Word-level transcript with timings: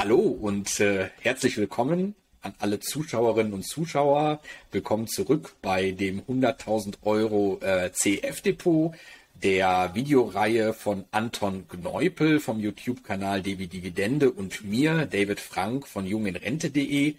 Hallo 0.00 0.16
und 0.16 0.80
äh, 0.80 1.10
herzlich 1.20 1.58
willkommen 1.58 2.14
an 2.40 2.54
alle 2.58 2.80
Zuschauerinnen 2.80 3.52
und 3.52 3.66
Zuschauer. 3.66 4.40
Willkommen 4.72 5.06
zurück 5.06 5.56
bei 5.60 5.90
dem 5.90 6.22
100.000 6.22 6.94
Euro 7.02 7.58
äh, 7.60 7.90
CF-Depot 7.92 8.94
der 9.42 9.90
Videoreihe 9.92 10.72
von 10.72 11.04
Anton 11.10 11.66
Gneupel 11.68 12.40
vom 12.40 12.60
YouTube-Kanal 12.60 13.42
Devi 13.42 13.66
Dividende 13.66 14.30
und 14.30 14.64
mir, 14.64 15.04
David 15.04 15.38
Frank 15.38 15.86
von 15.86 16.06
junginrente.de. 16.06 17.16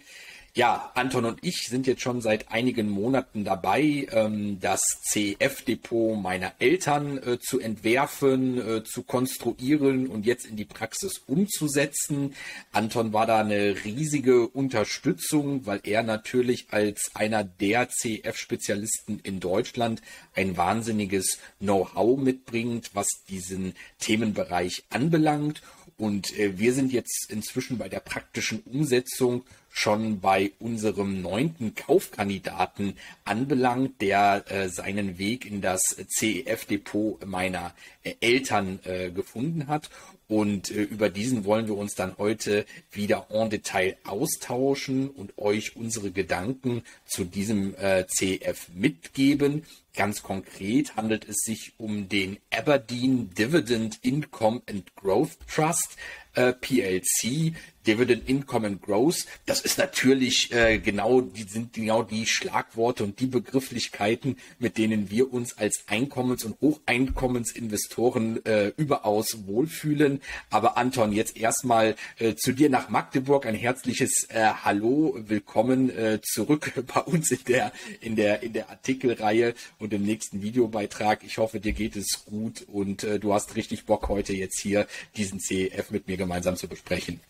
Ja, 0.54 0.92
Anton 0.94 1.24
und 1.24 1.38
ich 1.40 1.62
sind 1.70 1.86
jetzt 1.86 2.02
schon 2.02 2.20
seit 2.20 2.52
einigen 2.52 2.90
Monaten 2.90 3.42
dabei, 3.42 4.06
ähm, 4.10 4.60
das 4.60 4.82
CF-Depot 5.02 6.20
meiner 6.20 6.52
Eltern 6.58 7.16
äh, 7.16 7.38
zu 7.38 7.58
entwerfen, 7.58 8.58
äh, 8.58 8.84
zu 8.84 9.02
konstruieren 9.02 10.08
und 10.08 10.26
jetzt 10.26 10.44
in 10.44 10.56
die 10.56 10.66
Praxis 10.66 11.22
umzusetzen. 11.26 12.34
Anton 12.70 13.14
war 13.14 13.24
da 13.24 13.38
eine 13.40 13.82
riesige 13.82 14.46
Unterstützung, 14.46 15.64
weil 15.64 15.80
er 15.84 16.02
natürlich 16.02 16.66
als 16.70 17.10
einer 17.14 17.44
der 17.44 17.88
CF-Spezialisten 17.88 19.20
in 19.22 19.40
Deutschland 19.40 20.02
ein 20.34 20.58
wahnsinniges 20.58 21.38
Know-how 21.60 22.20
mitbringt, 22.20 22.90
was 22.92 23.08
diesen 23.26 23.72
Themenbereich 24.00 24.84
anbelangt. 24.90 25.62
Und 25.96 26.38
äh, 26.38 26.58
wir 26.58 26.74
sind 26.74 26.92
jetzt 26.92 27.30
inzwischen 27.30 27.78
bei 27.78 27.88
der 27.88 28.00
praktischen 28.00 28.60
Umsetzung 28.60 29.44
schon 29.72 30.20
bei 30.20 30.52
unserem 30.60 31.22
neunten 31.22 31.74
Kaufkandidaten 31.74 32.98
anbelangt, 33.24 34.00
der 34.00 34.44
äh, 34.48 34.68
seinen 34.68 35.18
Weg 35.18 35.46
in 35.46 35.62
das 35.62 35.82
CEF-Depot 36.08 37.24
meiner 37.26 37.74
äh, 38.04 38.14
Eltern 38.20 38.78
äh, 38.84 39.10
gefunden 39.10 39.66
hat. 39.66 39.88
Und 40.28 40.70
äh, 40.70 40.82
über 40.82 41.08
diesen 41.08 41.44
wollen 41.44 41.66
wir 41.66 41.76
uns 41.76 41.94
dann 41.94 42.16
heute 42.18 42.66
wieder 42.90 43.26
en 43.30 43.50
Detail 43.50 43.96
austauschen 44.04 45.08
und 45.08 45.36
euch 45.38 45.74
unsere 45.74 46.10
Gedanken 46.10 46.82
zu 47.06 47.24
diesem 47.24 47.74
äh, 47.74 48.06
CEF 48.08 48.68
mitgeben. 48.74 49.64
Ganz 49.94 50.22
konkret 50.22 50.96
handelt 50.96 51.28
es 51.28 51.36
sich 51.44 51.72
um 51.78 52.08
den 52.08 52.38
Aberdeen 52.50 53.30
Dividend 53.34 53.98
Income 54.02 54.62
and 54.68 54.94
Growth 54.96 55.36
Trust 55.52 55.96
äh, 56.34 56.54
PLC, 56.54 57.52
Dividend 57.86 58.28
Income 58.28 58.66
and 58.66 58.82
Growth. 58.82 59.26
Das 59.46 59.60
ist 59.60 59.78
natürlich 59.78 60.52
äh, 60.52 60.78
genau, 60.78 61.20
die 61.20 61.44
sind 61.44 61.72
genau 61.72 62.02
die 62.02 62.26
Schlagworte 62.26 63.04
und 63.04 63.20
die 63.20 63.26
Begrifflichkeiten, 63.26 64.36
mit 64.58 64.78
denen 64.78 65.10
wir 65.10 65.32
uns 65.32 65.58
als 65.58 65.84
Einkommens- 65.88 66.44
und 66.44 66.60
Hocheinkommensinvestoren 66.60 68.44
äh, 68.44 68.72
überaus 68.76 69.46
wohlfühlen. 69.46 70.20
Aber 70.50 70.76
Anton, 70.76 71.12
jetzt 71.12 71.36
erstmal 71.36 71.96
äh, 72.18 72.34
zu 72.34 72.52
dir 72.52 72.70
nach 72.70 72.88
Magdeburg 72.88 73.46
ein 73.46 73.54
herzliches 73.54 74.26
äh, 74.28 74.44
Hallo, 74.64 75.16
willkommen 75.18 75.90
äh, 75.90 76.20
zurück 76.22 76.72
bei 76.94 77.00
uns 77.00 77.30
in 77.30 77.44
der 77.46 77.72
in 78.00 78.16
der 78.16 78.42
in 78.42 78.52
der 78.52 78.70
Artikelreihe 78.70 79.54
und 79.78 79.92
im 79.92 80.02
nächsten 80.02 80.42
Videobeitrag. 80.42 81.24
Ich 81.24 81.38
hoffe, 81.38 81.60
dir 81.60 81.72
geht 81.72 81.96
es 81.96 82.24
gut 82.24 82.62
und 82.68 83.04
äh, 83.04 83.18
du 83.18 83.32
hast 83.32 83.56
richtig 83.56 83.86
Bock 83.86 84.08
heute 84.08 84.32
jetzt 84.32 84.60
hier 84.60 84.86
diesen 85.16 85.40
CEF 85.40 85.90
mit 85.90 86.08
mir 86.08 86.16
gemeinsam 86.16 86.56
zu 86.56 86.68
besprechen. 86.68 87.20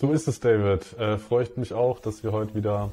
So 0.00 0.12
ist 0.12 0.26
es, 0.26 0.40
David. 0.40 0.98
Äh, 0.98 1.18
freut 1.18 1.56
mich 1.56 1.72
auch, 1.72 2.00
dass 2.00 2.24
wir 2.24 2.32
heute 2.32 2.54
wieder 2.54 2.90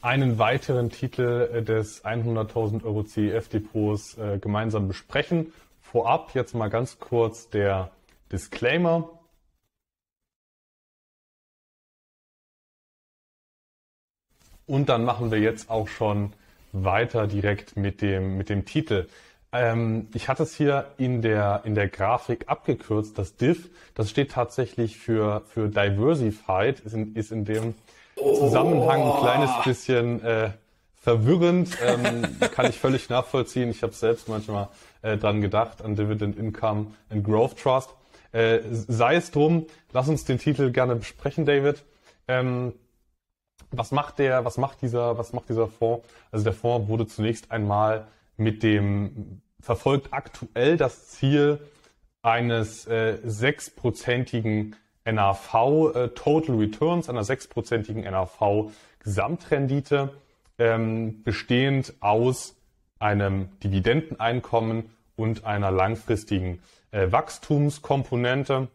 einen 0.00 0.38
weiteren 0.38 0.90
Titel 0.90 1.48
äh, 1.52 1.62
des 1.62 2.04
100.000 2.04 2.84
Euro 2.84 3.04
CEF-Depots 3.04 4.18
äh, 4.18 4.38
gemeinsam 4.38 4.88
besprechen. 4.88 5.52
Vorab 5.82 6.34
jetzt 6.34 6.54
mal 6.54 6.68
ganz 6.68 6.98
kurz 6.98 7.48
der 7.48 7.90
Disclaimer. 8.32 9.08
Und 14.66 14.88
dann 14.88 15.04
machen 15.04 15.30
wir 15.30 15.38
jetzt 15.38 15.70
auch 15.70 15.86
schon 15.86 16.32
weiter 16.72 17.26
direkt 17.26 17.76
mit 17.76 18.02
dem, 18.02 18.36
mit 18.36 18.48
dem 18.48 18.64
Titel. 18.64 19.06
Ähm, 19.52 20.08
ich 20.14 20.28
hatte 20.28 20.42
es 20.42 20.54
hier 20.54 20.86
in 20.98 21.22
der, 21.22 21.62
in 21.64 21.74
der 21.74 21.88
Grafik 21.88 22.48
abgekürzt, 22.48 23.18
das 23.18 23.36
Div, 23.36 23.70
das 23.94 24.10
steht 24.10 24.32
tatsächlich 24.32 24.98
für, 24.98 25.42
für 25.46 25.68
Diversified, 25.68 26.80
ist 26.80 26.94
in, 26.94 27.14
ist 27.14 27.32
in 27.32 27.44
dem 27.44 27.74
Zusammenhang 28.16 29.02
ein 29.02 29.20
kleines 29.20 29.50
oh. 29.58 29.64
bisschen 29.64 30.22
äh, 30.24 30.50
verwirrend, 30.96 31.76
ähm, 31.84 32.36
kann 32.54 32.66
ich 32.68 32.78
völlig 32.78 33.08
nachvollziehen. 33.08 33.70
Ich 33.70 33.82
habe 33.82 33.92
selbst 33.92 34.28
manchmal 34.28 34.68
äh, 35.02 35.16
dran 35.16 35.40
gedacht, 35.40 35.82
an 35.82 35.94
Dividend 35.94 36.36
Income 36.36 36.88
and 37.10 37.24
Growth 37.24 37.58
Trust. 37.58 37.90
Äh, 38.32 38.60
sei 38.70 39.14
es 39.14 39.30
drum, 39.30 39.66
lass 39.92 40.08
uns 40.08 40.24
den 40.24 40.38
Titel 40.38 40.72
gerne 40.72 40.96
besprechen, 40.96 41.46
David. 41.46 41.84
Ähm, 42.26 42.72
was 43.70 43.92
macht 43.92 44.18
der, 44.18 44.44
was 44.44 44.58
macht 44.58 44.82
dieser, 44.82 45.16
was 45.16 45.32
macht 45.32 45.48
dieser 45.48 45.68
Fonds? 45.68 46.06
Also 46.32 46.44
der 46.44 46.52
Fonds 46.52 46.88
wurde 46.88 47.06
zunächst 47.06 47.50
einmal 47.52 48.08
mit 48.36 48.62
dem 48.62 49.42
verfolgt 49.60 50.12
aktuell 50.12 50.76
das 50.76 51.08
Ziel 51.08 51.60
eines 52.22 52.86
äh, 52.86 53.18
sechsprozentigen 53.24 54.72
äh, 54.72 54.76
NAV 55.12 55.94
äh, 55.94 56.08
Total 56.08 56.56
Returns, 56.56 57.08
einer 57.08 57.24
sechsprozentigen 57.24 58.02
NAV 58.02 58.70
Gesamtrendite, 58.98 60.14
ähm, 60.58 61.22
bestehend 61.22 61.94
aus 62.00 62.56
einem 62.98 63.48
Dividendeneinkommen 63.60 64.90
und 65.14 65.44
einer 65.44 65.70
langfristigen 65.70 66.60
äh, 66.90 67.12
Wachstumskomponente, 67.12 68.68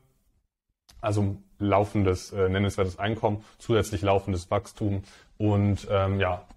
also 1.02 1.38
laufendes, 1.60 2.32
äh, 2.32 2.48
nennenswertes 2.48 2.98
Einkommen, 2.98 3.44
zusätzlich 3.58 4.02
laufendes 4.02 4.50
Wachstum 4.50 5.04
und 5.38 5.88
ähm, 5.92 6.20
ja, 6.20 6.48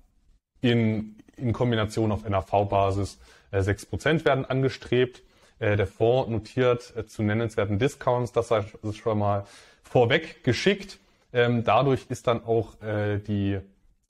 in, 0.61 1.17
in 1.37 1.53
Kombination 1.53 2.13
auf 2.13 2.29
NAV-Basis 2.29 3.19
6% 3.53 4.21
äh, 4.21 4.25
werden 4.25 4.45
angestrebt. 4.45 5.23
Äh, 5.59 5.77
der 5.77 5.87
Fonds 5.87 6.31
notiert 6.31 6.95
äh, 6.97 7.07
zu 7.07 7.23
nennenswerten 7.23 7.79
Discounts, 7.79 8.33
das 8.33 8.51
ist 8.51 8.97
schon 8.97 9.19
mal 9.19 9.47
vorweg 9.83 10.45
geschickt. 10.45 10.99
Ähm, 11.33 11.65
dadurch 11.65 12.07
ist 12.09 12.27
dann 12.27 12.45
auch 12.45 12.75
die 12.81 13.59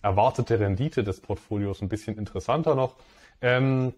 erwartete 0.03 0.61
Rendite 0.61 1.03
des 1.03 1.21
Portfolios 1.21 1.81
ein 1.81 1.89
bisschen 1.89 2.19
interessanter 2.19 2.75
noch. 2.75 2.97
Ähm, 3.41 3.95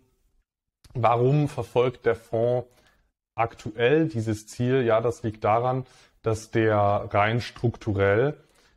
warum 0.94 1.48
verfolgt 1.48 2.06
der 2.06 2.14
Fonds 2.14 2.68
aktuell 3.34 4.06
dieses 4.06 4.46
Ziel? 4.46 4.82
Ja, 4.84 5.00
das 5.00 5.24
liegt 5.24 5.42
daran, 5.42 5.84
dass 6.22 6.52
der 6.52 7.08
rein 7.10 7.40
strukturell 7.40 8.36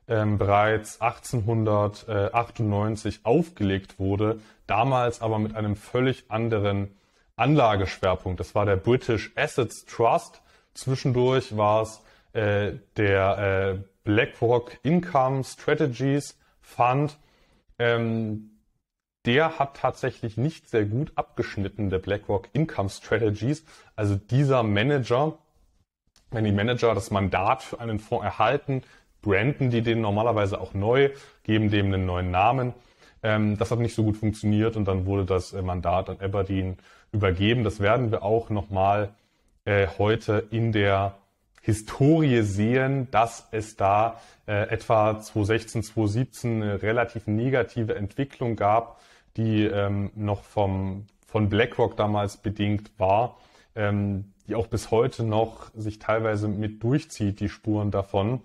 ähm, 0.09 0.37
bereits 0.37 0.99
1898 1.01 3.21
aufgelegt 3.23 3.97
wurde, 3.99 4.41
damals 4.67 5.21
aber 5.21 5.39
mit 5.39 5.55
einem 5.55 5.77
völlig 5.77 6.25
anderen 6.29 6.93
Anlageschwerpunkt. 7.35 8.39
Das 8.39 8.55
war 8.55 8.65
der 8.65 8.75
British 8.75 9.31
Assets 9.35 9.85
Trust. 9.85 10.41
Zwischendurch 10.73 11.55
war 11.55 11.83
es 11.83 12.01
äh, 12.33 12.73
der 12.97 13.37
äh, 13.37 13.77
BlackRock 14.03 14.79
Income 14.83 15.43
Strategies 15.43 16.37
Fund. 16.61 17.17
Ähm, 17.77 18.51
der 19.25 19.59
hat 19.59 19.75
tatsächlich 19.77 20.37
nicht 20.37 20.69
sehr 20.69 20.85
gut 20.85 21.11
abgeschnitten, 21.15 21.89
der 21.89 21.99
BlackRock 21.99 22.47
Income 22.53 22.89
Strategies. 22.89 23.65
Also 23.95 24.15
dieser 24.15 24.63
Manager, 24.63 25.37
wenn 26.31 26.45
die 26.45 26.51
Manager 26.51 26.95
das 26.95 27.11
Mandat 27.11 27.61
für 27.61 27.79
einen 27.79 27.99
Fonds 27.99 28.25
erhalten, 28.25 28.81
branden 29.21 29.69
die 29.69 29.81
den 29.81 30.01
normalerweise 30.01 30.59
auch 30.59 30.73
neu, 30.73 31.09
geben 31.43 31.69
dem 31.69 31.87
einen 31.87 32.05
neuen 32.05 32.31
Namen. 32.31 32.73
Ähm, 33.23 33.57
das 33.57 33.71
hat 33.71 33.79
nicht 33.79 33.95
so 33.95 34.03
gut 34.03 34.17
funktioniert 34.17 34.75
und 34.77 34.85
dann 34.85 35.05
wurde 35.05 35.25
das 35.25 35.53
äh, 35.53 35.61
Mandat 35.61 36.09
an 36.09 36.19
Aberdeen 36.19 36.77
übergeben. 37.11 37.63
Das 37.63 37.79
werden 37.79 38.11
wir 38.11 38.23
auch 38.23 38.49
nochmal 38.49 39.09
äh, 39.65 39.87
heute 39.97 40.47
in 40.51 40.71
der 40.71 41.15
Historie 41.61 42.41
sehen, 42.41 43.09
dass 43.11 43.47
es 43.51 43.75
da 43.75 44.19
äh, 44.47 44.69
etwa 44.69 45.19
2016, 45.19 45.83
2017 45.83 46.63
eine 46.63 46.81
relativ 46.81 47.27
negative 47.27 47.95
Entwicklung 47.95 48.55
gab, 48.55 48.99
die 49.37 49.65
ähm, 49.65 50.11
noch 50.15 50.43
vom, 50.43 51.05
von 51.27 51.49
BlackRock 51.49 51.97
damals 51.97 52.37
bedingt 52.37 52.91
war, 52.97 53.37
ähm, 53.75 54.33
die 54.47 54.55
auch 54.55 54.67
bis 54.67 54.89
heute 54.91 55.23
noch 55.23 55.69
sich 55.75 55.99
teilweise 55.99 56.47
mit 56.47 56.81
durchzieht, 56.81 57.39
die 57.39 57.49
Spuren 57.49 57.91
davon. 57.91 58.41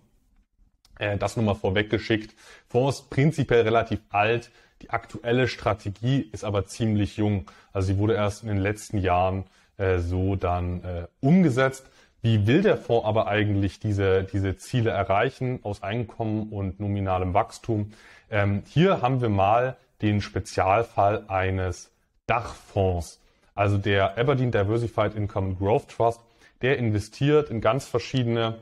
Äh, 0.99 1.17
das 1.19 1.37
nur 1.37 1.45
mal 1.45 1.55
vorweggeschickt. 1.55 2.35
Fonds 2.69 3.03
prinzipiell 3.03 3.63
relativ 3.63 4.01
alt. 4.11 4.51
Die 4.83 4.91
aktuelle 4.91 5.49
Strategie 5.49 6.29
ist 6.33 6.45
aber 6.45 6.67
ziemlich 6.67 7.17
jung. 7.17 7.51
Also 7.73 7.89
sie 7.89 7.99
wurde 7.99 8.15
erst 8.15 8.43
in 8.43 8.49
den 8.49 8.59
letzten 8.59 8.99
Jahren 8.99 9.45
äh, 9.77 9.99
so 9.99 10.37
dann 10.37 10.85
äh, 10.85 11.07
umgesetzt. 11.21 11.87
Wie 12.23 12.47
will 12.47 12.63
der 12.63 12.79
Fonds 12.79 13.07
aber 13.07 13.27
eigentlich 13.27 13.81
diese, 13.81 14.25
diese 14.25 14.57
Ziele 14.57 14.91
erreichen 14.91 15.61
aus 15.63 15.83
Einkommen 15.83 16.51
und 16.51 16.81
nominalem 16.81 17.35
Wachstum? 17.35 17.93
Ähm, 18.31 18.63
hier 18.67 19.03
haben 19.03 19.21
wir 19.21 19.29
mal 19.29 19.77
den 20.01 20.21
Spezialfall 20.21 21.25
eines 21.29 21.91
Dachfonds. 22.27 23.21
Also 23.55 23.79
der 23.79 24.19
Aberdeen 24.19 24.51
Diversified 24.51 25.15
Income 25.15 25.57
Growth 25.57 25.89
Trust, 25.89 26.21
der 26.63 26.79
investiert 26.79 27.51
in 27.51 27.61
ganz 27.61 27.87
verschiedene 27.87 28.59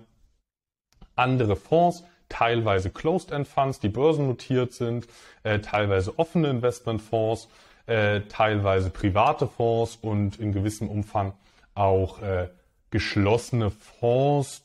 andere 1.14 1.56
Fonds, 1.56 2.05
teilweise 2.32 2.88
Closed-End 2.88 3.46
Funds, 3.46 3.79
die 3.79 3.90
börsennotiert 3.90 4.73
sind, 4.73 5.06
äh, 5.43 5.58
teilweise 5.58 6.19
offene 6.19 6.49
Investmentfonds, 6.49 7.49
äh, 7.87 8.23
teilweise 8.23 8.88
private 8.88 9.46
Fonds 9.46 9.99
und 10.00 10.40
in 10.40 10.52
gewissem 10.52 10.88
Umfang 10.88 11.34
auch 11.75 12.23
äh, 12.23 12.49
geschlossene 12.90 13.70
Fonds, 13.70 14.62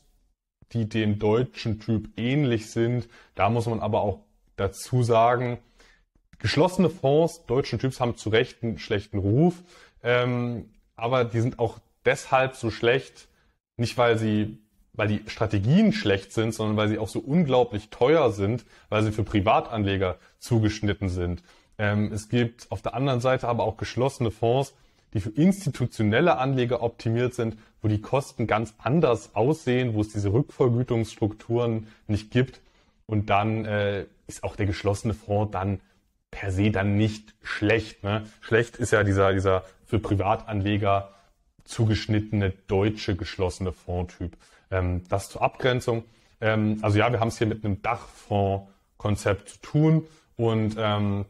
die 0.72 0.88
dem 0.88 1.18
deutschen 1.18 1.78
Typ 1.78 2.08
ähnlich 2.16 2.70
sind. 2.70 3.06
Da 3.34 3.50
muss 3.50 3.66
man 3.66 3.80
aber 3.80 4.00
auch 4.00 4.20
dazu 4.56 5.02
sagen, 5.02 5.58
geschlossene 6.38 6.88
Fonds 6.88 7.44
deutschen 7.46 7.78
Typs 7.78 8.00
haben 8.00 8.16
zu 8.16 8.30
Recht 8.30 8.62
einen 8.62 8.78
schlechten 8.78 9.18
Ruf, 9.18 9.62
ähm, 10.02 10.70
aber 10.96 11.24
die 11.24 11.40
sind 11.40 11.58
auch 11.58 11.78
deshalb 12.06 12.54
so 12.54 12.70
schlecht, 12.70 13.28
nicht 13.76 13.98
weil 13.98 14.16
sie 14.16 14.58
weil 14.98 15.08
die 15.08 15.22
Strategien 15.28 15.92
schlecht 15.92 16.32
sind, 16.32 16.52
sondern 16.52 16.76
weil 16.76 16.88
sie 16.88 16.98
auch 16.98 17.08
so 17.08 17.20
unglaublich 17.20 17.88
teuer 17.88 18.32
sind, 18.32 18.64
weil 18.88 19.04
sie 19.04 19.12
für 19.12 19.22
Privatanleger 19.22 20.18
zugeschnitten 20.40 21.08
sind. 21.08 21.44
Ähm, 21.78 22.12
es 22.12 22.28
gibt 22.28 22.66
auf 22.70 22.82
der 22.82 22.94
anderen 22.94 23.20
Seite 23.20 23.46
aber 23.46 23.62
auch 23.62 23.76
geschlossene 23.76 24.32
Fonds, 24.32 24.74
die 25.14 25.20
für 25.20 25.30
institutionelle 25.30 26.38
Anleger 26.38 26.82
optimiert 26.82 27.32
sind, 27.32 27.56
wo 27.80 27.86
die 27.86 28.00
Kosten 28.00 28.48
ganz 28.48 28.74
anders 28.76 29.36
aussehen, 29.36 29.94
wo 29.94 30.00
es 30.00 30.08
diese 30.08 30.32
Rückvergütungsstrukturen 30.32 31.86
nicht 32.08 32.32
gibt. 32.32 32.60
Und 33.06 33.30
dann 33.30 33.64
äh, 33.66 34.06
ist 34.26 34.42
auch 34.42 34.56
der 34.56 34.66
geschlossene 34.66 35.14
Fonds 35.14 35.52
dann 35.52 35.80
per 36.32 36.50
se 36.50 36.72
dann 36.72 36.96
nicht 36.96 37.34
schlecht. 37.40 38.02
Ne? 38.02 38.26
Schlecht 38.40 38.76
ist 38.76 38.90
ja 38.90 39.04
dieser, 39.04 39.32
dieser 39.32 39.64
für 39.86 40.00
Privatanleger 40.00 41.14
zugeschnittene 41.62 42.52
deutsche 42.66 43.14
geschlossene 43.14 43.72
Fondtyp. 43.72 44.36
Ähm, 44.70 45.02
das 45.08 45.30
zur 45.30 45.42
Abgrenzung. 45.42 46.04
Ähm, 46.40 46.78
also 46.82 46.98
ja, 46.98 47.10
wir 47.10 47.20
haben 47.20 47.28
es 47.28 47.38
hier 47.38 47.46
mit 47.46 47.64
einem 47.64 47.82
Dachfondskonzept 47.82 49.48
zu 49.48 49.58
tun 49.60 50.06
und 50.36 50.76
ähm, 50.78 51.24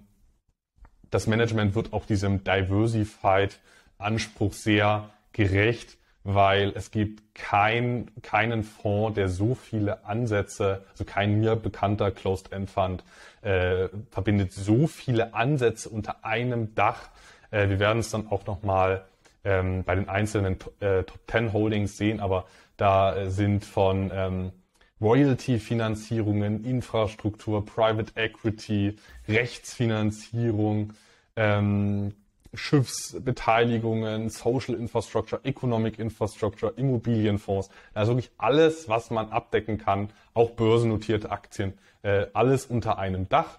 das 1.11 1.27
Management 1.27 1.75
wird 1.75 1.93
auch 1.93 2.05
diesem 2.05 2.45
Diversified 2.45 3.59
Anspruch 3.97 4.53
sehr 4.53 5.11
gerecht, 5.33 5.97
weil 6.25 6.73
es 6.75 6.91
gibt 6.91 7.35
kein, 7.35 8.11
keinen 8.23 8.63
Fonds, 8.63 9.15
der 9.15 9.29
so 9.29 9.55
viele 9.55 10.05
Ansätze, 10.05 10.85
also 10.91 11.05
kein 11.05 11.41
mir 11.41 11.57
bekannter 11.57 12.11
Closed-End 12.11 12.71
Fund, 12.71 13.03
äh, 13.43 13.89
verbindet 14.11 14.53
so 14.53 14.87
viele 14.87 15.35
Ansätze 15.35 15.89
unter 15.89 16.25
einem 16.25 16.75
Dach. 16.75 17.09
Äh, 17.51 17.69
wir 17.69 17.79
werden 17.79 18.01
es 18.01 18.11
dann 18.11 18.29
auch 18.29 18.47
nochmal 18.47 19.07
ähm, 19.45 19.85
bei 19.85 19.95
den 19.95 20.09
einzelnen 20.09 20.59
äh, 20.81 21.05
Top 21.05 21.21
10 21.31 21.53
Holdings 21.53 21.97
sehen, 21.97 22.21
aber 22.21 22.45
da 22.79 23.15
äh, 23.15 23.31
sind 23.31 23.67
von 23.67 24.11
ähm, 24.15 24.53
Royalty-Finanzierungen, 25.01 26.65
Infrastruktur, 26.65 27.65
Private 27.65 28.13
Equity, 28.17 28.97
Rechtsfinanzierung, 29.29 30.95
ähm, 31.37 32.15
Schiffsbeteiligungen, 32.55 34.31
Social 34.31 34.75
Infrastructure, 34.75 35.45
Economic 35.45 35.99
Infrastructure, 35.99 36.73
Immobilienfonds. 36.77 37.69
Also 37.95 38.13
wirklich 38.13 38.31
alles, 38.39 38.89
was 38.89 39.11
man 39.11 39.29
abdecken 39.31 39.79
kann, 39.79 40.11
auch 40.35 40.51
börsennotierte 40.53 41.31
Aktien, 41.31 41.75
äh, 42.03 42.27
alles 42.33 42.67
unter 42.67 42.99
einem 42.99 43.29
Dach. 43.29 43.59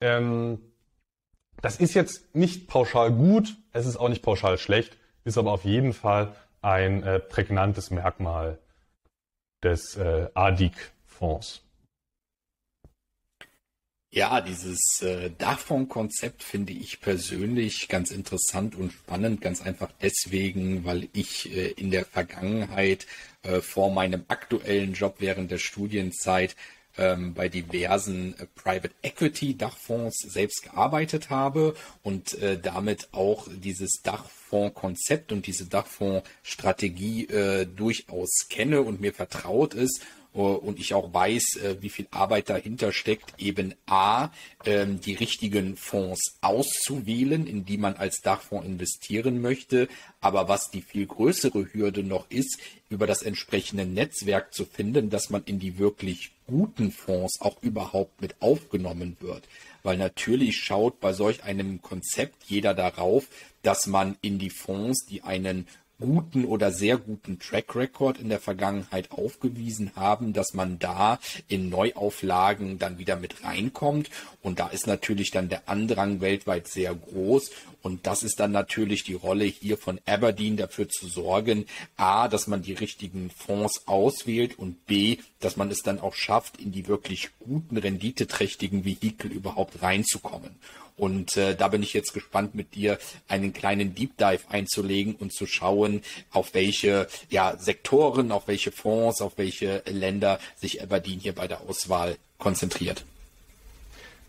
Ähm, 0.00 0.58
das 1.60 1.76
ist 1.76 1.94
jetzt 1.94 2.34
nicht 2.34 2.68
pauschal 2.68 3.12
gut, 3.12 3.56
es 3.72 3.86
ist 3.86 3.98
auch 3.98 4.08
nicht 4.08 4.22
pauschal 4.22 4.56
schlecht, 4.56 4.96
ist 5.24 5.36
aber 5.36 5.52
auf 5.52 5.64
jeden 5.64 5.92
Fall 5.92 6.34
ein 6.62 7.02
äh, 7.02 7.20
prägnantes 7.20 7.90
Merkmal 7.90 8.58
des 9.62 9.96
äh, 9.96 10.28
ADIC-Fonds. 10.34 11.62
Ja, 14.12 14.40
dieses 14.40 15.02
äh, 15.02 15.30
Dachfonds-Konzept 15.30 16.42
finde 16.42 16.72
ich 16.72 17.00
persönlich 17.00 17.86
ganz 17.86 18.10
interessant 18.10 18.74
und 18.74 18.92
spannend, 18.92 19.40
ganz 19.40 19.62
einfach 19.62 19.92
deswegen, 20.02 20.84
weil 20.84 21.08
ich 21.12 21.54
äh, 21.54 21.70
in 21.70 21.92
der 21.92 22.04
Vergangenheit 22.04 23.06
äh, 23.42 23.60
vor 23.60 23.92
meinem 23.92 24.24
aktuellen 24.26 24.94
Job 24.94 25.16
während 25.20 25.52
der 25.52 25.58
Studienzeit 25.58 26.56
ähm, 27.00 27.34
bei 27.34 27.48
diversen 27.48 28.38
äh, 28.38 28.46
Private 28.54 28.94
Equity 29.02 29.56
Dachfonds 29.56 30.18
selbst 30.28 30.62
gearbeitet 30.62 31.30
habe 31.30 31.74
und 32.02 32.34
äh, 32.34 32.58
damit 32.58 33.08
auch 33.12 33.48
dieses 33.50 34.02
Dachfonds-Konzept 34.02 35.32
und 35.32 35.46
diese 35.46 35.66
Dachfonds-Strategie 35.66 37.26
äh, 37.26 37.66
durchaus 37.66 38.46
kenne 38.48 38.82
und 38.82 39.00
mir 39.00 39.14
vertraut 39.14 39.74
ist 39.74 40.02
und 40.32 40.78
ich 40.78 40.94
auch 40.94 41.12
weiß, 41.12 41.56
äh, 41.56 41.76
wie 41.80 41.88
viel 41.88 42.06
Arbeit 42.10 42.50
dahinter 42.50 42.92
steckt, 42.92 43.34
eben 43.38 43.74
A, 43.86 44.30
ähm, 44.64 45.00
die 45.00 45.14
richtigen 45.14 45.76
Fonds 45.76 46.38
auszuwählen, 46.40 47.46
in 47.46 47.64
die 47.64 47.78
man 47.78 47.94
als 47.94 48.20
Dachfonds 48.20 48.66
investieren 48.66 49.40
möchte. 49.40 49.88
Aber 50.20 50.48
was 50.48 50.70
die 50.70 50.82
viel 50.82 51.06
größere 51.06 51.72
Hürde 51.72 52.04
noch 52.04 52.30
ist, 52.30 52.58
über 52.88 53.06
das 53.06 53.22
entsprechende 53.22 53.86
Netzwerk 53.86 54.54
zu 54.54 54.64
finden, 54.64 55.10
dass 55.10 55.30
man 55.30 55.42
in 55.44 55.58
die 55.58 55.78
wirklich 55.78 56.32
guten 56.46 56.90
Fonds 56.92 57.40
auch 57.40 57.62
überhaupt 57.62 58.20
mit 58.20 58.40
aufgenommen 58.40 59.16
wird. 59.20 59.44
Weil 59.82 59.96
natürlich 59.96 60.58
schaut 60.58 61.00
bei 61.00 61.12
solch 61.12 61.44
einem 61.44 61.80
Konzept 61.82 62.44
jeder 62.46 62.74
darauf, 62.74 63.26
dass 63.62 63.86
man 63.86 64.16
in 64.20 64.38
die 64.38 64.50
Fonds, 64.50 65.06
die 65.06 65.22
einen 65.22 65.66
guten 66.00 66.44
oder 66.44 66.72
sehr 66.72 66.96
guten 66.96 67.38
Track 67.38 67.76
Record 67.76 68.18
in 68.18 68.28
der 68.28 68.40
Vergangenheit 68.40 69.12
aufgewiesen 69.12 69.92
haben, 69.94 70.32
dass 70.32 70.54
man 70.54 70.78
da 70.78 71.18
in 71.48 71.68
Neuauflagen 71.68 72.78
dann 72.78 72.98
wieder 72.98 73.16
mit 73.16 73.44
reinkommt. 73.44 74.10
Und 74.42 74.58
da 74.58 74.68
ist 74.68 74.86
natürlich 74.86 75.30
dann 75.30 75.48
der 75.48 75.68
Andrang 75.68 76.20
weltweit 76.20 76.66
sehr 76.66 76.94
groß. 76.94 77.50
Und 77.82 78.06
das 78.06 78.22
ist 78.22 78.40
dann 78.40 78.52
natürlich 78.52 79.04
die 79.04 79.14
Rolle 79.14 79.44
hier 79.44 79.78
von 79.78 80.00
Aberdeen 80.06 80.56
dafür 80.56 80.88
zu 80.88 81.06
sorgen, 81.06 81.66
a, 81.96 82.28
dass 82.28 82.46
man 82.46 82.62
die 82.62 82.74
richtigen 82.74 83.30
Fonds 83.30 83.86
auswählt 83.86 84.58
und 84.58 84.86
b, 84.86 85.18
dass 85.40 85.56
man 85.56 85.70
es 85.70 85.82
dann 85.82 86.00
auch 86.00 86.14
schafft, 86.14 86.58
in 86.58 86.72
die 86.72 86.88
wirklich 86.88 87.30
guten, 87.38 87.76
renditeträchtigen 87.78 88.84
Vehikel 88.84 89.30
überhaupt 89.32 89.82
reinzukommen. 89.82 90.56
Und 91.00 91.38
äh, 91.38 91.56
da 91.56 91.68
bin 91.68 91.82
ich 91.82 91.94
jetzt 91.94 92.12
gespannt, 92.12 92.54
mit 92.54 92.74
dir 92.74 92.98
einen 93.26 93.54
kleinen 93.54 93.94
Deep 93.94 94.18
Dive 94.18 94.42
einzulegen 94.50 95.14
und 95.14 95.32
zu 95.32 95.46
schauen, 95.46 96.02
auf 96.30 96.52
welche 96.52 97.08
ja, 97.30 97.56
Sektoren, 97.56 98.30
auf 98.30 98.48
welche 98.48 98.70
Fonds, 98.70 99.22
auf 99.22 99.38
welche 99.38 99.82
Länder 99.86 100.38
sich 100.56 100.82
Aberdeen 100.82 101.18
hier 101.18 101.34
bei 101.34 101.48
der 101.48 101.62
Auswahl 101.62 102.18
konzentriert. 102.36 103.06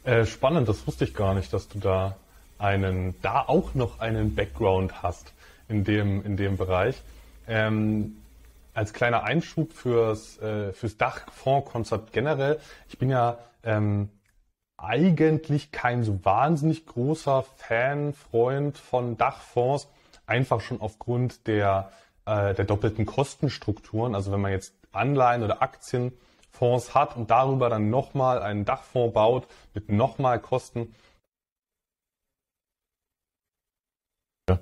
Äh, 0.06 0.26
spannend, 0.26 0.70
das 0.70 0.88
wusste 0.88 1.04
ich 1.04 1.14
gar 1.14 1.34
nicht, 1.34 1.52
dass 1.52 1.68
du 1.68 1.78
da 1.78 2.16
einen, 2.58 3.16
da 3.22 3.42
auch 3.42 3.74
noch 3.74 4.00
einen 4.00 4.34
Background 4.34 5.04
hast 5.04 5.34
in 5.68 5.84
dem, 5.84 6.26
in 6.26 6.38
dem 6.38 6.56
Bereich. 6.56 6.96
Ähm, 7.50 8.16
als 8.74 8.94
kleiner 8.94 9.24
Einschub 9.26 9.74
fürs, 9.74 10.38
äh, 10.38 10.72
fürs 10.72 10.96
Dachfondskonzept 10.96 12.14
generell. 12.14 12.62
Ich 12.88 12.98
bin 12.98 13.10
ja 13.10 13.40
ähm, 13.66 14.08
eigentlich 14.84 15.72
kein 15.72 16.04
so 16.04 16.24
wahnsinnig 16.24 16.86
großer 16.86 17.44
Fan, 17.58 18.14
Freund 18.14 18.78
von 18.78 19.18
Dachfonds, 19.18 19.88
einfach 20.26 20.62
schon 20.62 20.82
aufgrund 20.82 21.48
der, 21.48 21.92
äh, 22.26 22.54
der 22.54 22.66
doppelten 22.66 23.06
Kostenstrukturen. 23.06 24.16
Also 24.16 24.32
wenn 24.32 24.42
man 24.42 24.52
jetzt 24.52 24.74
Anleihen 24.92 25.44
oder 25.44 25.62
Aktienfonds 25.62 26.96
hat 26.96 27.16
und 27.16 27.30
darüber 27.30 27.70
dann 27.70 27.90
nochmal 27.90 28.42
einen 28.42 28.66
Dachfonds 28.66 29.14
baut 29.14 29.48
mit 29.74 29.90
nochmal 29.90 30.40
Kosten. 30.40 30.96
Ja, 34.50 34.60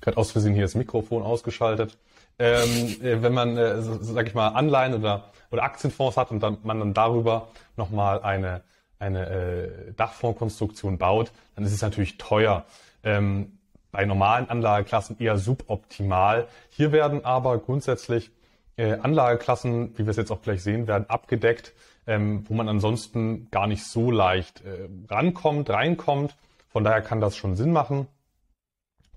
gerade 0.00 0.16
aus 0.16 0.30
Versehen 0.30 0.54
hier 0.54 0.62
das 0.62 0.74
Mikrofon 0.74 1.22
ausgeschaltet. 1.22 1.98
Ähm, 2.38 3.02
äh, 3.02 3.22
wenn 3.22 3.34
man, 3.34 3.56
äh, 3.56 3.82
so, 3.82 3.98
sag 4.00 4.28
ich 4.28 4.34
mal, 4.34 4.48
Anleihen 4.48 4.94
oder, 4.94 5.32
oder 5.50 5.64
Aktienfonds 5.64 6.16
hat 6.16 6.30
und 6.30 6.40
dann, 6.40 6.58
man 6.62 6.78
dann 6.78 6.94
darüber 6.94 7.48
nochmal 7.76 8.22
eine 8.22 8.62
eine 8.98 9.28
äh, 9.28 9.92
Dachfondskonstruktion 9.96 10.98
baut, 10.98 11.32
dann 11.54 11.64
ist 11.64 11.72
es 11.72 11.82
natürlich 11.82 12.18
teuer. 12.18 12.64
Ähm, 13.02 13.58
bei 13.90 14.04
normalen 14.04 14.50
Anlageklassen 14.50 15.18
eher 15.18 15.38
suboptimal. 15.38 16.46
Hier 16.70 16.92
werden 16.92 17.24
aber 17.24 17.58
grundsätzlich 17.58 18.30
äh, 18.76 18.92
Anlageklassen, 18.94 19.98
wie 19.98 20.04
wir 20.04 20.10
es 20.10 20.16
jetzt 20.16 20.30
auch 20.30 20.42
gleich 20.42 20.62
sehen 20.62 20.86
werden, 20.86 21.08
abgedeckt, 21.08 21.72
ähm, 22.06 22.44
wo 22.48 22.54
man 22.54 22.68
ansonsten 22.68 23.50
gar 23.50 23.66
nicht 23.66 23.84
so 23.84 24.10
leicht 24.10 24.62
äh, 24.64 24.88
rankommt, 25.08 25.70
reinkommt. 25.70 26.36
Von 26.68 26.84
daher 26.84 27.00
kann 27.00 27.20
das 27.20 27.36
schon 27.36 27.56
Sinn 27.56 27.72
machen. 27.72 28.06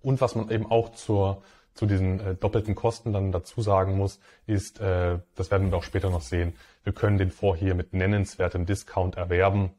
Und 0.02 0.22
was 0.22 0.36
man 0.36 0.50
eben 0.50 0.70
auch 0.72 0.94
zur, 0.94 1.44
zu 1.74 1.86
diesen 1.86 2.20
äh, 2.20 2.36
doppelten 2.36 2.76
Kosten 2.76 3.14
dann 3.14 3.32
dazu 3.32 3.62
sagen 3.62 3.98
muss, 3.98 4.20
ist, 4.48 4.80
äh, 4.80 5.20
das 5.36 5.52
werden 5.52 5.70
wir 5.70 5.78
auch 5.78 5.84
später 5.84 6.10
noch 6.10 6.22
sehen, 6.22 6.54
wir 6.84 6.94
können 6.94 7.18
den 7.18 7.32
Fonds 7.32 7.60
hier 7.60 7.76
mit 7.76 7.94
nennenswertem 7.94 8.66
Discount 8.66 9.16
erwerben, 9.16 9.72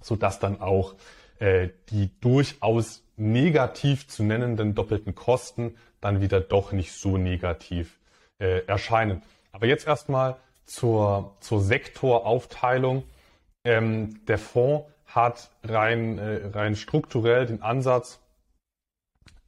sodass 0.00 0.38
dann 0.38 0.60
auch 0.60 0.94
äh, 1.38 1.68
die 1.90 2.10
durchaus 2.20 3.02
negativ 3.16 4.08
zu 4.08 4.22
nennenden 4.22 4.74
doppelten 4.74 5.14
Kosten 5.14 5.76
dann 6.00 6.20
wieder 6.20 6.40
doch 6.40 6.72
nicht 6.72 6.92
so 6.92 7.16
negativ 7.16 7.98
äh, 8.38 8.64
erscheinen. 8.66 9.22
Aber 9.52 9.66
jetzt 9.66 9.86
erstmal 9.86 10.36
zur, 10.66 11.36
zur 11.40 11.62
Sektoraufteilung. 11.62 13.04
Ähm, 13.64 14.24
der 14.26 14.38
Fonds 14.38 14.86
hat 15.06 15.50
rein, 15.64 16.18
äh, 16.18 16.50
rein 16.52 16.76
strukturell 16.76 17.46
den 17.46 17.62
Ansatz, 17.62 18.20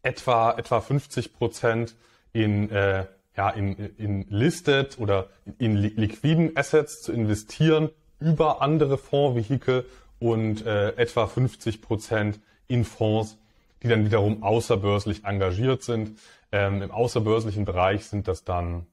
etwa, 0.03 0.53
etwa 0.57 0.81
50 0.81 1.35
Prozent 1.35 1.97
in, 2.33 2.71
äh, 2.71 3.07
ja, 3.39 3.51
in, 3.51 3.77
in 3.99 4.27
listed 4.31 4.99
oder 4.99 5.29
in 5.59 5.77
liquiden 5.77 6.57
Assets 6.57 7.03
zu 7.03 7.13
investieren 7.13 7.89
über 8.19 8.63
andere 8.63 8.99
Fondsvehikel 8.99 9.85
und 10.19 10.67
äh, 10.67 10.97
etwa 10.97 11.29
50 11.29 11.81
Prozent 11.81 12.41
in 12.67 12.85
Fonds, 12.85 13.39
die 13.81 13.87
dann 13.87 14.05
wiederum 14.05 14.43
außerbörslich 14.43 15.25
engagiert 15.25 15.85
sind. 15.85 16.19
Ähm, 16.51 16.83
Im 16.83 16.91
außerbörslichen 16.91 17.65
Bereich 17.65 18.07
sind 18.07 18.27
das 18.27 18.43
dann 18.43 18.87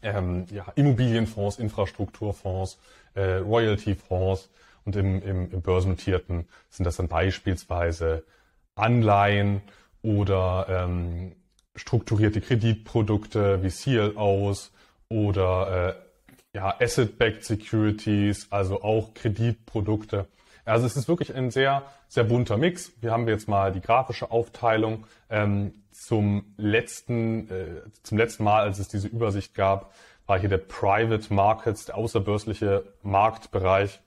ähm, 0.00 0.46
ja, 0.50 0.64
Immobilienfonds, 0.74 1.58
Infrastrukturfonds, 1.58 2.78
äh, 3.12 3.34
Royalty-Fonds 3.34 4.48
und 4.86 4.96
im, 4.96 5.20
im, 5.20 5.52
im 5.52 5.60
börsennotierten 5.60 6.48
sind 6.70 6.86
das 6.86 6.96
dann 6.96 7.08
beispielsweise 7.08 8.24
Anleihen 8.74 9.60
oder 10.00 10.66
ähm, 10.70 11.32
strukturierte 11.76 12.40
Kreditprodukte 12.40 13.62
wie 13.62 13.70
CLOs 13.70 14.72
oder 15.08 15.96
äh, 15.96 16.56
ja, 16.56 16.74
Asset-Backed 16.80 17.44
Securities, 17.44 18.46
also 18.50 18.82
auch 18.82 19.14
Kreditprodukte. 19.14 20.26
Also 20.64 20.86
es 20.86 20.96
ist 20.96 21.08
wirklich 21.08 21.34
ein 21.34 21.50
sehr, 21.50 21.82
sehr 22.08 22.24
bunter 22.24 22.56
Mix. 22.56 22.92
Hier 23.00 23.10
haben 23.10 23.26
wir 23.26 23.34
jetzt 23.34 23.48
mal 23.48 23.72
die 23.72 23.80
grafische 23.80 24.30
Aufteilung. 24.30 25.06
Ähm, 25.28 25.74
zum 25.90 26.54
letzten, 26.56 27.50
äh, 27.50 27.82
zum 28.02 28.18
letzten 28.18 28.44
Mal, 28.44 28.62
als 28.62 28.78
es 28.78 28.88
diese 28.88 29.08
Übersicht 29.08 29.54
gab, 29.54 29.92
war 30.26 30.38
hier 30.38 30.48
der 30.48 30.58
Private 30.58 31.32
Markets, 31.32 31.84
der 31.86 31.96
außerbörsliche 31.96 32.84
Marktbereich 33.02 34.00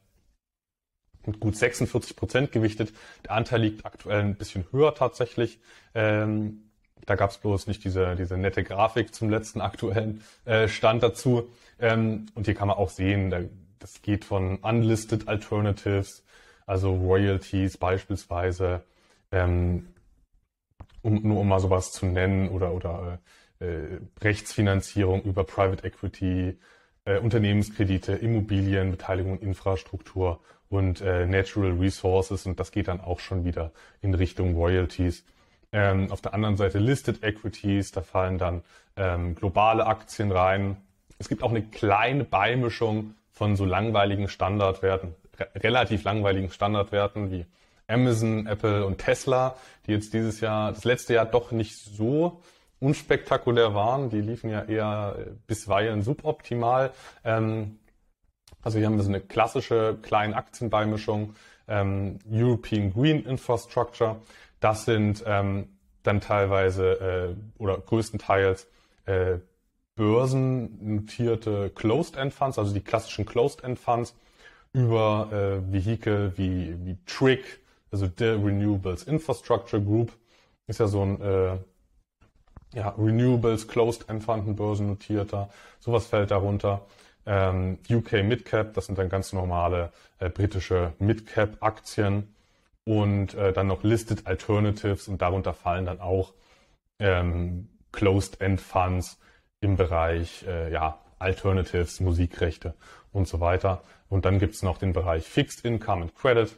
mit 1.25 1.39
gut 1.39 1.55
46 1.55 2.15
Prozent 2.15 2.51
gewichtet. 2.51 2.93
Der 3.25 3.31
Anteil 3.31 3.61
liegt 3.61 3.85
aktuell 3.85 4.21
ein 4.21 4.35
bisschen 4.35 4.65
höher 4.71 4.95
tatsächlich. 4.95 5.59
Ähm, 5.93 6.66
da 7.05 7.15
gab 7.15 7.31
es 7.31 7.37
bloß 7.37 7.67
nicht 7.67 7.83
diese, 7.83 8.15
diese 8.15 8.37
nette 8.37 8.63
Grafik 8.63 9.13
zum 9.13 9.29
letzten 9.29 9.61
aktuellen 9.61 10.23
äh, 10.45 10.67
Stand 10.67 11.03
dazu. 11.03 11.49
Ähm, 11.79 12.27
und 12.35 12.45
hier 12.45 12.55
kann 12.55 12.67
man 12.67 12.77
auch 12.77 12.89
sehen, 12.89 13.29
da, 13.29 13.41
das 13.79 14.01
geht 14.01 14.25
von 14.25 14.57
Unlisted 14.57 15.27
Alternatives, 15.27 16.23
also 16.65 16.93
Royalties 16.93 17.77
beispielsweise, 17.77 18.83
ähm, 19.31 19.87
um, 21.01 21.21
nur 21.21 21.39
um 21.39 21.47
mal 21.47 21.59
sowas 21.59 21.91
zu 21.91 22.05
nennen, 22.05 22.49
oder, 22.49 22.73
oder 22.73 23.19
äh, 23.59 23.99
Rechtsfinanzierung 24.21 25.23
über 25.23 25.43
Private 25.43 25.85
Equity, 25.85 26.57
äh, 27.05 27.19
Unternehmenskredite, 27.19 28.13
Immobilien, 28.13 28.91
Beteiligung, 28.91 29.39
Infrastruktur 29.39 30.41
und 30.69 31.01
äh, 31.01 31.25
Natural 31.25 31.71
Resources. 31.71 32.45
Und 32.45 32.59
das 32.59 32.71
geht 32.71 32.87
dann 32.87 32.99
auch 32.99 33.19
schon 33.19 33.45
wieder 33.45 33.71
in 34.01 34.13
Richtung 34.13 34.55
Royalties. 34.55 35.23
Ähm, 35.71 36.11
auf 36.11 36.21
der 36.21 36.33
anderen 36.33 36.55
Seite 36.55 36.79
Listed 36.79 37.23
Equities, 37.23 37.91
da 37.91 38.01
fallen 38.01 38.37
dann 38.37 38.63
ähm, 38.95 39.35
globale 39.35 39.85
Aktien 39.85 40.31
rein. 40.31 40.77
Es 41.19 41.27
gibt 41.29 41.43
auch 41.43 41.49
eine 41.49 41.63
kleine 41.63 42.23
Beimischung 42.23 43.15
von 43.31 43.55
so 43.55 43.65
langweiligen 43.65 44.29
Standardwerten, 44.29 45.13
re 45.37 45.47
relativ 45.55 46.03
langweiligen 46.03 46.49
Standardwerten 46.49 47.31
wie 47.31 47.45
Amazon, 47.87 48.47
Apple 48.47 48.85
und 48.85 48.97
Tesla, 48.97 49.55
die 49.85 49.91
jetzt 49.91 50.13
dieses 50.13 50.41
Jahr, 50.41 50.71
das 50.71 50.83
letzte 50.83 51.13
Jahr 51.13 51.25
doch 51.25 51.51
nicht 51.51 51.75
so 51.77 52.41
unspektakulär 52.79 53.73
waren. 53.73 54.09
Die 54.09 54.21
liefen 54.21 54.49
ja 54.49 54.63
eher 54.63 55.15
bisweilen 55.47 56.01
suboptimal. 56.01 56.91
Ähm, 57.23 57.79
also 58.61 58.77
hier 58.77 58.87
haben 58.87 58.97
wir 58.97 59.03
so 59.03 59.09
eine 59.09 59.21
klassische 59.21 59.97
kleine 60.01 60.35
Aktienbeimischung, 60.35 61.35
ähm, 61.67 62.19
European 62.29 62.93
Green 62.93 63.25
Infrastructure. 63.25 64.17
Das 64.59 64.85
sind 64.85 65.23
ähm, 65.25 65.69
dann 66.03 66.21
teilweise 66.21 67.35
äh, 67.57 67.61
oder 67.61 67.77
größtenteils 67.77 68.67
äh, 69.05 69.37
börsennotierte 69.95 71.71
Closed-End 71.71 72.33
Funds, 72.33 72.57
also 72.59 72.73
die 72.73 72.81
klassischen 72.81 73.25
Closed-End 73.25 73.79
Funds 73.79 74.15
über 74.73 75.29
äh, 75.31 75.73
Vehikel 75.73 76.33
wie, 76.37 76.75
wie 76.85 76.97
TRIC, 77.05 77.59
also 77.91 78.07
The 78.15 78.25
Renewables 78.25 79.03
Infrastructure 79.03 79.81
Group, 79.81 80.11
ist 80.67 80.79
ja 80.79 80.87
so 80.87 81.01
ein 81.01 81.21
äh, 81.21 81.57
ja, 82.73 82.89
Renewables 82.97 83.67
Closed-End 83.67 84.23
Fund, 84.23 84.47
ein 84.47 84.55
börsennotierter, 84.55 85.49
sowas 85.79 86.05
fällt 86.05 86.31
darunter. 86.31 86.85
Ähm, 87.25 87.79
UK 87.89 88.23
Midcap, 88.23 88.73
das 88.73 88.85
sind 88.85 88.97
dann 88.97 89.09
ganz 89.09 89.33
normale 89.33 89.91
äh, 90.19 90.29
britische 90.29 90.93
Midcap-Aktien 90.99 92.33
und 92.87 93.33
äh, 93.33 93.51
dann 93.51 93.67
noch 93.67 93.83
Listed 93.83 94.25
Alternatives 94.25 95.09
und 95.09 95.21
darunter 95.21 95.53
fallen 95.53 95.85
dann 95.85 95.99
auch 95.99 96.33
ähm, 96.99 97.67
Closed-End 97.91 98.61
Funds 98.61 99.19
im 99.59 99.75
Bereich 99.75 100.45
äh, 100.47 100.71
ja, 100.71 100.97
Alternatives, 101.19 101.99
Musikrechte 101.99 102.75
und 103.11 103.27
so 103.27 103.41
weiter. 103.41 103.83
Und 104.07 104.23
dann 104.23 104.39
gibt's 104.39 104.63
noch 104.63 104.77
den 104.77 104.93
Bereich 104.93 105.25
Fixed 105.25 105.65
Income 105.65 106.03
and 106.03 106.15
Credit. 106.15 106.55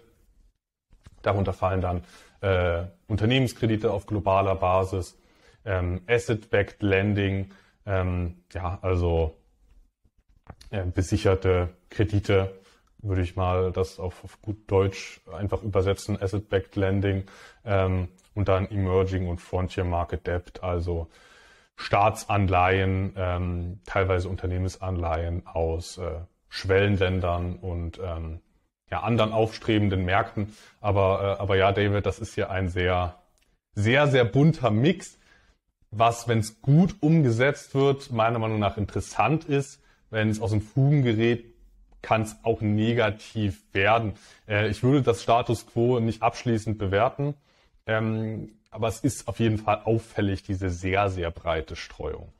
Darunter 1.23 1.51
fallen 1.51 1.81
dann 1.81 2.03
äh, 2.41 2.85
Unternehmenskredite 3.07 3.91
auf 3.91 4.05
globaler 4.05 4.55
Basis, 4.55 5.17
ähm, 5.65 6.01
Asset-Backed 6.07 6.83
Lending, 6.83 7.51
ähm, 7.87 8.43
ja, 8.53 8.77
also 8.83 9.35
äh, 10.69 10.83
besicherte 10.85 11.69
Kredite 11.89 12.58
würde 13.01 13.21
ich 13.21 13.35
mal 13.35 13.71
das 13.71 13.99
auf, 13.99 14.23
auf 14.23 14.41
gut 14.41 14.57
Deutsch 14.67 15.21
einfach 15.31 15.63
übersetzen, 15.63 16.21
Asset-Backed 16.21 16.75
Lending 16.75 17.23
ähm, 17.65 18.09
und 18.35 18.47
dann 18.47 18.69
Emerging 18.69 19.27
und 19.27 19.39
Frontier 19.39 19.83
Market 19.83 20.27
Debt, 20.27 20.63
also 20.63 21.07
Staatsanleihen, 21.75 23.13
ähm, 23.15 23.79
teilweise 23.85 24.27
Unternehmensanleihen 24.27 25.47
aus 25.47 25.97
äh, 25.97 26.19
Schwellenländern 26.49 27.55
und 27.55 27.99
ähm, 28.03 28.41
ja, 28.91 29.01
anderen 29.01 29.31
aufstrebenden 29.31 30.03
Märkten. 30.03 30.55
Aber, 30.81 31.37
äh, 31.37 31.41
aber 31.41 31.55
ja, 31.55 31.71
David, 31.71 32.05
das 32.05 32.19
ist 32.19 32.35
hier 32.35 32.49
ein 32.49 32.67
sehr, 32.67 33.21
sehr, 33.75 34.07
sehr 34.07 34.25
bunter 34.25 34.71
Mix, 34.71 35.19
was, 35.91 36.27
wenn 36.27 36.39
es 36.39 36.61
gut 36.61 36.95
umgesetzt 36.99 37.75
wird, 37.75 38.11
meiner 38.11 38.39
Meinung 38.39 38.59
nach 38.59 38.77
interessant 38.77 39.45
ist. 39.45 39.81
Wenn 40.09 40.29
es 40.29 40.41
aus 40.41 40.51
dem 40.51 40.61
Fugen 40.61 41.03
gerät, 41.03 41.53
kann 42.01 42.23
es 42.23 42.35
auch 42.43 42.61
negativ 42.61 43.61
werden. 43.73 44.13
Äh, 44.47 44.69
ich 44.69 44.83
würde 44.83 45.01
das 45.01 45.21
Status 45.23 45.65
quo 45.67 45.99
nicht 45.99 46.21
abschließend 46.21 46.77
bewerten, 46.77 47.35
ähm, 47.85 48.51
aber 48.71 48.87
es 48.87 48.99
ist 48.99 49.27
auf 49.27 49.39
jeden 49.39 49.57
Fall 49.57 49.81
auffällig, 49.83 50.43
diese 50.43 50.69
sehr, 50.69 51.09
sehr 51.09 51.31
breite 51.31 51.75
Streuung. 51.75 52.31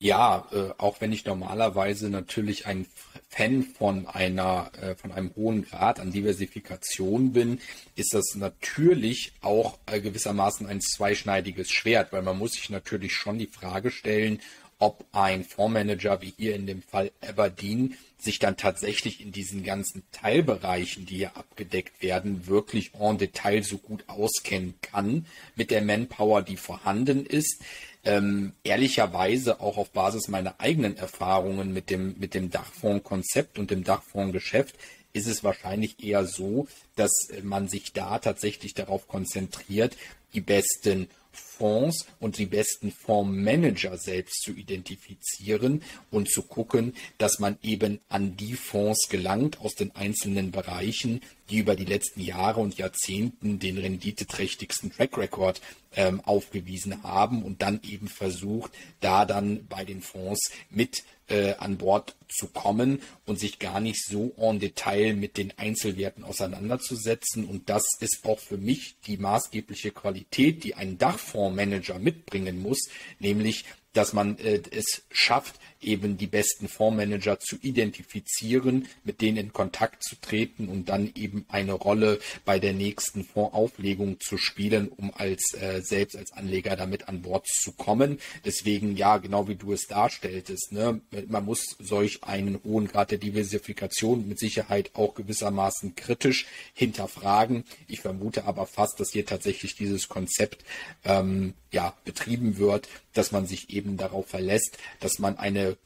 Ja, 0.00 0.46
äh, 0.52 0.70
auch 0.78 1.00
wenn 1.00 1.10
ich 1.10 1.24
normalerweise 1.24 2.08
natürlich 2.08 2.66
ein 2.66 2.86
Fan 3.28 3.64
von 3.64 4.06
einer, 4.06 4.70
äh, 4.80 4.94
von 4.94 5.10
einem 5.10 5.34
hohen 5.34 5.64
Grad 5.64 5.98
an 5.98 6.12
Diversifikation 6.12 7.32
bin, 7.32 7.60
ist 7.96 8.14
das 8.14 8.36
natürlich 8.36 9.32
auch 9.40 9.76
äh, 9.86 10.00
gewissermaßen 10.00 10.68
ein 10.68 10.80
zweischneidiges 10.80 11.72
Schwert, 11.72 12.12
weil 12.12 12.22
man 12.22 12.38
muss 12.38 12.52
sich 12.52 12.70
natürlich 12.70 13.12
schon 13.14 13.38
die 13.38 13.48
Frage 13.48 13.90
stellen, 13.90 14.40
ob 14.78 15.04
ein 15.12 15.44
Fondsmanager 15.44 16.22
wie 16.22 16.32
hier 16.36 16.54
in 16.54 16.66
dem 16.66 16.82
Fall 16.82 17.10
Aberdeen 17.20 17.96
sich 18.18 18.38
dann 18.38 18.56
tatsächlich 18.56 19.20
in 19.20 19.32
diesen 19.32 19.62
ganzen 19.62 20.02
Teilbereichen, 20.12 21.06
die 21.06 21.16
hier 21.16 21.36
abgedeckt 21.36 22.02
werden, 22.02 22.46
wirklich 22.46 22.92
en 22.94 23.18
Detail 23.18 23.62
so 23.62 23.78
gut 23.78 24.04
auskennen 24.08 24.74
kann 24.82 25.26
mit 25.54 25.70
der 25.70 25.82
Manpower, 25.82 26.42
die 26.42 26.56
vorhanden 26.56 27.24
ist. 27.24 27.62
Ähm, 28.04 28.52
ehrlicherweise 28.64 29.60
auch 29.60 29.76
auf 29.76 29.90
Basis 29.90 30.28
meiner 30.28 30.58
eigenen 30.58 30.96
Erfahrungen 30.96 31.72
mit 31.72 31.90
dem, 31.90 32.16
mit 32.18 32.34
dem 32.34 32.50
Dachfondskonzept 32.50 33.58
und 33.58 33.70
dem 33.70 33.84
Dachfondsgeschäft 33.84 34.76
ist 35.12 35.26
es 35.26 35.42
wahrscheinlich 35.42 36.02
eher 36.02 36.26
so, 36.26 36.68
dass 36.96 37.10
man 37.42 37.68
sich 37.68 37.92
da 37.92 38.18
tatsächlich 38.18 38.74
darauf 38.74 39.08
konzentriert, 39.08 39.96
die 40.34 40.40
besten 40.40 41.08
Fonds 41.38 42.06
und 42.20 42.38
die 42.38 42.46
besten 42.46 42.92
Fondsmanager 42.92 43.96
selbst 43.98 44.42
zu 44.42 44.52
identifizieren 44.52 45.82
und 46.10 46.30
zu 46.30 46.42
gucken, 46.42 46.94
dass 47.18 47.38
man 47.38 47.58
eben 47.62 48.00
an 48.08 48.36
die 48.36 48.54
Fonds 48.54 49.08
gelangt 49.08 49.60
aus 49.60 49.74
den 49.74 49.94
einzelnen 49.94 50.50
Bereichen, 50.50 51.20
die 51.50 51.58
über 51.58 51.74
die 51.74 51.84
letzten 51.84 52.20
Jahre 52.20 52.60
und 52.60 52.76
Jahrzehnten 52.76 53.58
den 53.58 53.78
renditeträchtigsten 53.78 54.92
Track 54.92 55.16
Record 55.16 55.60
ähm, 55.96 56.20
aufgewiesen 56.20 57.02
haben 57.02 57.42
und 57.42 57.62
dann 57.62 57.80
eben 57.82 58.08
versucht, 58.08 58.70
da 59.00 59.24
dann 59.24 59.66
bei 59.66 59.84
den 59.84 60.02
Fonds 60.02 60.52
mit 60.70 61.04
äh, 61.28 61.54
an 61.54 61.76
Bord 61.76 62.16
zu 62.28 62.48
kommen 62.48 63.00
und 63.26 63.38
sich 63.38 63.58
gar 63.58 63.80
nicht 63.80 64.04
so 64.04 64.32
en 64.36 64.58
Detail 64.58 65.14
mit 65.14 65.36
den 65.36 65.52
Einzelwerten 65.56 66.24
auseinanderzusetzen. 66.24 67.46
Und 67.46 67.68
das 67.68 67.84
ist 68.00 68.24
auch 68.24 68.38
für 68.38 68.58
mich 68.58 68.96
die 69.06 69.16
maßgebliche 69.16 69.90
Qualität, 69.90 70.64
die 70.64 70.74
ein 70.74 70.98
Dachfondsmanager 70.98 71.98
mitbringen 71.98 72.60
muss, 72.62 72.88
nämlich 73.18 73.64
dass 73.98 74.12
man 74.12 74.38
äh, 74.38 74.62
es 74.70 75.02
schafft, 75.10 75.56
eben 75.80 76.16
die 76.18 76.28
besten 76.28 76.68
Fondsmanager 76.68 77.40
zu 77.40 77.56
identifizieren, 77.60 78.86
mit 79.02 79.20
denen 79.20 79.36
in 79.36 79.52
Kontakt 79.52 80.04
zu 80.04 80.14
treten 80.20 80.68
und 80.68 80.88
dann 80.88 81.10
eben 81.16 81.44
eine 81.48 81.72
Rolle 81.72 82.20
bei 82.44 82.60
der 82.60 82.74
nächsten 82.74 83.24
Fondsauflegung 83.24 84.20
zu 84.20 84.38
spielen, 84.38 84.88
um 84.88 85.12
als 85.14 85.54
äh, 85.54 85.80
selbst 85.82 86.16
als 86.16 86.32
Anleger 86.32 86.76
damit 86.76 87.08
an 87.08 87.22
Bord 87.22 87.46
zu 87.48 87.72
kommen. 87.72 88.18
Deswegen 88.44 88.96
ja, 88.96 89.18
genau 89.18 89.48
wie 89.48 89.56
du 89.56 89.72
es 89.72 89.86
darstelltest, 89.86 90.72
ne, 90.72 91.00
man 91.26 91.44
muss 91.44 91.76
solch 91.80 92.22
einen 92.22 92.60
hohen 92.64 92.86
Grad 92.86 93.10
der 93.10 93.18
Diversifikation 93.18 94.28
mit 94.28 94.38
Sicherheit 94.38 94.90
auch 94.94 95.14
gewissermaßen 95.14 95.96
kritisch 95.96 96.46
hinterfragen. 96.72 97.64
Ich 97.88 98.00
vermute 98.00 98.44
aber 98.44 98.66
fast, 98.66 99.00
dass 99.00 99.10
hier 99.10 99.26
tatsächlich 99.26 99.74
dieses 99.74 100.08
Konzept 100.08 100.64
ähm, 101.04 101.54
ja 101.72 101.94
betrieben 102.04 102.58
wird, 102.58 102.88
dass 103.12 103.32
man 103.32 103.46
sich 103.46 103.70
eben 103.70 103.87
darauf 103.96 104.26
verlässt, 104.26 104.78
dass 105.00 105.18
man 105.18 105.38
eine 105.38 105.76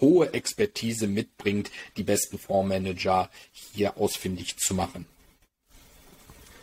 hohe 0.00 0.32
Expertise 0.32 1.06
mitbringt, 1.06 1.70
die 1.96 2.02
besten 2.02 2.38
Fondsmanager 2.38 3.28
hier 3.52 3.98
ausfindig 3.98 4.56
zu 4.56 4.74
machen. 4.74 5.06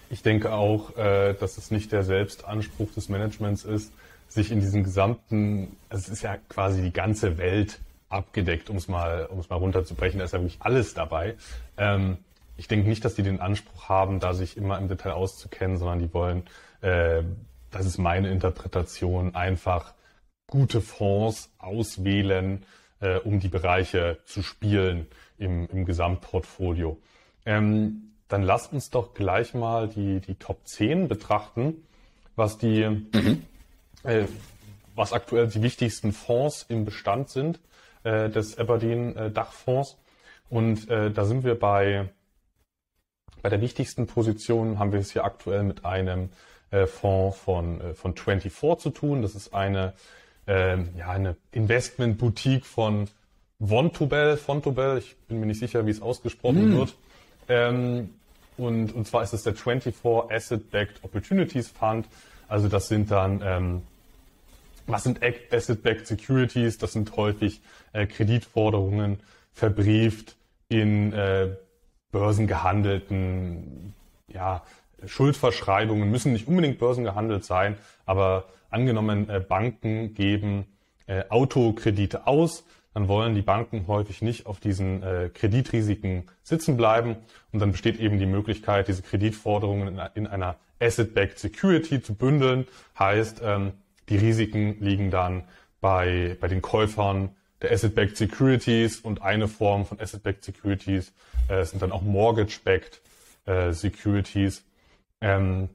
Ich 0.10 0.22
denke 0.22 0.54
auch, 0.54 0.96
äh, 0.98 1.34
dass 1.34 1.58
es 1.58 1.70
nicht 1.70 1.92
der 1.92 2.04
Selbstanspruch 2.04 2.92
des 2.94 3.10
Managements 3.10 3.64
ist, 3.64 3.92
sich 4.30 4.52
in 4.52 4.60
diesem 4.60 4.84
gesamten, 4.84 5.76
also 5.90 6.06
es 6.06 6.10
ist 6.10 6.22
ja 6.22 6.38
quasi 6.50 6.82
die 6.82 6.94
ganze 6.94 7.38
Welt 7.38 7.80
abgedeckt, 8.10 8.70
um 8.70 8.78
es 8.78 8.88
mal, 8.88 9.26
um 9.26 9.40
es 9.40 9.50
mal 9.50 9.58
runterzubrechen, 9.58 10.20
da 10.20 10.26
ist 10.26 10.34
ja 10.34 10.40
wirklich 10.40 10.62
alles 10.62 10.94
dabei. 10.94 11.36
Ähm, 11.78 12.18
ich 12.56 12.68
denke 12.68 12.88
nicht, 12.88 13.06
dass 13.06 13.16
die 13.16 13.24
den 13.24 13.40
Anspruch 13.40 13.90
haben, 13.90 14.20
da 14.20 14.34
sich 14.34 14.58
immer 14.58 14.78
im 14.78 14.88
Detail 14.88 15.12
auszukennen, 15.12 15.78
sondern 15.78 16.00
die 16.00 16.14
wollen, 16.14 16.44
äh, 16.82 17.24
das 17.72 17.86
ist 17.86 17.98
meine 17.98 18.30
Interpretation, 18.30 19.36
einfach 19.36 19.94
gute 20.48 20.82
Fonds 20.82 21.50
auswählen, 21.60 22.64
äh, 23.00 23.18
um 23.18 23.40
die 23.40 23.50
Bereiche 23.50 24.18
zu 24.26 24.42
spielen 24.42 25.08
im, 25.38 25.68
im 25.68 25.86
Gesamtportfolio. 25.86 26.98
Ähm, 27.46 28.14
dann 28.28 28.44
lasst 28.44 28.74
uns 28.74 28.90
doch 28.90 29.14
gleich 29.14 29.54
mal 29.54 29.88
die, 29.88 30.20
die 30.20 30.36
Top 30.36 30.68
10 30.68 31.08
betrachten, 31.08 31.86
was 32.36 32.58
die, 32.58 32.88
mhm. 32.88 33.44
äh, 34.04 34.26
was 34.96 35.14
aktuell 35.14 35.48
die 35.48 35.62
wichtigsten 35.62 36.12
Fonds 36.12 36.66
im 36.68 36.86
Bestand 36.86 37.30
sind 37.30 37.60
äh, 38.04 38.30
des 38.30 38.58
Aberdeen 38.58 39.16
äh, 39.16 39.32
Dachfonds. 39.32 39.98
Und 40.50 40.90
äh, 40.90 41.12
da 41.12 41.26
sind 41.26 41.44
wir 41.44 41.60
bei, 41.60 42.10
bei 43.42 43.50
der 43.50 43.62
wichtigsten 43.62 44.08
Position 44.08 44.80
haben 44.80 44.92
wir 44.92 45.00
es 45.00 45.12
hier 45.12 45.26
aktuell 45.26 45.64
mit 45.64 45.86
einem 45.86 46.30
äh, 46.72 46.86
Fonds 46.86 47.38
von, 47.38 47.82
äh, 47.82 47.94
von 47.94 48.16
24 48.16 48.82
zu 48.82 48.90
tun. 48.90 49.22
Das 49.22 49.36
ist 49.36 49.54
eine 49.54 49.94
ähm, 50.48 50.90
ja, 50.98 51.10
eine 51.10 51.36
Investment-Boutique 51.52 52.66
von 52.66 53.10
Vontobel, 53.60 54.38
Fontobel, 54.38 55.00
ich 55.00 55.16
bin 55.28 55.40
mir 55.40 55.46
nicht 55.46 55.60
sicher, 55.60 55.86
wie 55.86 55.92
es 55.92 56.02
ausgesprochen 56.02 56.72
mm. 56.72 56.78
wird. 56.78 56.96
Ähm, 57.50 58.10
und, 58.58 58.94
und 58.94 59.08
zwar 59.08 59.24
ist 59.24 59.34
es 59.34 59.44
der 59.44 59.54
24 59.54 60.04
Asset-Backed 60.32 61.04
Opportunities 61.04 61.70
Fund. 61.70 62.08
Also 62.48 62.68
das 62.68 62.88
sind 62.88 63.12
dann, 63.12 63.42
ähm, 63.44 63.82
was 64.86 65.04
sind 65.04 65.22
Asset-Backed 65.24 66.08
Securities? 66.08 66.78
Das 66.78 66.94
sind 66.94 67.16
häufig 67.16 67.62
äh, 67.94 68.08
Kreditforderungen 68.08 69.20
verbrieft 69.54 70.36
in 70.70 71.14
äh, 71.14 71.56
börsengehandelten 72.12 73.94
ja, 74.28 74.64
Schuldverschreibungen, 75.06 76.10
müssen 76.10 76.34
nicht 76.34 76.48
unbedingt 76.48 76.80
börsengehandelt 76.80 77.44
sein, 77.44 77.78
aber 78.06 78.46
angenommen, 78.70 79.30
äh, 79.30 79.40
Banken 79.40 80.14
geben 80.14 80.66
äh, 81.06 81.24
Autokredite 81.30 82.28
aus, 82.28 82.64
dann 82.94 83.08
wollen 83.08 83.36
die 83.36 83.42
Banken 83.44 83.86
häufig 83.88 84.22
nicht 84.22 84.48
auf 84.48 84.60
diesen 84.60 85.04
äh, 85.04 85.30
Kreditrisiken 85.34 86.24
sitzen 86.44 86.78
bleiben 86.78 87.16
und 87.52 87.60
dann 87.60 87.72
besteht 87.72 88.00
eben 88.00 88.18
die 88.18 88.26
Möglichkeit, 88.26 88.88
diese 88.88 89.04
Kreditforderungen 89.04 89.88
in, 89.88 90.02
in 90.16 90.28
einer 90.28 90.56
Asset-Backed 90.80 91.38
Security 91.38 92.02
zu 92.02 92.16
bündeln. 92.16 92.68
Heißt, 92.98 93.42
ähm, 93.44 93.74
die 94.10 94.18
Risiken 94.18 94.78
liegen 94.80 95.12
dann 95.12 95.44
bei, 95.80 96.38
bei 96.40 96.48
den 96.48 96.62
Käufern 96.62 97.30
der 97.62 97.72
Asset-Backed 97.72 98.18
Securities 98.18 99.00
und 99.00 99.22
eine 99.22 99.48
Form 99.48 99.86
von 99.86 100.00
Asset-Backed 100.00 100.44
Securities 100.44 101.12
sind 101.64 101.82
dann 101.82 101.92
auch 101.92 102.02
Mortgage-Backed 102.02 103.02
Securities. 103.72 104.64
Ähm, 105.22 105.70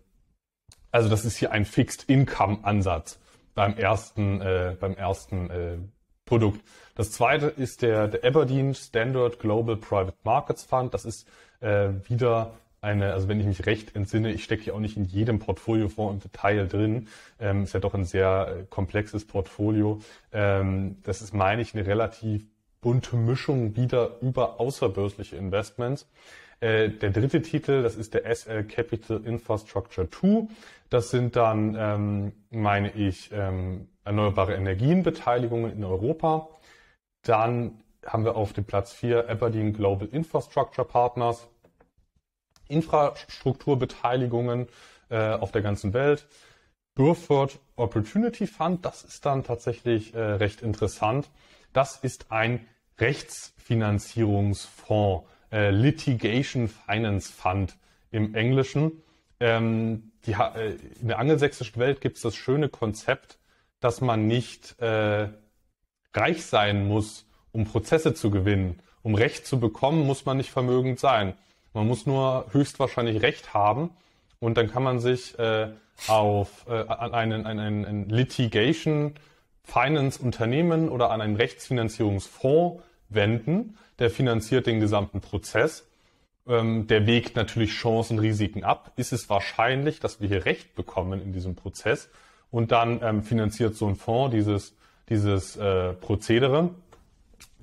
also 0.91 1.09
das 1.09 1.25
ist 1.25 1.37
hier 1.37 1.53
ein 1.53 1.65
Fixed 1.65 2.09
Income 2.09 2.61
Ansatz 2.63 3.19
beim 3.55 3.77
ersten, 3.77 4.41
äh, 4.41 4.77
beim 4.79 4.95
ersten 4.95 5.51
äh, 5.51 5.77
Produkt. 6.25 6.61
Das 6.95 7.11
zweite 7.11 7.47
ist 7.47 7.83
der, 7.83 8.09
der 8.09 8.25
Aberdeen 8.25 8.75
Standard 8.75 9.39
Global 9.39 9.77
Private 9.77 10.17
Markets 10.25 10.65
Fund. 10.65 10.95
Das 10.95 11.05
ist 11.05 11.27
äh, 11.61 11.91
wieder 12.09 12.55
eine, 12.83 13.13
also 13.13 13.29
wenn 13.29 13.41
ich 13.41 13.47
mich 13.47 13.65
recht 13.65 13.95
entsinne, 13.95 14.33
ich 14.33 14.45
stecke 14.45 14.65
ja 14.65 14.75
auch 14.75 14.81
nicht 14.81 14.97
in 14.97 15.05
jedem 15.05 15.39
Portfoliofonds 15.39 16.15
im 16.15 16.31
Detail 16.31 16.67
drin, 16.67 17.09
ähm, 17.39 17.63
ist 17.63 17.75
ja 17.75 17.81
doch 17.81 17.95
ein 17.95 18.05
sehr 18.05 18.57
äh, 18.61 18.65
komplexes 18.69 19.25
Portfolio. 19.25 20.01
Ähm, 20.33 20.97
das 21.05 21.23
ist, 21.23 21.33
meine 21.33 21.63
ich, 21.63 21.75
eine 21.75 21.87
relativ 21.87 22.45
bunte 22.81 23.17
Mischung 23.17 23.77
wieder 23.77 24.21
über 24.21 24.61
außerbörsliche 24.61 25.37
Investments. 25.37 26.09
Äh, 26.63 26.89
der 26.91 27.11
dritte 27.11 27.43
Titel, 27.43 27.83
das 27.83 27.97
ist 27.97 28.15
der 28.15 28.25
SL 28.33 28.63
Capital 28.63 29.21
Infrastructure 29.25 30.09
2. 30.09 30.47
Das 30.91 31.11
sind 31.11 31.35
dann, 31.35 31.75
ähm, 31.77 32.33
meine 32.51 32.93
ich, 32.93 33.33
ähm, 33.33 33.89
erneuerbare 34.05 34.55
Energienbeteiligungen 34.55 35.73
in 35.73 35.83
Europa. 35.83 36.49
Dann 37.23 37.83
haben 38.07 38.25
wir 38.25 38.37
auf 38.37 38.53
dem 38.53 38.65
Platz 38.65 38.93
4 38.93 39.29
Aberdeen 39.29 39.73
Global 39.73 40.07
Infrastructure 40.07 40.87
Partners. 40.87 41.49
Infrastrukturbeteiligungen 42.69 44.69
äh, 45.11 45.33
auf 45.33 45.51
der 45.51 45.63
ganzen 45.63 45.93
Welt. 45.95 46.29
Burford 46.95 47.59
Opportunity 47.75 48.47
Fund, 48.47 48.85
das 48.85 49.03
ist 49.03 49.27
dann 49.27 49.43
tatsächlich 49.43 50.15
äh, 50.15 50.21
recht 50.21 50.63
interessant. 50.63 51.29
Das 51.73 51.97
ist 51.97 52.31
ein 52.31 52.69
Rechtsfinanzierungsfonds 53.01 55.27
äh, 55.53 55.71
Litigation 55.71 56.69
Finance 56.69 57.33
Fund 57.33 57.77
im 58.11 58.35
Englischen. 58.35 59.03
Ähm, 59.41 60.13
die, 60.27 60.33
äh, 60.33 60.77
in 61.01 61.09
der 61.09 61.19
angelsächsischen 61.19 61.79
Welt 61.79 62.01
gibt 62.01 62.17
es 62.17 62.23
das 62.23 62.35
schöne 62.35 62.69
Konzept, 62.69 63.39
dass 63.81 64.01
man 64.01 64.27
nicht 64.27 64.79
äh, 64.81 65.29
reich 66.15 66.47
sein 66.47 66.87
muss, 66.87 67.27
um 67.53 67.65
Prozesse 67.65 68.15
zu 68.15 68.31
gewinnen. 68.31 68.81
Um 69.03 69.15
Recht 69.15 69.47
zu 69.47 69.59
bekommen, 69.59 70.07
muss 70.07 70.25
man 70.25 70.37
nicht 70.37 70.51
vermögend 70.51 71.01
sein. 71.01 71.35
Man 71.75 71.87
muss 71.87 72.07
nur 72.07 72.47
höchstwahrscheinlich 72.53 73.23
Recht 73.23 73.55
haben 73.55 73.91
und 74.41 74.57
dann 74.57 74.71
kann 74.71 74.83
man 74.83 75.01
sich 75.01 75.39
äh, 75.39 75.71
auf 76.07 76.67
äh, 76.69 76.85
einen, 76.87 77.47
an 77.47 77.59
einen 77.59 78.09
Litigation 78.09 79.15
Finance 79.65 80.23
Unternehmen 80.23 80.89
oder 80.89 81.11
an 81.11 81.21
einen 81.21 81.37
Rechtsfinanzierungsfonds 81.37 82.83
wenden 83.15 83.77
der 83.99 84.11
finanziert 84.11 84.67
den 84.67 84.81
gesamten 84.81 85.21
Prozess. 85.21 85.87
Ähm, 86.47 86.89
der 86.89 87.07
wägt 87.07 87.37
natürlich 87.37 87.71
Chancen, 87.71 88.19
Risiken 88.19 88.65
ab. 88.65 88.93
Ist 88.97 89.13
es 89.13 89.31
wahrscheinlich, 89.31 90.01
dass 90.01 90.21
wir 90.21 90.29
hier 90.29 90.45
Recht 90.45 90.75
bekommen 90.75 91.23
in 91.23 91.33
diesem 91.33 91.55
Prozess? 91.55 92.09
Und 92.51 92.73
dann 92.73 93.01
ähm, 93.03 93.23
finanziert 93.23 93.77
so 93.77 93.87
ein 93.87 93.95
Fonds 93.95 94.35
dieses, 94.35 94.75
dieses 95.09 95.57
äh, 95.57 95.93
Prozedere, 95.93 96.71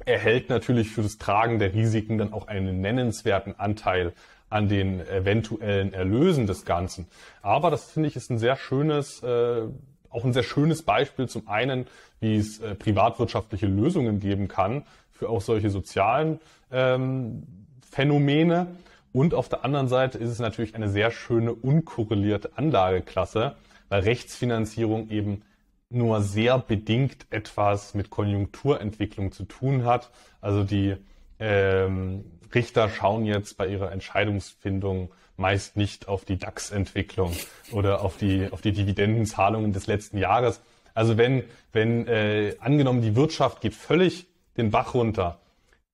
erhält 0.06 0.50
natürlich 0.50 0.92
für 0.92 1.02
das 1.02 1.18
Tragen 1.18 1.60
der 1.60 1.74
Risiken 1.74 2.18
dann 2.18 2.32
auch 2.32 2.48
einen 2.48 2.80
nennenswerten 2.80 3.60
Anteil 3.60 4.14
an 4.50 4.70
den 4.70 5.06
eventuellen 5.08 5.94
Erlösen 5.94 6.48
des 6.48 6.66
Ganzen. 6.66 7.06
Aber 7.42 7.70
das 7.70 7.92
finde 7.92 8.08
ich 8.08 8.16
ist 8.16 8.32
ein 8.32 8.40
sehr 8.40 8.56
schönes, 8.56 9.22
äh, 9.22 9.64
auch 10.10 10.24
ein 10.24 10.34
sehr 10.34 10.44
schönes 10.44 10.84
Beispiel 10.84 11.28
zum 11.28 11.48
einen, 11.48 11.86
wie 12.20 12.38
es 12.38 12.60
äh, 12.60 12.76
privatwirtschaftliche 12.76 13.68
Lösungen 13.68 14.20
geben 14.20 14.48
kann, 14.48 14.86
für 15.19 15.29
auch 15.29 15.41
solche 15.41 15.69
sozialen 15.69 16.39
ähm, 16.71 17.43
Phänomene. 17.91 18.67
Und 19.12 19.34
auf 19.34 19.49
der 19.49 19.65
anderen 19.65 19.89
Seite 19.89 20.17
ist 20.17 20.29
es 20.29 20.39
natürlich 20.39 20.75
eine 20.75 20.89
sehr 20.89 21.12
schöne 21.12 21.53
unkorrelierte 21.53 22.58
Anlageklasse, 22.58 23.55
weil 23.89 24.01
Rechtsfinanzierung 24.01 25.10
eben 25.10 25.41
nur 25.89 26.21
sehr 26.21 26.58
bedingt 26.58 27.25
etwas 27.32 27.95
mit 27.95 28.10
Konjunkturentwicklung 28.10 29.32
zu 29.32 29.43
tun 29.43 29.84
hat. 29.84 30.12
Also 30.39 30.63
die 30.63 30.95
ähm, 31.39 32.23
Richter 32.53 32.89
schauen 32.89 33.25
jetzt 33.25 33.58
bei 33.58 33.67
ihrer 33.67 33.91
Entscheidungsfindung 33.91 35.12
meist 35.36 35.75
nicht 35.75 36.08
auf 36.08 36.25
die 36.25 36.38
DAX-Entwicklung 36.38 37.36
oder 37.71 38.01
auf 38.01 38.17
die, 38.17 38.47
auf 38.51 38.62
die 38.62 38.71
Dividendenzahlungen 38.71 39.73
des 39.73 39.88
letzten 39.88 40.17
Jahres. 40.17 40.62
Also 40.93 41.17
wenn, 41.17 41.43
wenn 41.71 42.08
äh, 42.08 42.55
angenommen 42.60 43.01
die 43.01 43.15
Wirtschaft 43.15 43.62
geht 43.62 43.73
völlig 43.73 44.29
den 44.60 44.72
Bach 44.72 44.93
runter, 44.93 45.39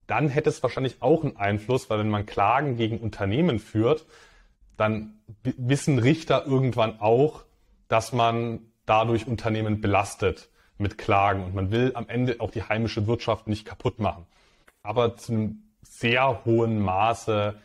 dann 0.07 0.29
hätte 0.29 0.49
es 0.49 0.61
wahrscheinlich 0.61 1.01
auch 1.01 1.23
einen 1.23 1.37
Einfluss, 1.37 1.89
weil 1.89 1.99
wenn 1.99 2.09
man 2.09 2.25
Klagen 2.25 2.77
gegen 2.77 2.99
Unternehmen 2.99 3.59
führt, 3.59 4.05
dann 4.77 5.19
wissen 5.43 5.99
Richter 5.99 6.45
irgendwann 6.45 6.99
auch, 6.99 7.43
dass 7.87 8.13
man 8.13 8.59
dadurch 8.85 9.27
Unternehmen 9.27 9.81
belastet, 9.81 10.49
mit 10.77 10.97
Klagen 10.97 11.43
und 11.43 11.55
man 11.55 11.71
will 11.71 11.91
am 11.95 12.09
Ende 12.09 12.37
auch 12.39 12.51
die 12.51 12.63
heimische 12.63 13.07
Wirtschaft 13.07 13.47
nicht 13.47 13.65
kaputt 13.65 13.99
machen. 13.99 14.25
Aber 14.83 15.15
zu 15.15 15.31
einem 15.31 15.63
sehr 15.81 16.43
hohen 16.45 16.79
Maße 16.79 17.55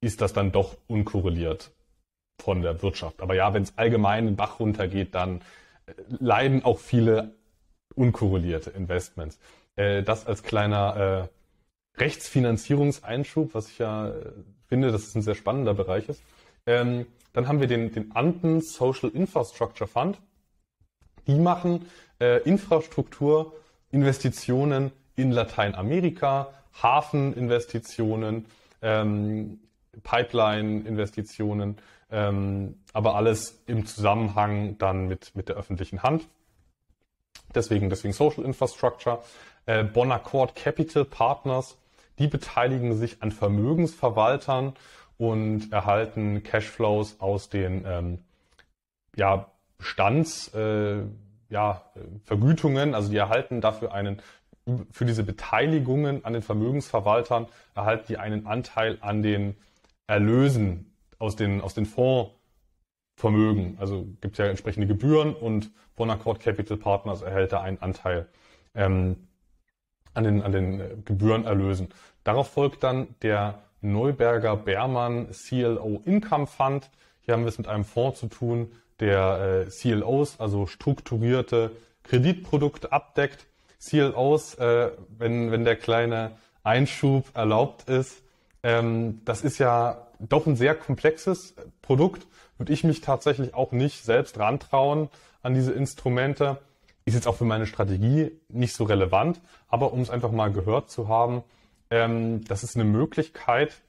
ist 0.00 0.20
das 0.20 0.32
dann 0.32 0.50
doch 0.50 0.76
unkorreliert 0.88 1.70
von 2.40 2.62
der 2.62 2.82
Wirtschaft. 2.82 3.20
Aber 3.20 3.34
ja, 3.34 3.52
wenn 3.54 3.62
es 3.62 3.76
allgemein 3.78 4.26
den 4.26 4.36
Bach 4.36 4.58
runtergeht, 4.58 5.14
dann 5.14 5.42
äh, 5.86 5.92
leiden 6.18 6.64
auch 6.64 6.78
viele 6.78 7.34
unkorrelierte 7.94 8.70
Investments. 8.70 9.38
Äh, 9.76 10.02
das 10.02 10.26
als 10.26 10.42
kleiner 10.42 11.28
äh, 11.28 12.00
Rechtsfinanzierungseinschub, 12.00 13.54
was 13.54 13.68
ich 13.68 13.78
ja 13.78 14.08
äh, 14.08 14.32
finde, 14.66 14.92
dass 14.92 15.06
es 15.06 15.14
ein 15.14 15.22
sehr 15.22 15.34
spannender 15.34 15.74
Bereich 15.74 16.08
ist. 16.08 16.22
Ähm, 16.66 17.06
dann 17.32 17.48
haben 17.48 17.60
wir 17.60 17.66
den, 17.66 17.92
den 17.92 18.12
Anden 18.12 18.60
Social 18.60 19.10
Infrastructure 19.10 19.88
Fund. 19.88 20.18
Die 21.26 21.38
machen 21.38 21.86
äh, 22.20 22.42
Infrastruktur, 22.42 23.54
Investitionen 23.90 24.92
in 25.16 25.30
Lateinamerika, 25.30 26.52
Hafeninvestitionen, 26.82 28.46
ähm, 28.82 29.60
Pipeline-Investitionen, 30.02 31.76
ähm, 32.10 32.76
aber 32.92 33.14
alles 33.16 33.62
im 33.66 33.86
Zusammenhang 33.86 34.78
dann 34.78 35.08
mit, 35.08 35.34
mit 35.34 35.48
der 35.48 35.56
öffentlichen 35.56 36.02
Hand. 36.02 36.26
Deswegen, 37.54 37.90
deswegen 37.90 38.12
Social 38.12 38.44
Infrastructure. 38.44 39.22
Äh, 39.70 39.84
Bonaccord 39.84 40.56
Capital 40.56 41.04
Partners, 41.04 41.78
die 42.18 42.26
beteiligen 42.26 42.96
sich 42.96 43.22
an 43.22 43.30
Vermögensverwaltern 43.30 44.72
und 45.16 45.72
erhalten 45.72 46.42
Cashflows 46.42 47.20
aus 47.20 47.50
den 47.50 47.84
ähm, 47.86 48.18
ja, 49.14 49.46
Bestands, 49.78 50.52
äh, 50.54 51.02
ja, 51.50 51.84
Vergütungen, 52.24 52.96
also 52.96 53.10
die 53.10 53.16
erhalten 53.16 53.60
dafür 53.60 53.94
einen 53.94 54.20
für 54.90 55.04
diese 55.04 55.22
Beteiligungen 55.22 56.24
an 56.24 56.32
den 56.32 56.42
Vermögensverwaltern 56.42 57.46
erhalten 57.76 58.06
die 58.08 58.18
einen 58.18 58.48
Anteil 58.48 58.98
an 59.00 59.22
den 59.22 59.56
Erlösen 60.08 60.92
aus 61.20 61.36
den, 61.36 61.60
aus 61.60 61.74
den 61.74 61.86
Fondsvermögen. 61.86 63.78
Also 63.78 64.04
gibt 64.20 64.32
es 64.32 64.38
ja 64.38 64.46
entsprechende 64.46 64.88
Gebühren 64.88 65.32
und 65.32 65.70
Bonaccord 65.94 66.40
Capital 66.40 66.76
Partners 66.76 67.22
erhält 67.22 67.52
da 67.52 67.60
einen 67.60 67.80
Anteil. 67.80 68.26
Ähm, 68.74 69.28
an 70.14 70.24
den, 70.24 70.42
an 70.42 70.52
den 70.52 71.04
Gebührenerlösen. 71.04 71.88
Darauf 72.24 72.50
folgt 72.50 72.82
dann 72.82 73.08
der 73.22 73.60
Neuberger 73.80 74.56
Bermann 74.56 75.28
CLO 75.30 76.02
Income 76.04 76.46
Fund. 76.46 76.90
Hier 77.22 77.34
haben 77.34 77.42
wir 77.42 77.48
es 77.48 77.58
mit 77.58 77.68
einem 77.68 77.84
Fonds 77.84 78.20
zu 78.20 78.26
tun, 78.26 78.72
der 78.98 79.66
äh, 79.66 79.70
CLOs, 79.70 80.38
also 80.38 80.66
strukturierte 80.66 81.70
Kreditprodukte 82.04 82.92
abdeckt. 82.92 83.46
CLOs, 83.78 84.56
äh, 84.56 84.90
wenn, 85.16 85.50
wenn 85.50 85.64
der 85.64 85.76
kleine 85.76 86.32
Einschub 86.62 87.24
erlaubt 87.34 87.88
ist, 87.88 88.22
ähm, 88.62 89.22
das 89.24 89.42
ist 89.42 89.58
ja 89.58 90.06
doch 90.18 90.46
ein 90.46 90.56
sehr 90.56 90.74
komplexes 90.74 91.54
Produkt. 91.80 92.26
Würde 92.58 92.72
ich 92.72 92.84
mich 92.84 93.00
tatsächlich 93.00 93.54
auch 93.54 93.72
nicht 93.72 94.04
selbst 94.04 94.38
rantrauen 94.38 95.08
an 95.42 95.54
diese 95.54 95.72
Instrumente. 95.72 96.58
Ist 97.04 97.14
jetzt 97.14 97.26
auch 97.26 97.36
für 97.36 97.44
meine 97.44 97.66
Strategie 97.66 98.32
nicht 98.48 98.74
so 98.74 98.84
relevant, 98.84 99.40
aber 99.68 99.92
um 99.92 100.00
es 100.00 100.10
einfach 100.10 100.30
mal 100.30 100.52
gehört 100.52 100.90
zu 100.90 101.08
haben, 101.08 101.42
ähm, 101.90 102.44
das 102.44 102.62
ist 102.62 102.76
eine 102.76 102.84
Möglichkeit, 102.84 103.80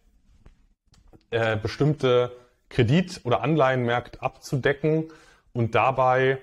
äh, 1.30 1.56
bestimmte 1.58 2.32
Kredit- 2.70 3.22
oder 3.24 3.42
Anleihenmärkte 3.42 4.22
abzudecken 4.22 5.12
und 5.54 5.76
dabei 5.76 6.40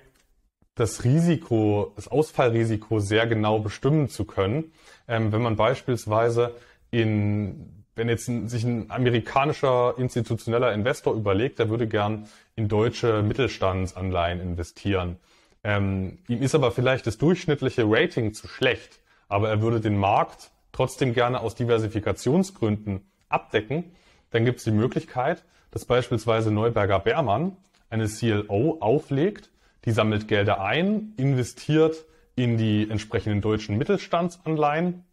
das 0.75 1.03
Risiko, 1.03 1.93
das 1.97 2.09
Ausfallrisiko 2.09 3.01
sehr 3.01 3.27
genau 3.27 3.59
bestimmen 3.59 4.09
zu 4.09 4.25
können. 4.25 4.73
Ähm, 5.09 5.33
wenn 5.33 5.43
man 5.43 5.57
beispielsweise 5.57 6.55
in, 6.91 7.85
wenn 7.97 8.09
jetzt 8.09 8.29
ein, 8.29 8.49
sich 8.49 8.63
ein 8.63 8.91
amerikanischer 8.91 9.95
institutioneller 9.99 10.73
Investor 10.73 11.15
überlegt, 11.15 11.59
der 11.59 11.69
würde 11.69 11.89
gern 11.89 12.29
in 12.55 12.69
deutsche 12.69 13.23
Mittelstandsanleihen 13.23 14.41
investieren. 14.41 15.17
Ähm, 15.65 16.19
ihm 16.29 16.43
ist 16.43 16.55
aber 16.55 16.71
vielleicht 16.71 17.07
das 17.07 17.19
durchschnittliche 17.19 17.85
Rating 17.87 18.33
zu 18.33 18.49
schlecht, 18.49 19.01
aber 19.29 19.49
er 19.49 19.61
würde 19.61 19.81
den 19.81 19.97
Markt 19.97 20.51
trotzdem 20.73 21.13
gerne 21.13 21.41
aus 21.41 21.55
Diversifikationsgründen 21.55 23.01
abdecken, 23.29 23.93
dann 24.31 24.45
gibt 24.45 24.59
es 24.59 24.65
die 24.65 24.71
Möglichkeit, 24.71 25.45
dass 25.71 25.85
beispielsweise 25.85 26.51
Neuberger 26.51 27.01
Bermann 27.01 27.57
eine 27.91 28.07
CLO 28.07 28.79
auflegt, 28.81 29.51
die 29.85 29.93
sammelt 29.93 30.29
Gelder 30.29 30.61
ein, 30.61 31.15
investiert 31.17 32.05
in 32.37 32.57
die 32.57 32.89
entsprechenden 32.89 33.41
deutschen 33.41 33.79
Mittelstandsanleihen. 33.79 35.05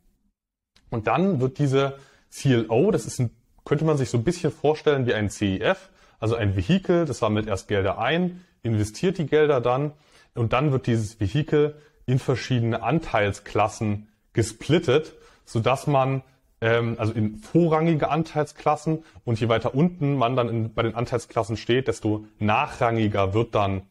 Und 0.89 1.07
dann 1.07 1.39
wird 1.39 1.57
diese 1.57 1.97
CLO, 2.31 2.91
das 2.91 3.05
ist 3.05 3.19
ein, 3.19 3.31
könnte 3.63 3.85
man 3.85 3.97
sich 3.97 4.09
so 4.09 4.17
ein 4.17 4.23
bisschen 4.23 4.51
vorstellen 4.51 5.07
wie 5.07 5.13
ein 5.13 5.29
CEF, 5.29 5.89
also 6.19 6.35
ein 6.35 6.55
Vehikel, 6.55 7.05
das 7.05 7.19
sammelt 7.19 7.47
erst 7.47 7.67
Gelder 7.67 7.97
ein, 7.97 8.45
investiert 8.63 9.17
die 9.17 9.25
Gelder 9.25 9.61
dann 9.61 9.93
und 10.35 10.53
dann 10.53 10.71
wird 10.71 10.87
dieses 10.87 11.19
Vehikel 11.19 11.75
in 12.05 12.19
verschiedene 12.19 12.83
Anteilsklassen 12.83 14.09
gesplittet 14.33 15.15
sodass 15.45 15.87
man 15.87 16.23
ähm, 16.61 16.95
also 16.99 17.13
in 17.13 17.37
vorrangige 17.37 18.09
Anteilsklassen 18.09 19.03
und 19.23 19.39
je 19.39 19.47
weiter 19.47 19.75
unten 19.75 20.15
man 20.15 20.35
dann 20.35 20.49
in, 20.49 20.73
bei 20.73 20.83
den 20.83 20.95
Anteilsklassen 20.95 21.57
steht, 21.57 21.87
desto 21.87 22.25
nachrangiger 22.39 23.33
wird 23.33 23.55
dann 23.55 23.83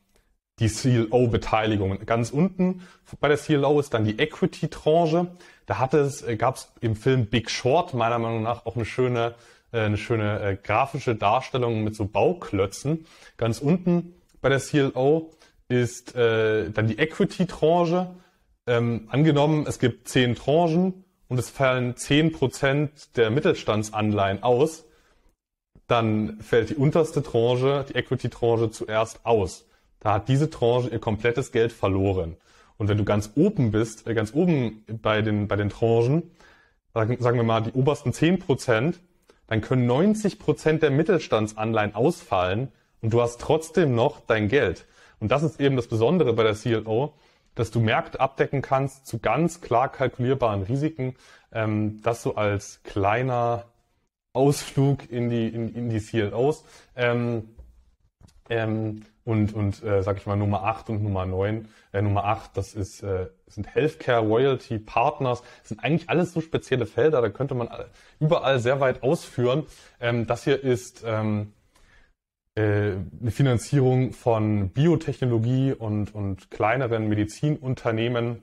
die 0.61 0.69
CLO-Beteiligung. 0.69 1.99
Ganz 2.07 2.31
unten 2.31 2.83
bei 3.21 3.29
der 3.29 3.39
CLO 3.39 3.81
ist 3.81 3.93
dann 3.93 4.05
die 4.05 4.19
Equity-Tranche. 4.19 5.27
Da 5.67 5.79
hat 5.79 5.95
es, 5.95 6.23
äh, 6.23 6.37
gab 6.37 6.57
es 6.57 6.73
im 6.81 6.95
Film 6.95 7.27
Big 7.27 7.51
Short 7.51 7.95
meiner 7.95 8.19
Meinung 8.19 8.43
nach 8.43 8.67
auch 8.67 8.77
eine 8.77 8.85
schöne, 8.85 9.35
äh, 9.73 9.81
eine 9.81 9.97
schöne 9.97 10.41
äh, 10.41 10.57
grafische 10.57 11.17
Darstellung 11.17 11.83
mit 11.83 11.97
so 11.97 12.05
Bauklötzen. 12.05 13.07
Ganz 13.37 13.59
unten 13.59 14.15
bei 14.41 14.49
der 14.49 14.61
CLO 14.61 15.33
ist 15.69 16.15
äh, 16.15 16.71
dann 16.71 16.89
die 16.89 16.99
Equity-Tranche. 16.99 18.11
Ähm, 18.67 19.09
angenommen, 19.11 19.67
es 19.69 19.79
gibt 19.79 20.09
zehn 20.09 20.35
Tranchen 20.35 21.05
und 21.29 21.39
es 21.39 21.51
fallen 21.51 21.95
10% 21.95 23.15
der 23.17 23.31
Mittelstandsanleihen 23.31 24.43
aus, 24.43 24.85
dann 25.87 26.41
fällt 26.41 26.71
die 26.71 26.77
unterste 26.77 27.23
Tranche, 27.23 27.85
die 27.89 27.95
Equity-Tranche 27.95 28.71
zuerst 28.71 29.25
aus. 29.25 29.67
Da 30.01 30.15
hat 30.15 30.29
diese 30.29 30.51
Tranche 30.51 30.89
ihr 30.91 30.99
komplettes 30.99 31.53
Geld 31.53 31.73
verloren. 31.73 32.37
Und 32.77 32.89
wenn 32.89 32.99
du 32.99 33.05
ganz 33.05 33.33
oben 33.37 33.71
bist, 33.71 34.07
äh, 34.07 34.15
ganz 34.15 34.35
oben 34.35 34.85
bei 35.03 35.23
den, 35.23 35.49
bei 35.49 35.57
den 35.57 35.71
Tranchen, 35.71 36.31
sagen, 36.93 37.17
sagen 37.21 37.37
wir 37.37 37.45
mal 37.45 37.61
die 37.61 37.73
obersten 37.73 38.13
10%, 38.13 38.95
dann 39.47 39.61
können 39.61 39.91
90% 39.91 40.79
der 40.79 40.91
Mittelstandsanleihen 40.91 41.95
ausfallen 41.95 42.69
und 43.01 43.13
du 43.13 43.21
hast 43.21 43.41
trotzdem 43.41 43.95
noch 43.95 44.21
dein 44.21 44.49
Geld. 44.49 44.87
Und 45.21 45.31
das 45.31 45.43
ist 45.43 45.61
eben 45.61 45.77
das 45.77 45.89
Besondere 45.89 46.33
bei 46.33 46.43
der 46.43 46.55
CLO, 46.55 47.15
dass 47.55 47.71
du 47.71 47.81
Märkte 47.81 48.21
abdecken 48.21 48.63
kannst 48.63 49.07
zu 49.07 49.19
ganz 49.19 49.61
klar 49.61 49.91
kalkulierbaren 49.91 50.63
Risiken. 50.63 51.15
Ähm, 51.53 52.01
das 52.03 52.23
so 52.23 52.35
als 52.35 52.83
kleiner 52.83 53.67
Ausflug 54.33 55.11
in 55.11 55.31
die, 55.31 55.49
in, 55.49 55.75
in 55.75 55.89
die 55.89 56.01
CLOs. 56.01 56.65
Ähm, 56.97 57.55
ähm, 58.51 59.03
und, 59.25 59.55
und 59.55 59.83
äh, 59.83 60.03
sag 60.03 60.19
ich 60.19 60.27
mal, 60.27 60.37
Nummer 60.37 60.65
8 60.65 60.91
und 60.91 61.03
Nummer 61.03 61.25
9. 61.25 61.67
Äh, 61.93 62.03
Nummer 62.03 62.25
8, 62.25 62.57
das 62.57 62.75
ist, 62.75 63.03
äh, 63.03 63.29
sind 63.47 63.75
Healthcare 63.75 64.21
Royalty 64.21 64.79
Partners. 64.79 65.43
Das 65.61 65.71
sind 65.71 65.83
eigentlich 65.83 66.11
alles 66.11 66.35
so 66.35 66.43
spezielle 66.43 66.85
Felder, 66.85 67.23
da 67.23 67.31
könnte 67.31 67.55
man 67.55 67.71
überall 68.21 68.59
sehr 68.59 68.81
weit 68.81 69.03
ausführen. 69.03 69.65
Ähm, 69.99 70.27
das 70.27 70.45
hier 70.45 70.63
ist 70.63 71.05
ähm, 71.07 71.54
äh, 71.54 71.54
eine 72.57 73.31
Finanzierung 73.31 74.13
von 74.13 74.69
Biotechnologie 74.69 75.73
und, 75.73 76.15
und 76.15 76.51
kleineren 76.51 77.09
Medizinunternehmen. 77.09 78.43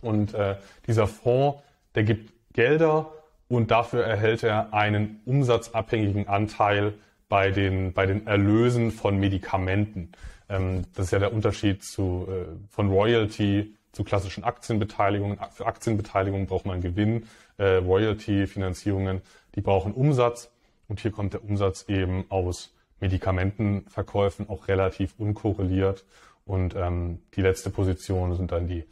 Und 0.00 0.34
äh, 0.34 0.56
dieser 0.86 1.06
Fonds, 1.06 1.58
der 1.94 2.04
gibt 2.04 2.32
Gelder 2.52 3.12
und 3.48 3.70
dafür 3.70 4.04
erhält 4.04 4.42
er 4.42 4.72
einen 4.72 5.20
umsatzabhängigen 5.26 6.28
Anteil 6.28 6.94
bei 7.28 7.50
den, 7.50 7.92
bei 7.92 8.06
den 8.06 8.26
Erlösen 8.26 8.90
von 8.90 9.18
Medikamenten. 9.18 10.12
Ähm, 10.48 10.82
das 10.94 11.06
ist 11.06 11.10
ja 11.12 11.18
der 11.18 11.32
Unterschied 11.32 11.82
zu, 11.82 12.26
äh, 12.28 12.46
von 12.70 12.90
Royalty 12.90 13.74
zu 13.92 14.04
klassischen 14.04 14.44
Aktienbeteiligungen. 14.44 15.38
Für 15.52 15.66
Aktienbeteiligungen 15.66 16.46
braucht 16.46 16.66
man 16.66 16.80
Gewinn. 16.80 17.26
Äh, 17.56 17.76
Royalty-Finanzierungen, 17.76 19.22
die 19.54 19.60
brauchen 19.60 19.92
Umsatz. 19.92 20.50
Und 20.88 21.00
hier 21.00 21.12
kommt 21.12 21.32
der 21.32 21.44
Umsatz 21.44 21.86
eben 21.88 22.24
aus 22.28 22.73
Medikamentenverkäufen 23.04 24.48
auch 24.48 24.66
relativ 24.66 25.14
unkorreliert. 25.18 26.06
Und 26.46 26.74
ähm, 26.74 27.18
die 27.34 27.42
letzte 27.42 27.68
Position 27.68 28.34
sind 28.34 28.50
dann 28.50 28.66
die 28.66 28.84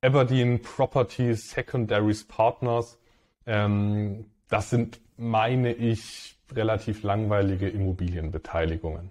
Aberdeen 0.00 0.62
Property 0.62 1.34
Secondaries 1.34 2.26
Partners. 2.26 2.98
Ähm, 3.46 4.24
das 4.48 4.70
sind, 4.70 4.98
meine 5.18 5.74
ich, 5.74 6.38
relativ 6.52 7.02
langweilige 7.02 7.68
Immobilienbeteiligungen. 7.68 9.10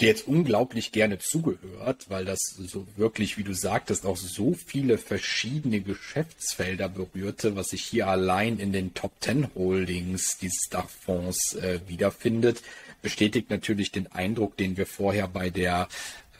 Dir 0.00 0.08
jetzt 0.08 0.26
unglaublich 0.26 0.92
gerne 0.92 1.18
zugehört, 1.18 2.06
weil 2.08 2.24
das 2.24 2.40
so 2.58 2.86
wirklich, 2.96 3.38
wie 3.38 3.44
du 3.44 3.54
sagtest, 3.54 4.06
auch 4.06 4.16
so 4.16 4.54
viele 4.54 4.98
verschiedene 4.98 5.80
Geschäftsfelder 5.80 6.88
berührte, 6.88 7.56
was 7.56 7.68
sich 7.68 7.82
hier 7.84 8.08
allein 8.08 8.58
in 8.58 8.72
den 8.72 8.94
Top 8.94 9.12
Ten 9.20 9.54
Holdings 9.54 10.38
dieses 10.38 10.68
Dachfonds 10.70 11.54
äh, 11.56 11.80
wiederfindet, 11.86 12.62
bestätigt 13.02 13.50
natürlich 13.50 13.90
den 13.90 14.10
Eindruck, 14.10 14.56
den 14.56 14.76
wir 14.76 14.86
vorher 14.86 15.28
bei 15.28 15.50
der 15.50 15.88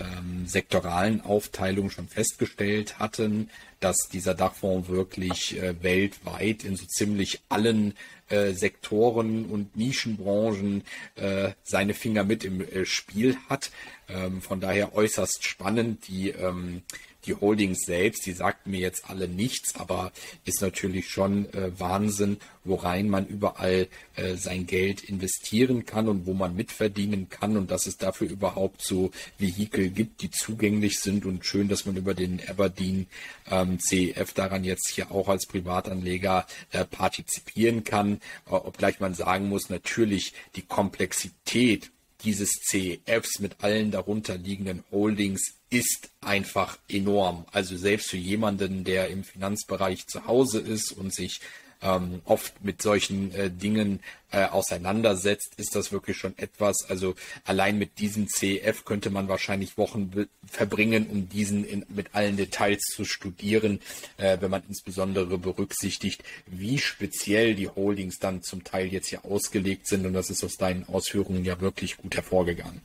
ähm, 0.02 0.46
sektoralen 0.46 1.20
Aufteilung 1.20 1.90
schon 1.90 2.08
festgestellt 2.08 2.98
hatten, 2.98 3.50
dass 3.80 4.08
dieser 4.12 4.34
Dachfonds 4.34 4.88
wirklich 4.88 5.60
äh, 5.60 5.82
weltweit 5.82 6.64
in 6.64 6.76
so 6.76 6.86
ziemlich 6.86 7.40
allen 7.48 7.94
äh, 8.28 8.52
Sektoren 8.52 9.46
und 9.46 9.76
Nischenbranchen 9.76 10.84
äh, 11.16 11.50
seine 11.62 11.94
Finger 11.94 12.24
mit 12.24 12.44
im 12.44 12.60
äh, 12.60 12.84
Spiel 12.84 13.36
hat. 13.48 13.70
Ähm, 14.08 14.40
von 14.40 14.60
daher 14.60 14.94
äußerst 14.94 15.44
spannend. 15.44 16.08
Die 16.08 16.30
ähm, 16.30 16.82
die 17.26 17.34
Holdings 17.34 17.80
selbst, 17.84 18.26
die 18.26 18.32
sagten 18.32 18.70
mir 18.70 18.80
jetzt 18.80 19.08
alle 19.08 19.28
nichts, 19.28 19.76
aber 19.76 20.12
ist 20.44 20.60
natürlich 20.60 21.08
schon 21.08 21.52
äh, 21.54 21.78
Wahnsinn, 21.78 22.38
worein 22.64 23.08
man 23.08 23.26
überall 23.26 23.88
äh, 24.16 24.34
sein 24.34 24.66
Geld 24.66 25.02
investieren 25.02 25.84
kann 25.86 26.08
und 26.08 26.26
wo 26.26 26.34
man 26.34 26.54
mitverdienen 26.54 27.28
kann 27.28 27.56
und 27.56 27.70
dass 27.70 27.86
es 27.86 27.96
dafür 27.96 28.28
überhaupt 28.28 28.82
so 28.82 29.10
Vehikel 29.38 29.90
gibt, 29.90 30.22
die 30.22 30.30
zugänglich 30.30 30.98
sind 31.00 31.24
und 31.24 31.44
schön, 31.44 31.68
dass 31.68 31.86
man 31.86 31.96
über 31.96 32.14
den 32.14 32.40
Aberdeen 32.48 33.06
ähm, 33.50 33.78
CEF 33.78 34.32
daran 34.32 34.64
jetzt 34.64 34.88
hier 34.88 35.10
auch 35.12 35.28
als 35.28 35.46
Privatanleger 35.46 36.46
äh, 36.70 36.84
partizipieren 36.84 37.84
kann, 37.84 38.20
äh, 38.46 38.50
obgleich 38.50 39.00
man 39.00 39.14
sagen 39.14 39.48
muss, 39.48 39.70
natürlich 39.70 40.32
die 40.56 40.62
Komplexität 40.62 41.91
dieses 42.24 42.50
CEFs 42.50 43.38
mit 43.40 43.62
allen 43.62 43.90
darunter 43.90 44.36
liegenden 44.36 44.84
Holdings 44.90 45.54
ist 45.70 46.10
einfach 46.20 46.78
enorm. 46.88 47.46
Also 47.52 47.76
selbst 47.76 48.10
für 48.10 48.18
jemanden, 48.18 48.84
der 48.84 49.08
im 49.08 49.24
Finanzbereich 49.24 50.06
zu 50.06 50.26
Hause 50.26 50.60
ist 50.60 50.92
und 50.92 51.14
sich 51.14 51.40
ähm, 51.82 52.22
oft 52.24 52.64
mit 52.64 52.80
solchen 52.80 53.32
äh, 53.34 53.50
Dingen 53.50 54.00
äh, 54.30 54.46
auseinandersetzt, 54.46 55.54
ist 55.56 55.76
das 55.76 55.92
wirklich 55.92 56.16
schon 56.16 56.36
etwas. 56.38 56.88
Also 56.88 57.14
allein 57.44 57.78
mit 57.78 57.98
diesem 57.98 58.28
CF 58.28 58.84
könnte 58.84 59.10
man 59.10 59.28
wahrscheinlich 59.28 59.76
Wochen 59.76 60.26
verbringen, 60.46 61.06
um 61.10 61.28
diesen 61.28 61.64
in, 61.64 61.84
mit 61.88 62.14
allen 62.14 62.36
Details 62.36 62.82
zu 62.94 63.04
studieren, 63.04 63.80
äh, 64.16 64.38
wenn 64.40 64.50
man 64.50 64.62
insbesondere 64.68 65.38
berücksichtigt, 65.38 66.22
wie 66.46 66.78
speziell 66.78 67.54
die 67.54 67.68
Holdings 67.68 68.18
dann 68.18 68.42
zum 68.42 68.64
Teil 68.64 68.86
jetzt 68.86 69.08
hier 69.08 69.24
ausgelegt 69.24 69.86
sind. 69.86 70.06
Und 70.06 70.14
das 70.14 70.30
ist 70.30 70.44
aus 70.44 70.56
deinen 70.56 70.88
Ausführungen 70.88 71.44
ja 71.44 71.60
wirklich 71.60 71.96
gut 71.96 72.16
hervorgegangen. 72.16 72.80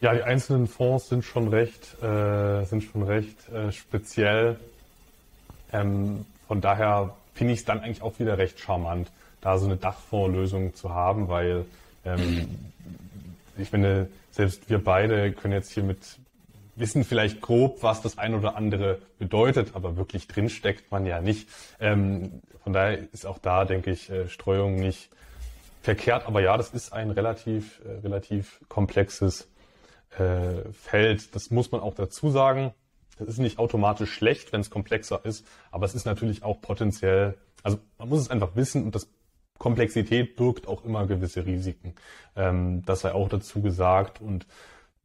Ja, 0.00 0.12
die 0.12 0.22
einzelnen 0.22 0.66
Fonds 0.66 1.08
sind 1.08 1.24
schon 1.24 1.48
recht, 1.48 2.02
äh, 2.02 2.64
sind 2.64 2.82
schon 2.82 3.04
recht 3.04 3.48
äh, 3.48 3.72
speziell. 3.72 4.58
Ähm, 5.72 6.26
von 6.46 6.60
daher 6.60 7.14
finde 7.34 7.52
ich 7.52 7.60
es 7.60 7.64
dann 7.64 7.80
eigentlich 7.80 8.02
auch 8.02 8.18
wieder 8.18 8.38
recht 8.38 8.58
charmant, 8.60 9.10
da 9.40 9.58
so 9.58 9.66
eine 9.66 9.76
Dachfondslösung 9.76 10.74
zu 10.74 10.90
haben, 10.90 11.28
weil 11.28 11.64
ähm, 12.04 12.48
ich 13.56 13.70
finde, 13.70 14.08
selbst 14.30 14.68
wir 14.70 14.82
beide 14.82 15.32
können 15.32 15.54
jetzt 15.54 15.70
hier 15.70 15.82
mit 15.82 16.18
wissen 16.76 17.04
vielleicht 17.04 17.40
grob, 17.40 17.82
was 17.82 18.02
das 18.02 18.18
ein 18.18 18.34
oder 18.34 18.56
andere 18.56 18.98
bedeutet, 19.18 19.74
aber 19.74 19.96
wirklich 19.96 20.26
drin 20.26 20.48
steckt 20.48 20.90
man 20.90 21.06
ja 21.06 21.20
nicht. 21.20 21.48
Ähm, 21.80 22.42
von 22.62 22.72
daher 22.72 22.98
ist 23.12 23.26
auch 23.26 23.38
da, 23.38 23.64
denke 23.64 23.90
ich, 23.90 24.10
äh, 24.10 24.28
Streuung 24.28 24.76
nicht 24.76 25.10
verkehrt. 25.82 26.26
Aber 26.26 26.40
ja, 26.40 26.56
das 26.56 26.70
ist 26.70 26.92
ein 26.92 27.10
relativ, 27.10 27.80
äh, 27.84 28.00
relativ 28.00 28.60
komplexes 28.68 29.48
äh, 30.18 30.72
Feld. 30.72 31.34
Das 31.34 31.50
muss 31.50 31.70
man 31.70 31.80
auch 31.80 31.94
dazu 31.94 32.30
sagen. 32.30 32.72
Das 33.18 33.28
ist 33.28 33.38
nicht 33.38 33.58
automatisch 33.58 34.12
schlecht, 34.12 34.52
wenn 34.52 34.60
es 34.60 34.70
komplexer 34.70 35.24
ist, 35.24 35.46
aber 35.70 35.86
es 35.86 35.94
ist 35.94 36.04
natürlich 36.04 36.42
auch 36.42 36.60
potenziell, 36.60 37.34
also 37.62 37.78
man 37.98 38.08
muss 38.08 38.20
es 38.20 38.30
einfach 38.30 38.56
wissen 38.56 38.84
und 38.84 38.94
das 38.94 39.08
Komplexität 39.58 40.36
birgt 40.36 40.66
auch 40.66 40.84
immer 40.84 41.06
gewisse 41.06 41.46
Risiken. 41.46 41.94
Ähm, 42.36 42.82
das 42.84 43.00
sei 43.00 43.12
auch 43.12 43.28
dazu 43.28 43.62
gesagt 43.62 44.20
und 44.20 44.46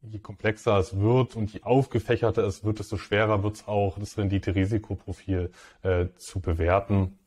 je 0.02 0.18
komplexer 0.18 0.78
es 0.78 0.98
wird 0.98 1.36
und 1.36 1.52
je 1.52 1.62
aufgefächerter 1.62 2.44
es 2.44 2.64
wird, 2.64 2.78
desto 2.78 2.96
schwerer 2.96 3.42
wird 3.42 3.56
es 3.56 3.68
auch, 3.68 3.98
das 3.98 4.16
Rendite-Risikoprofil 4.18 5.50
äh, 5.82 6.06
zu 6.16 6.40
bewerten. 6.40 7.18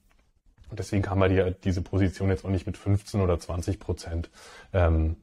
Und 0.69 0.79
deswegen 0.79 1.03
kann 1.03 1.19
man 1.19 1.29
die, 1.29 1.53
diese 1.63 1.81
Position 1.81 2.29
jetzt 2.29 2.45
auch 2.45 2.49
nicht 2.49 2.65
mit 2.65 2.77
15 2.77 3.21
oder 3.21 3.39
20 3.39 3.79
Prozent 3.79 4.31
ähm, 4.73 5.17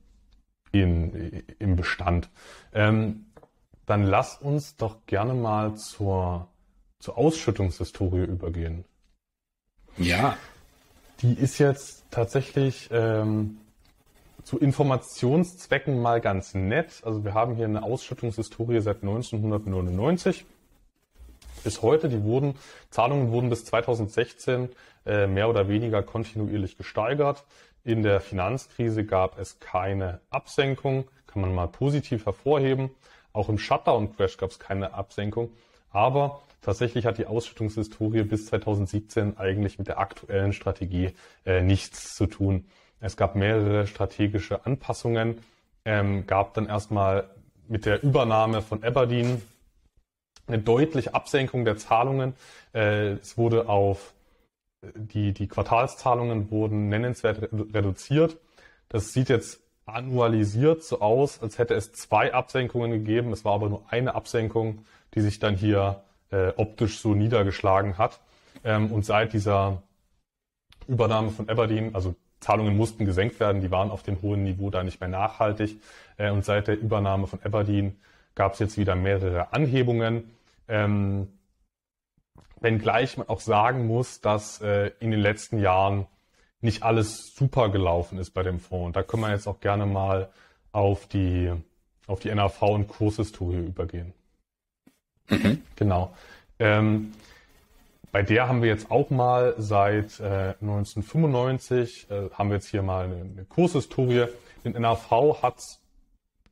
in, 0.72 1.42
im 1.58 1.76
Bestand. 1.76 2.30
Ähm, 2.72 3.26
dann 3.90 4.04
lass 4.04 4.36
uns 4.36 4.76
doch 4.76 5.04
gerne 5.06 5.34
mal 5.34 5.74
zur, 5.74 6.46
zur 7.00 7.18
Ausschüttungshistorie 7.18 8.22
übergehen. 8.22 8.84
Ja. 9.96 10.36
Die 11.22 11.32
ist 11.32 11.58
jetzt 11.58 12.04
tatsächlich 12.12 12.88
ähm, 12.92 13.58
zu 14.44 14.60
Informationszwecken 14.60 16.00
mal 16.00 16.20
ganz 16.20 16.54
nett. 16.54 17.02
Also 17.04 17.24
wir 17.24 17.34
haben 17.34 17.56
hier 17.56 17.64
eine 17.64 17.82
Ausschüttungshistorie 17.82 18.78
seit 18.80 19.02
1999 19.02 20.46
bis 21.64 21.82
heute. 21.82 22.08
Die 22.08 22.22
wurden, 22.22 22.54
Zahlungen 22.90 23.32
wurden 23.32 23.50
bis 23.50 23.64
2016 23.64 24.68
äh, 25.04 25.26
mehr 25.26 25.48
oder 25.48 25.68
weniger 25.68 26.04
kontinuierlich 26.04 26.78
gesteigert. 26.78 27.44
In 27.82 28.04
der 28.04 28.20
Finanzkrise 28.20 29.04
gab 29.04 29.36
es 29.36 29.58
keine 29.58 30.20
Absenkung, 30.30 31.08
kann 31.26 31.42
man 31.42 31.52
mal 31.52 31.66
positiv 31.66 32.26
hervorheben. 32.26 32.90
Auch 33.32 33.48
im 33.48 33.58
Shutdown-Crash 33.58 34.36
gab 34.36 34.50
es 34.50 34.58
keine 34.58 34.94
Absenkung. 34.94 35.50
Aber 35.90 36.42
tatsächlich 36.62 37.06
hat 37.06 37.18
die 37.18 37.26
Ausschüttungshistorie 37.26 38.22
bis 38.22 38.46
2017 38.46 39.38
eigentlich 39.38 39.78
mit 39.78 39.88
der 39.88 39.98
aktuellen 39.98 40.52
Strategie 40.52 41.14
äh, 41.44 41.62
nichts 41.62 42.14
zu 42.14 42.26
tun. 42.26 42.66
Es 43.00 43.16
gab 43.16 43.34
mehrere 43.34 43.86
strategische 43.86 44.66
Anpassungen, 44.66 45.38
ähm, 45.84 46.26
gab 46.26 46.54
dann 46.54 46.66
erstmal 46.66 47.30
mit 47.68 47.86
der 47.86 48.02
Übernahme 48.02 48.62
von 48.62 48.84
Aberdeen 48.84 49.40
eine 50.46 50.58
deutliche 50.58 51.14
Absenkung 51.14 51.64
der 51.64 51.76
Zahlungen. 51.76 52.34
Äh, 52.74 53.12
es 53.12 53.38
wurde 53.38 53.68
auf 53.68 54.12
die, 54.94 55.32
die 55.32 55.46
Quartalszahlungen 55.46 56.50
wurden 56.50 56.88
nennenswert 56.88 57.50
reduziert. 57.52 58.36
Das 58.88 59.12
sieht 59.12 59.28
jetzt 59.28 59.60
annualisiert 59.94 60.82
so 60.82 61.00
aus, 61.00 61.42
als 61.42 61.58
hätte 61.58 61.74
es 61.74 61.92
zwei 61.92 62.32
Absenkungen 62.32 62.90
gegeben. 62.90 63.32
Es 63.32 63.44
war 63.44 63.54
aber 63.54 63.68
nur 63.68 63.82
eine 63.88 64.14
Absenkung, 64.14 64.84
die 65.14 65.20
sich 65.20 65.38
dann 65.38 65.54
hier 65.54 66.02
äh, 66.30 66.52
optisch 66.56 67.00
so 67.00 67.14
niedergeschlagen 67.14 67.98
hat. 67.98 68.20
Ähm, 68.64 68.92
und 68.92 69.04
seit 69.04 69.32
dieser 69.32 69.82
Übernahme 70.86 71.30
von 71.30 71.48
Aberdeen, 71.48 71.94
also 71.94 72.14
Zahlungen 72.40 72.76
mussten 72.76 73.04
gesenkt 73.04 73.38
werden, 73.38 73.60
die 73.60 73.70
waren 73.70 73.90
auf 73.90 74.02
dem 74.02 74.20
hohen 74.22 74.44
Niveau 74.44 74.70
da 74.70 74.82
nicht 74.82 75.00
mehr 75.00 75.08
nachhaltig. 75.08 75.80
Äh, 76.16 76.30
und 76.30 76.44
seit 76.44 76.68
der 76.68 76.78
Übernahme 76.78 77.26
von 77.26 77.40
Aberdeen 77.42 77.98
gab 78.34 78.54
es 78.54 78.58
jetzt 78.58 78.78
wieder 78.78 78.96
mehrere 78.96 79.52
Anhebungen. 79.52 80.30
Ähm, 80.68 81.28
wenngleich 82.60 83.16
man 83.16 83.28
auch 83.28 83.40
sagen 83.40 83.86
muss, 83.86 84.20
dass 84.20 84.60
äh, 84.60 84.92
in 85.00 85.10
den 85.10 85.20
letzten 85.20 85.58
Jahren 85.58 86.06
nicht 86.60 86.82
alles 86.82 87.34
super 87.34 87.70
gelaufen 87.70 88.18
ist 88.18 88.30
bei 88.30 88.42
dem 88.42 88.60
Fonds. 88.60 88.94
Da 88.94 89.02
können 89.02 89.22
wir 89.22 89.30
jetzt 89.30 89.46
auch 89.46 89.60
gerne 89.60 89.86
mal 89.86 90.30
auf 90.72 91.06
die, 91.06 91.52
auf 92.06 92.20
die 92.20 92.34
NAV 92.34 92.62
und 92.62 92.88
Kurshistorie 92.88 93.64
übergehen. 93.66 94.12
Mhm. 95.28 95.62
Genau. 95.76 96.14
Ähm, 96.58 97.12
bei 98.12 98.22
der 98.22 98.48
haben 98.48 98.62
wir 98.62 98.68
jetzt 98.68 98.90
auch 98.90 99.10
mal 99.10 99.54
seit 99.56 100.18
äh, 100.20 100.54
1995, 100.60 102.10
äh, 102.10 102.30
haben 102.32 102.50
wir 102.50 102.56
jetzt 102.56 102.68
hier 102.68 102.82
mal 102.82 103.04
eine, 103.04 103.20
eine 103.20 103.44
Kurshistorie. 103.44 104.26
Den 104.64 104.72
NAV 104.72 105.42
hat 105.42 105.60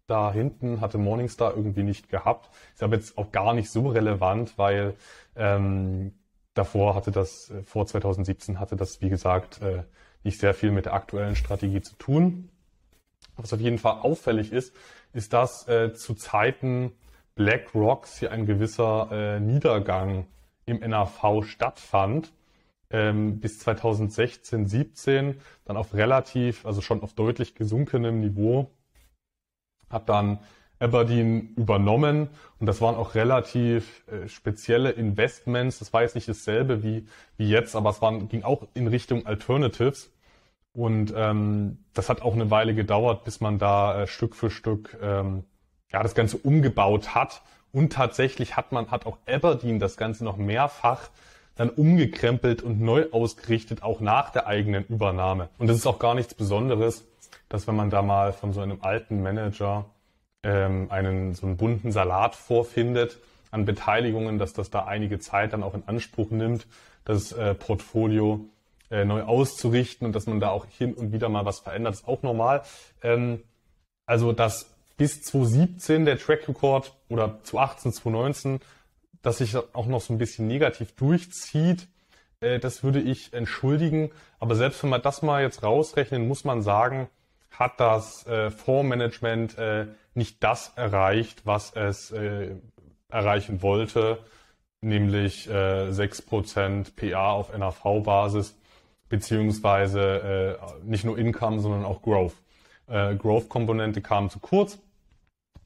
da 0.07 0.33
hinten, 0.33 0.81
hatte 0.81 0.99
Morningstar 0.99 1.55
irgendwie 1.55 1.83
nicht 1.83 2.09
gehabt. 2.09 2.49
Ist 2.75 2.83
aber 2.83 2.97
jetzt 2.97 3.19
auch 3.19 3.33
gar 3.33 3.53
nicht 3.55 3.71
so 3.71 3.89
relevant, 3.89 4.57
weil 4.57 4.95
ähm, 5.37 6.15
davor 6.59 6.95
hatte 6.95 7.11
das, 7.11 7.51
äh, 7.51 7.63
vor 7.63 7.87
2017 7.87 8.61
hatte 8.61 8.77
das, 8.77 9.01
wie 9.01 9.09
gesagt, 9.09 9.63
äh, 9.63 9.85
nicht 10.25 10.41
sehr 10.41 10.55
viel 10.55 10.73
mit 10.73 10.87
der 10.87 10.95
aktuellen 10.95 11.37
Strategie 11.37 11.81
zu 11.81 11.97
tun. 11.97 12.51
Was 13.37 13.53
auf 13.53 13.61
jeden 13.61 13.79
Fall 13.79 14.01
auffällig 14.01 14.53
ist, 14.53 14.75
ist, 15.13 15.33
dass 15.33 15.69
äh, 15.69 15.95
zu 15.95 16.15
Zeiten 16.15 16.93
BlackRocks 17.37 18.19
hier 18.19 18.33
ein 18.33 18.47
gewisser 18.47 19.39
Niedergang 19.39 20.27
im 20.67 20.81
NAV 20.81 21.45
stattfand. 21.45 22.33
Ähm, 22.91 23.39
bis 23.39 23.61
2016, 23.61 24.67
17 24.67 25.41
dann 25.65 25.77
auf 25.77 25.95
relativ, 25.95 26.67
also 26.67 26.81
schon 26.81 27.03
auf 27.03 27.13
deutlich 27.13 27.55
gesunkenem 27.55 28.19
Niveau, 28.19 28.71
hat 29.89 30.09
dann 30.09 30.41
Aberdeen 30.81 31.55
übernommen 31.57 32.29
und 32.61 32.67
das 32.67 32.81
waren 32.81 32.95
auch 32.95 33.15
relativ 33.15 34.03
äh, 34.09 34.29
spezielle 34.29 34.91
Investments. 34.91 35.79
Das 35.79 35.93
war 35.93 36.03
jetzt 36.03 36.15
nicht 36.15 36.29
dasselbe 36.29 36.83
wie, 36.83 37.07
wie 37.37 37.49
jetzt, 37.49 37.75
aber 37.75 37.91
es 37.91 38.01
waren, 38.03 38.29
ging 38.29 38.43
auch 38.43 38.67
in 38.75 38.87
Richtung 38.87 39.27
Alternatives. 39.27 40.11
Und 40.73 41.13
ähm, 41.17 41.79
das 41.95 42.09
hat 42.09 42.23
auch 42.23 42.35
eine 42.35 42.51
Weile 42.51 42.75
gedauert, 42.75 43.25
bis 43.25 43.41
man 43.41 43.59
da 43.59 44.03
äh, 44.03 44.07
Stück 44.07 44.37
für 44.37 44.51
Stück 44.51 44.97
ähm, 45.03 45.45
ja, 45.91 46.03
das 46.03 46.15
Ganze 46.15 46.37
umgebaut 46.37 47.15
hat. 47.15 47.43
Und 47.73 47.93
tatsächlich 47.93 48.57
hat 48.57 48.73
man, 48.73 48.91
hat 48.91 49.07
auch 49.07 49.19
Aberdeen 49.27 49.81
das 49.81 49.97
Ganze 49.97 50.25
noch 50.25 50.37
mehrfach 50.37 51.11
dann 51.59 51.71
umgekrempelt 51.71 52.63
und 52.63 52.81
neu 52.81 53.07
ausgerichtet, 53.11 53.83
auch 53.83 54.01
nach 54.01 54.31
der 54.31 54.47
eigenen 54.47 54.85
Übernahme. 54.87 55.49
Und 55.59 55.67
das 55.67 55.77
ist 55.77 55.87
auch 55.87 55.99
gar 55.99 56.15
nichts 56.15 56.33
Besonderes, 56.33 57.05
dass 57.49 57.67
wenn 57.67 57.75
man 57.75 57.91
da 57.91 58.01
mal 58.01 58.33
von 58.33 58.53
so 58.53 58.61
einem 58.61 58.79
alten 58.81 59.23
Manager 59.23 59.87
ähm, 60.43 60.91
einen 60.91 61.35
so 61.35 61.47
einen 61.47 61.57
bunten 61.57 61.93
Salat 61.93 62.35
vorfindet 62.35 63.19
an 63.51 63.65
Beteiligungen, 63.65 64.39
dass 64.39 64.53
das 64.53 64.71
da 64.71 64.85
einige 64.85 65.19
Zeit 65.19 65.53
dann 65.53 65.63
auch 65.63 65.75
in 65.75 65.83
Anspruch 65.87 66.31
nimmt, 66.31 66.67
das 67.05 67.33
äh, 67.33 67.55
Portfolio 67.55 68.45
äh, 68.91 69.05
neu 69.05 69.23
auszurichten 69.23 70.07
und 70.07 70.15
dass 70.15 70.27
man 70.27 70.41
da 70.41 70.51
auch 70.51 70.67
hin 70.67 70.95
und 70.95 71.13
wieder 71.13 71.29
mal 71.29 71.45
was 71.45 71.61
verändert, 71.61 71.95
ist 71.95 72.09
auch 72.09 72.23
normal. 72.23 72.63
Ähm, 73.03 73.43
also 74.07 74.33
dass 74.33 74.75
bis 74.97 75.23
2017 75.23 76.05
der 76.05 76.19
Track 76.19 76.49
Record 76.49 76.95
oder 77.09 77.39
2018, 77.43 77.93
2019, 77.93 78.61
dass 79.23 79.39
sich 79.39 79.57
auch 79.57 79.87
noch 79.87 80.01
so 80.01 80.13
ein 80.13 80.19
bisschen 80.19 80.47
negativ 80.47 80.93
durchzieht, 80.93 81.89
äh, 82.41 82.59
das 82.59 82.83
würde 82.83 83.01
ich 83.01 83.33
entschuldigen. 83.33 84.11
Aber 84.39 84.55
selbst 84.55 84.83
wenn 84.83 84.91
wir 84.91 84.99
das 84.99 85.23
mal 85.23 85.43
jetzt 85.43 85.63
rausrechnen, 85.63 86.27
muss 86.27 86.45
man 86.45 86.63
sagen, 86.63 87.09
hat 87.51 87.81
das 87.81 88.27
äh, 88.27 88.51
Fondsmanagement 88.51 89.59
äh, 89.59 89.87
nicht 90.15 90.43
das 90.43 90.73
erreicht, 90.77 91.45
was 91.45 91.73
es 91.73 92.11
äh, 92.11 92.57
erreichen 93.09 93.63
wollte, 93.63 94.19
nämlich 94.81 95.49
äh, 95.49 95.89
6% 95.91 96.95
PA 96.95 97.33
auf 97.33 97.57
NAV-Basis, 97.57 98.57
beziehungsweise 99.09 100.59
äh, 100.61 100.85
nicht 100.85 101.05
nur 101.05 101.19
Income, 101.19 101.61
sondern 101.61 101.85
auch 101.85 102.03
Growth. 102.03 102.35
Äh, 102.87 103.17
Growth-Komponente 103.17 104.01
kam 104.03 104.31
zu 104.31 104.39
kurz. 104.39 104.79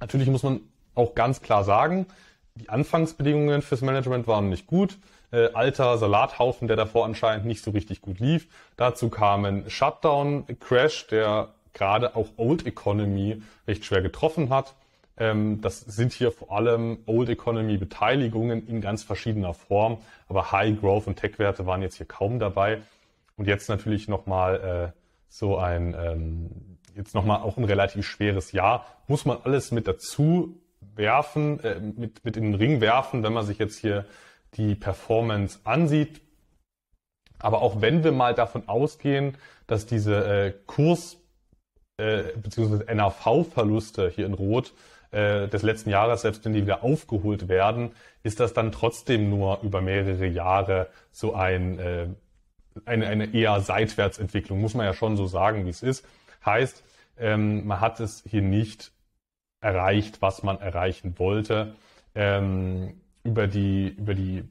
Natürlich 0.01 0.29
muss 0.29 0.43
man 0.43 0.61
auch 0.95 1.15
ganz 1.15 1.41
klar 1.43 1.65
sagen, 1.65 2.07
die 2.55 2.69
Anfangsbedingungen 2.69 3.63
fürs 3.63 3.81
Management 3.81 4.27
waren 4.27 4.49
nicht 4.49 4.67
gut. 4.67 4.99
Äh, 5.31 5.49
alter 5.55 5.97
Salathaufen, 5.97 6.69
der 6.69 6.77
davor 6.77 7.07
anscheinend 7.07 7.47
nicht 7.47 7.65
so 7.65 7.71
richtig 7.71 8.03
gut 8.03 8.21
lief. 8.21 8.49
Dazu 8.77 9.09
kamen 9.09 9.69
Shutdown, 9.71 10.45
Crash, 10.61 11.07
der 11.07 11.55
gerade 11.73 12.17
auch 12.17 12.29
Old 12.37 12.67
Economy 12.67 13.43
recht 13.67 13.85
schwer 13.85 14.03
getroffen 14.03 14.51
hat. 14.51 14.75
Ähm, 15.17 15.61
das 15.61 15.81
sind 15.81 16.13
hier 16.13 16.33
vor 16.33 16.53
allem 16.53 16.99
Old 17.07 17.29
Economy 17.29 17.77
Beteiligungen 17.77 18.67
in 18.67 18.81
ganz 18.81 19.03
verschiedener 19.03 19.55
Form, 19.55 19.99
aber 20.29 20.53
High 20.53 20.81
Growth 20.81 21.07
und 21.07 21.17
Tech-Werte 21.17 21.67
waren 21.67 21.83
jetzt 21.83 21.97
hier 21.97 22.07
kaum 22.07 22.39
dabei. 22.39 22.81
Und 23.37 23.47
jetzt 23.47 23.69
natürlich 23.69 24.09
nochmal 24.09 24.93
äh, 24.95 24.99
so 25.29 25.57
ein, 25.57 25.95
ähm, 25.99 26.79
jetzt 26.95 27.15
nochmal 27.15 27.41
auch 27.43 27.57
ein 27.57 27.65
relativ 27.65 28.07
schweres 28.07 28.53
Jahr. 28.53 28.87
Muss 29.07 29.25
man 29.25 29.39
alles 29.45 29.71
mit 29.71 29.89
dazu 29.89 30.61
werfen, 30.95 31.61
äh, 31.61 31.81
mit, 31.81 32.25
mit 32.25 32.37
in 32.37 32.45
den 32.45 32.55
Ring 32.55 32.81
werfen, 32.81 33.23
wenn 33.23 33.33
man 33.33 33.47
sich 33.47 33.59
jetzt 33.59 33.79
hier 33.79 34.05
die 34.55 34.75
Performance 34.75 35.61
ansieht. 35.65 36.21
Aber 37.39 37.63
auch 37.63 37.81
wenn 37.81 38.05
wir 38.05 38.13
mal 38.13 38.35
davon 38.35 38.69
ausgehen, 38.69 39.37
dass 39.67 39.87
diese 39.87 40.25
äh, 40.25 40.53
Kurs- 40.67 41.22
äh, 41.99 42.25
beziehungsweise 42.37 42.85
NAV-Verluste 42.95 44.09
hier 44.11 44.27
in 44.27 44.35
Rot 44.35 44.73
äh, 45.11 45.49
des 45.49 45.63
letzten 45.63 45.91
Jahres, 45.91 46.23
selbst 46.23 46.45
wenn 46.45 46.53
die 46.53 46.63
wieder 46.63 46.83
aufgeholt 46.83 47.49
werden, 47.49 47.93
ist 48.23 48.41
das 48.41 48.55
dann 48.55 48.73
trotzdem 48.73 49.29
nur 49.29 49.61
über 49.63 49.81
mehrere 49.81 50.27
Jahre 50.27 50.89
so 51.11 51.35
ein, 51.35 51.79
äh, 51.79 52.07
eine, 52.87 53.07
eine 53.07 53.35
eher 53.35 53.61
Seitwärtsentwicklung, 53.61 54.61
muss 54.61 54.75
man 54.75 54.87
ja 54.87 54.95
schon 54.95 55.17
so 55.17 55.27
sagen, 55.27 55.67
wie 55.67 55.71
es 55.71 55.83
ist. 55.83 56.07
Heißt, 56.45 56.83
ähm, 57.19 57.67
man 57.67 57.81
hat 57.81 58.01
es 58.01 58.25
hier 58.29 58.43
nicht 58.43 58.93
erreicht, 59.61 60.23
was 60.23 60.43
man 60.43 60.61
erreichen 60.61 61.19
wollte. 61.19 61.75
Ähm, 62.15 63.01
über 63.23 63.47
die, 63.47 63.89
über 63.89 64.15
die 64.15 64.45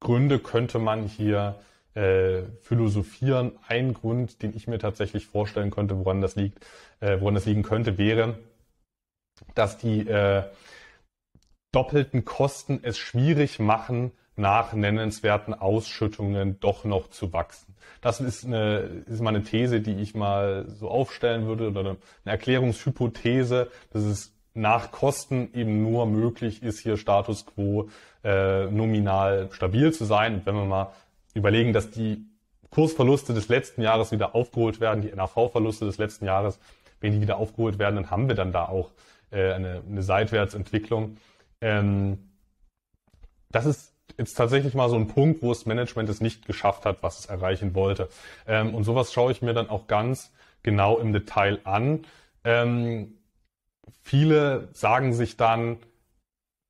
Gründe 0.00 0.38
könnte 0.38 0.78
man 0.78 1.04
hier 1.04 1.56
äh, 1.94 2.42
philosophieren. 2.62 3.52
Ein 3.66 3.94
Grund, 3.94 4.42
den 4.42 4.54
ich 4.54 4.66
mir 4.66 4.78
tatsächlich 4.78 5.26
vorstellen 5.26 5.70
könnte, 5.70 5.98
woran 5.98 6.20
das 6.20 6.36
liegt, 6.36 6.64
äh, 7.00 7.20
woran 7.20 7.34
das 7.34 7.46
liegen 7.46 7.62
könnte, 7.62 7.98
wäre, 7.98 8.38
dass 9.54 9.78
die 9.78 10.06
äh, 10.08 10.44
doppelten 11.72 12.24
Kosten 12.24 12.80
es 12.82 12.98
schwierig 12.98 13.58
machen, 13.58 14.12
nach 14.36 14.72
nennenswerten 14.72 15.54
Ausschüttungen 15.54 16.58
doch 16.60 16.84
noch 16.84 17.10
zu 17.10 17.32
wachsen. 17.32 17.74
Das 18.00 18.20
ist, 18.20 18.46
eine, 18.46 19.04
ist 19.06 19.20
mal 19.20 19.30
eine 19.30 19.42
These, 19.42 19.80
die 19.80 20.00
ich 20.00 20.14
mal 20.14 20.66
so 20.68 20.88
aufstellen 20.88 21.46
würde 21.46 21.68
oder 21.68 21.80
eine 21.80 21.98
Erklärungshypothese, 22.24 23.70
dass 23.92 24.02
es 24.02 24.32
nach 24.54 24.90
Kosten 24.90 25.50
eben 25.54 25.82
nur 25.82 26.06
möglich 26.06 26.62
ist, 26.62 26.80
hier 26.80 26.96
Status 26.96 27.46
quo 27.46 27.88
äh, 28.24 28.66
nominal 28.66 29.48
stabil 29.52 29.92
zu 29.92 30.04
sein. 30.04 30.36
Und 30.36 30.46
wenn 30.46 30.54
wir 30.54 30.64
mal 30.64 30.92
überlegen, 31.34 31.72
dass 31.72 31.90
die 31.90 32.24
Kursverluste 32.70 33.34
des 33.34 33.48
letzten 33.48 33.82
Jahres 33.82 34.12
wieder 34.12 34.34
aufgeholt 34.34 34.80
werden, 34.80 35.02
die 35.02 35.12
NAV-Verluste 35.14 35.84
des 35.84 35.98
letzten 35.98 36.24
Jahres, 36.24 36.58
wenn 37.00 37.12
die 37.12 37.20
wieder 37.20 37.38
aufgeholt 37.38 37.78
werden, 37.78 37.96
dann 37.96 38.10
haben 38.10 38.28
wir 38.28 38.34
dann 38.34 38.52
da 38.52 38.66
auch 38.66 38.90
äh, 39.30 39.52
eine, 39.52 39.82
eine 39.88 40.02
Seitwärtsentwicklung. 40.02 41.16
Ähm, 41.60 42.30
das 43.50 43.66
ist 43.66 43.94
jetzt 44.18 44.34
tatsächlich 44.34 44.74
mal 44.74 44.88
so 44.88 44.96
ein 44.96 45.08
Punkt, 45.08 45.42
wo 45.42 45.48
das 45.48 45.66
Management 45.66 46.08
es 46.08 46.20
nicht 46.20 46.46
geschafft 46.46 46.84
hat, 46.84 47.02
was 47.02 47.20
es 47.20 47.26
erreichen 47.26 47.74
wollte. 47.74 48.08
Ähm, 48.46 48.74
und 48.74 48.84
sowas 48.84 49.12
schaue 49.12 49.32
ich 49.32 49.42
mir 49.42 49.54
dann 49.54 49.68
auch 49.68 49.86
ganz 49.86 50.32
genau 50.62 50.98
im 50.98 51.12
Detail 51.12 51.60
an. 51.64 52.06
Ähm, 52.44 53.14
viele 54.02 54.68
sagen 54.72 55.12
sich 55.12 55.36
dann, 55.36 55.78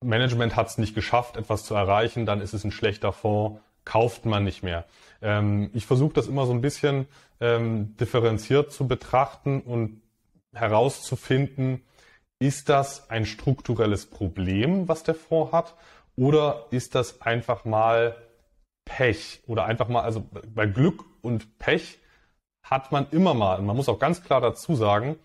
Management 0.02 0.56
hat 0.56 0.68
es 0.68 0.78
nicht 0.78 0.94
geschafft, 0.94 1.36
etwas 1.36 1.64
zu 1.64 1.74
erreichen, 1.74 2.24
dann 2.24 2.40
ist 2.40 2.54
es 2.54 2.64
ein 2.64 2.72
schlechter 2.72 3.12
Fonds, 3.12 3.60
kauft 3.90 4.24
man 4.24 4.44
nicht 4.44 4.62
mehr. 4.62 4.84
Ähm, 5.20 5.70
ich 5.74 5.84
versuche 5.84 6.14
das 6.14 6.28
immer 6.28 6.46
so 6.46 6.52
ein 6.52 6.60
bisschen 6.60 7.08
ähm, 7.40 7.96
differenziert 7.96 8.72
zu 8.72 8.86
betrachten 8.86 9.60
und 9.60 10.00
herauszufinden, 10.52 11.82
ist 12.38 12.68
das 12.68 13.10
ein 13.10 13.26
strukturelles 13.26 14.06
Problem, 14.06 14.86
was 14.86 15.02
der 15.02 15.16
Fonds 15.16 15.52
hat, 15.52 15.74
oder 16.14 16.66
ist 16.70 16.94
das 16.94 17.20
einfach 17.20 17.64
mal 17.64 18.14
Pech 18.84 19.42
oder 19.48 19.64
einfach 19.64 19.88
mal, 19.88 20.02
also 20.02 20.24
bei 20.54 20.66
Glück 20.66 21.04
und 21.20 21.58
Pech 21.58 21.98
hat 22.62 22.92
man 22.92 23.08
immer 23.10 23.34
mal, 23.34 23.58
und 23.58 23.66
man 23.66 23.74
muss 23.74 23.88
auch 23.88 23.98
ganz 23.98 24.22
klar 24.22 24.40
dazu 24.40 24.76
sagen, 24.76 25.16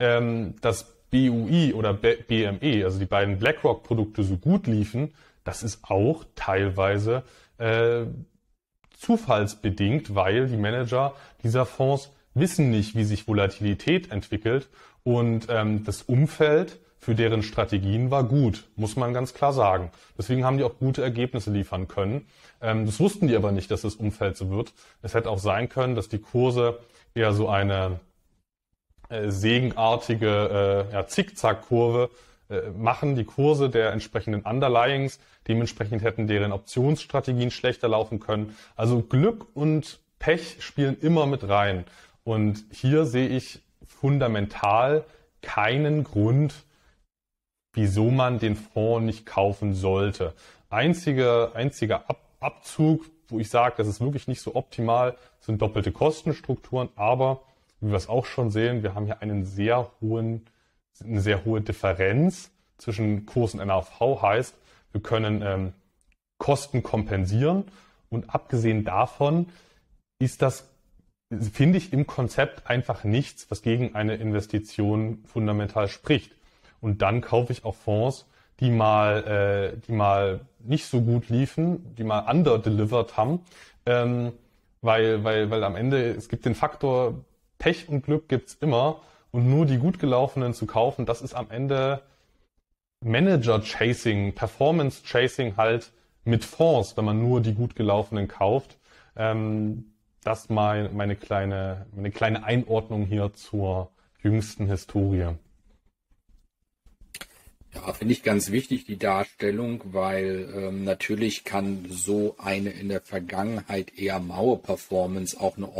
ähm, 0.00 0.56
dass 0.62 0.96
BUI 1.12 1.74
oder 1.74 1.94
BME, 1.94 2.84
also 2.84 2.98
die 2.98 3.06
beiden 3.06 3.38
BlackRock-Produkte 3.38 4.24
so 4.24 4.36
gut 4.36 4.66
liefen, 4.66 5.14
das 5.44 5.62
ist 5.62 5.84
auch 5.84 6.24
teilweise 6.34 7.22
äh, 7.60 8.06
zufallsbedingt, 8.98 10.14
weil 10.14 10.48
die 10.48 10.56
Manager 10.56 11.14
dieser 11.42 11.66
Fonds 11.66 12.10
wissen 12.34 12.70
nicht, 12.70 12.94
wie 12.96 13.04
sich 13.04 13.28
Volatilität 13.28 14.10
entwickelt 14.10 14.68
und 15.02 15.46
ähm, 15.48 15.84
das 15.84 16.02
Umfeld 16.02 16.78
für 16.98 17.14
deren 17.14 17.42
Strategien 17.42 18.10
war 18.10 18.24
gut, 18.24 18.68
muss 18.76 18.96
man 18.96 19.14
ganz 19.14 19.32
klar 19.32 19.54
sagen. 19.54 19.90
Deswegen 20.18 20.44
haben 20.44 20.58
die 20.58 20.64
auch 20.64 20.78
gute 20.78 21.02
Ergebnisse 21.02 21.50
liefern 21.50 21.88
können. 21.88 22.26
Ähm, 22.60 22.84
das 22.84 23.00
wussten 23.00 23.26
die 23.26 23.36
aber 23.36 23.52
nicht, 23.52 23.70
dass 23.70 23.82
das 23.82 23.94
Umfeld 23.94 24.36
so 24.36 24.50
wird. 24.50 24.74
Es 25.00 25.14
hätte 25.14 25.30
auch 25.30 25.38
sein 25.38 25.70
können, 25.70 25.94
dass 25.94 26.08
die 26.08 26.18
Kurse 26.18 26.78
eher 27.14 27.32
so 27.32 27.48
eine 27.48 28.00
äh, 29.08 29.30
segenartige 29.30 30.86
äh, 30.90 30.94
ja, 30.94 31.06
Zickzack-Kurve 31.06 32.10
machen 32.76 33.14
die 33.14 33.24
Kurse 33.24 33.70
der 33.70 33.92
entsprechenden 33.92 34.42
Underlyings. 34.42 35.20
Dementsprechend 35.46 36.02
hätten 36.02 36.26
deren 36.26 36.52
Optionsstrategien 36.52 37.50
schlechter 37.50 37.88
laufen 37.88 38.20
können. 38.20 38.56
Also 38.76 39.00
Glück 39.00 39.46
und 39.54 40.00
Pech 40.18 40.56
spielen 40.60 40.98
immer 41.00 41.26
mit 41.26 41.48
rein. 41.48 41.84
Und 42.24 42.64
hier 42.72 43.06
sehe 43.06 43.28
ich 43.28 43.60
fundamental 43.86 45.04
keinen 45.42 46.04
Grund, 46.04 46.54
wieso 47.72 48.10
man 48.10 48.38
den 48.38 48.56
Fonds 48.56 49.06
nicht 49.06 49.26
kaufen 49.26 49.74
sollte. 49.74 50.34
Einziger, 50.68 51.54
einziger 51.54 52.08
Ab 52.08 52.18
Abzug, 52.40 53.04
wo 53.28 53.38
ich 53.38 53.50
sage, 53.50 53.74
das 53.76 53.86
ist 53.86 54.00
wirklich 54.00 54.26
nicht 54.26 54.40
so 54.40 54.54
optimal, 54.54 55.14
sind 55.40 55.60
doppelte 55.60 55.92
Kostenstrukturen. 55.92 56.88
Aber 56.96 57.42
wie 57.80 57.90
wir 57.90 57.96
es 57.96 58.08
auch 58.08 58.24
schon 58.24 58.50
sehen, 58.50 58.82
wir 58.82 58.94
haben 58.94 59.04
hier 59.04 59.20
einen 59.20 59.44
sehr 59.44 59.90
hohen 60.00 60.46
eine 61.02 61.20
sehr 61.20 61.44
hohe 61.44 61.60
Differenz 61.60 62.50
zwischen 62.78 63.26
Kurs 63.26 63.54
und 63.54 63.66
NAV 63.66 64.22
heißt, 64.22 64.54
wir 64.92 65.02
können 65.02 65.42
ähm, 65.42 65.72
Kosten 66.38 66.82
kompensieren 66.82 67.64
und 68.08 68.34
abgesehen 68.34 68.84
davon 68.84 69.46
ist 70.18 70.42
das, 70.42 70.68
finde 71.52 71.78
ich, 71.78 71.92
im 71.92 72.06
Konzept 72.06 72.68
einfach 72.68 73.04
nichts, 73.04 73.50
was 73.50 73.62
gegen 73.62 73.94
eine 73.94 74.16
Investition 74.16 75.22
fundamental 75.26 75.88
spricht. 75.88 76.32
Und 76.80 77.02
dann 77.02 77.20
kaufe 77.20 77.52
ich 77.52 77.64
auch 77.64 77.74
Fonds, 77.74 78.26
die 78.58 78.70
mal, 78.70 79.72
äh, 79.74 79.78
die 79.86 79.92
mal 79.92 80.40
nicht 80.58 80.86
so 80.86 81.00
gut 81.00 81.28
liefen, 81.28 81.94
die 81.96 82.04
mal 82.04 82.20
underdelivered 82.20 83.16
haben, 83.16 83.40
ähm, 83.86 84.32
weil, 84.82 85.24
weil, 85.24 85.50
weil 85.50 85.64
am 85.64 85.76
Ende 85.76 86.10
es 86.10 86.28
gibt 86.28 86.44
den 86.44 86.54
Faktor 86.54 87.24
Pech 87.58 87.88
und 87.88 88.04
Glück 88.04 88.28
gibt's 88.28 88.54
immer 88.60 89.02
und 89.32 89.48
nur 89.48 89.66
die 89.66 89.78
gut 89.78 89.98
gelaufenen 89.98 90.54
zu 90.54 90.66
kaufen, 90.66 91.06
das 91.06 91.22
ist 91.22 91.34
am 91.34 91.50
Ende 91.50 92.02
Manager-Chasing, 93.04 94.34
Performance-Chasing 94.34 95.56
halt 95.56 95.92
mit 96.24 96.44
Fonds, 96.44 96.96
wenn 96.96 97.04
man 97.04 97.20
nur 97.20 97.40
die 97.40 97.54
gut 97.54 97.74
gelaufenen 97.74 98.28
kauft. 98.28 98.78
Ähm, 99.16 99.92
das 100.22 100.50
mal 100.50 100.90
meine 100.90 101.16
kleine, 101.16 101.86
meine 101.94 102.10
kleine 102.10 102.44
Einordnung 102.44 103.06
hier 103.06 103.32
zur 103.32 103.90
jüngsten 104.22 104.66
Historie. 104.66 105.28
Ja, 107.72 107.92
finde 107.92 108.14
ich 108.14 108.24
ganz 108.24 108.50
wichtig, 108.50 108.84
die 108.84 108.98
Darstellung, 108.98 109.80
weil 109.92 110.52
ähm, 110.56 110.82
natürlich 110.82 111.44
kann 111.44 111.86
so 111.88 112.34
eine 112.38 112.70
in 112.70 112.88
der 112.88 113.00
Vergangenheit 113.00 113.96
eher 113.96 114.18
maue 114.18 114.58
Performance 114.58 115.38
auch 115.38 115.56
eine 115.56 115.70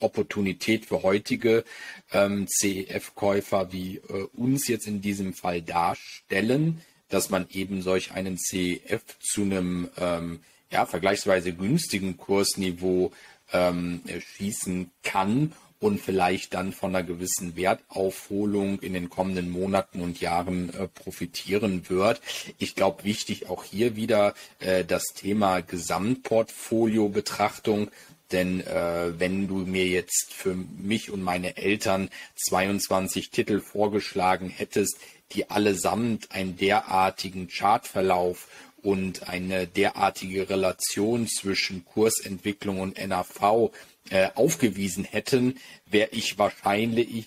Opportunität 0.00 0.86
für 0.86 1.02
heutige 1.02 1.64
ähm, 2.10 2.46
CEF-Käufer 2.48 3.70
wie 3.70 3.96
äh, 3.96 4.26
uns 4.32 4.66
jetzt 4.68 4.86
in 4.86 5.02
diesem 5.02 5.34
Fall 5.34 5.60
darstellen, 5.60 6.80
dass 7.10 7.28
man 7.28 7.46
eben 7.50 7.82
solch 7.82 8.12
einen 8.12 8.38
CEF 8.38 9.02
zu 9.20 9.42
einem 9.42 9.90
ähm, 9.98 10.40
ja, 10.70 10.86
vergleichsweise 10.86 11.52
günstigen 11.52 12.16
Kursniveau 12.16 13.12
ähm, 13.52 14.00
schießen 14.36 14.90
kann 15.02 15.52
und 15.80 16.00
vielleicht 16.00 16.54
dann 16.54 16.72
von 16.72 16.94
einer 16.94 17.04
gewissen 17.06 17.56
Wertaufholung 17.56 18.78
in 18.80 18.94
den 18.94 19.10
kommenden 19.10 19.50
Monaten 19.50 20.00
und 20.00 20.20
Jahren 20.20 20.72
äh, 20.74 20.88
profitieren 20.88 21.88
wird. 21.88 22.20
Ich 22.58 22.74
glaube, 22.74 23.04
wichtig 23.04 23.48
auch 23.48 23.62
hier 23.64 23.96
wieder 23.96 24.34
äh, 24.58 24.84
das 24.84 25.04
Thema 25.14 25.60
Gesamtportfolio-Betrachtung. 25.60 27.90
Denn 28.32 28.60
äh, 28.60 29.12
wenn 29.18 29.46
du 29.46 29.58
mir 29.58 29.86
jetzt 29.86 30.32
für 30.32 30.54
mich 30.54 31.10
und 31.10 31.22
meine 31.22 31.56
Eltern 31.56 32.10
22 32.48 33.30
Titel 33.30 33.60
vorgeschlagen 33.60 34.48
hättest, 34.48 34.96
die 35.32 35.50
allesamt 35.50 36.32
einen 36.32 36.56
derartigen 36.56 37.48
Chartverlauf 37.48 38.48
und 38.82 39.28
eine 39.28 39.66
derartige 39.66 40.48
Relation 40.48 41.26
zwischen 41.26 41.84
Kursentwicklung 41.84 42.80
und 42.80 43.04
NAV 43.04 43.72
äh, 44.10 44.28
aufgewiesen 44.34 45.04
hätten, 45.04 45.56
wäre 45.86 46.08
ich 46.12 46.38
wahrscheinlich, 46.38 47.26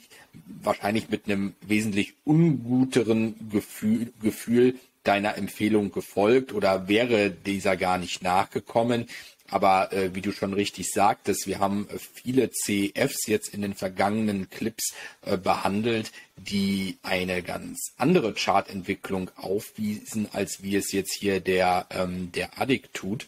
wahrscheinlich 0.62 1.10
mit 1.10 1.26
einem 1.26 1.54
wesentlich 1.62 2.14
unguteren 2.26 3.50
Gefühl, 3.50 4.14
Gefühl 4.22 4.76
deiner 5.04 5.38
Empfehlung 5.38 5.92
gefolgt 5.92 6.54
oder 6.54 6.88
wäre 6.88 7.32
dieser 7.32 7.78
gar 7.78 7.98
nicht 7.98 8.22
nachgekommen. 8.22 9.08
Aber 9.52 9.92
äh, 9.92 10.14
wie 10.14 10.22
du 10.22 10.32
schon 10.32 10.54
richtig 10.54 10.92
sagtest, 10.92 11.48
wir 11.48 11.60
haben 11.60 11.88
viele 12.14 12.52
CEFs 12.52 13.26
jetzt 13.26 13.54
in 13.54 13.62
den 13.62 13.74
vergangenen 13.74 14.50
Clips 14.50 14.94
äh, 15.26 15.38
behandelt, 15.38 16.12
die 16.38 16.98
eine 17.02 17.42
ganz 17.42 17.94
andere 17.98 18.34
Chartentwicklung 18.34 19.32
aufwiesen, 19.36 20.28
als 20.32 20.62
wie 20.62 20.76
es 20.76 20.92
jetzt 20.92 21.14
hier 21.14 21.40
der, 21.40 21.88
ähm, 21.90 22.32
der 22.32 22.62
Addict 22.62 22.94
tut. 22.94 23.28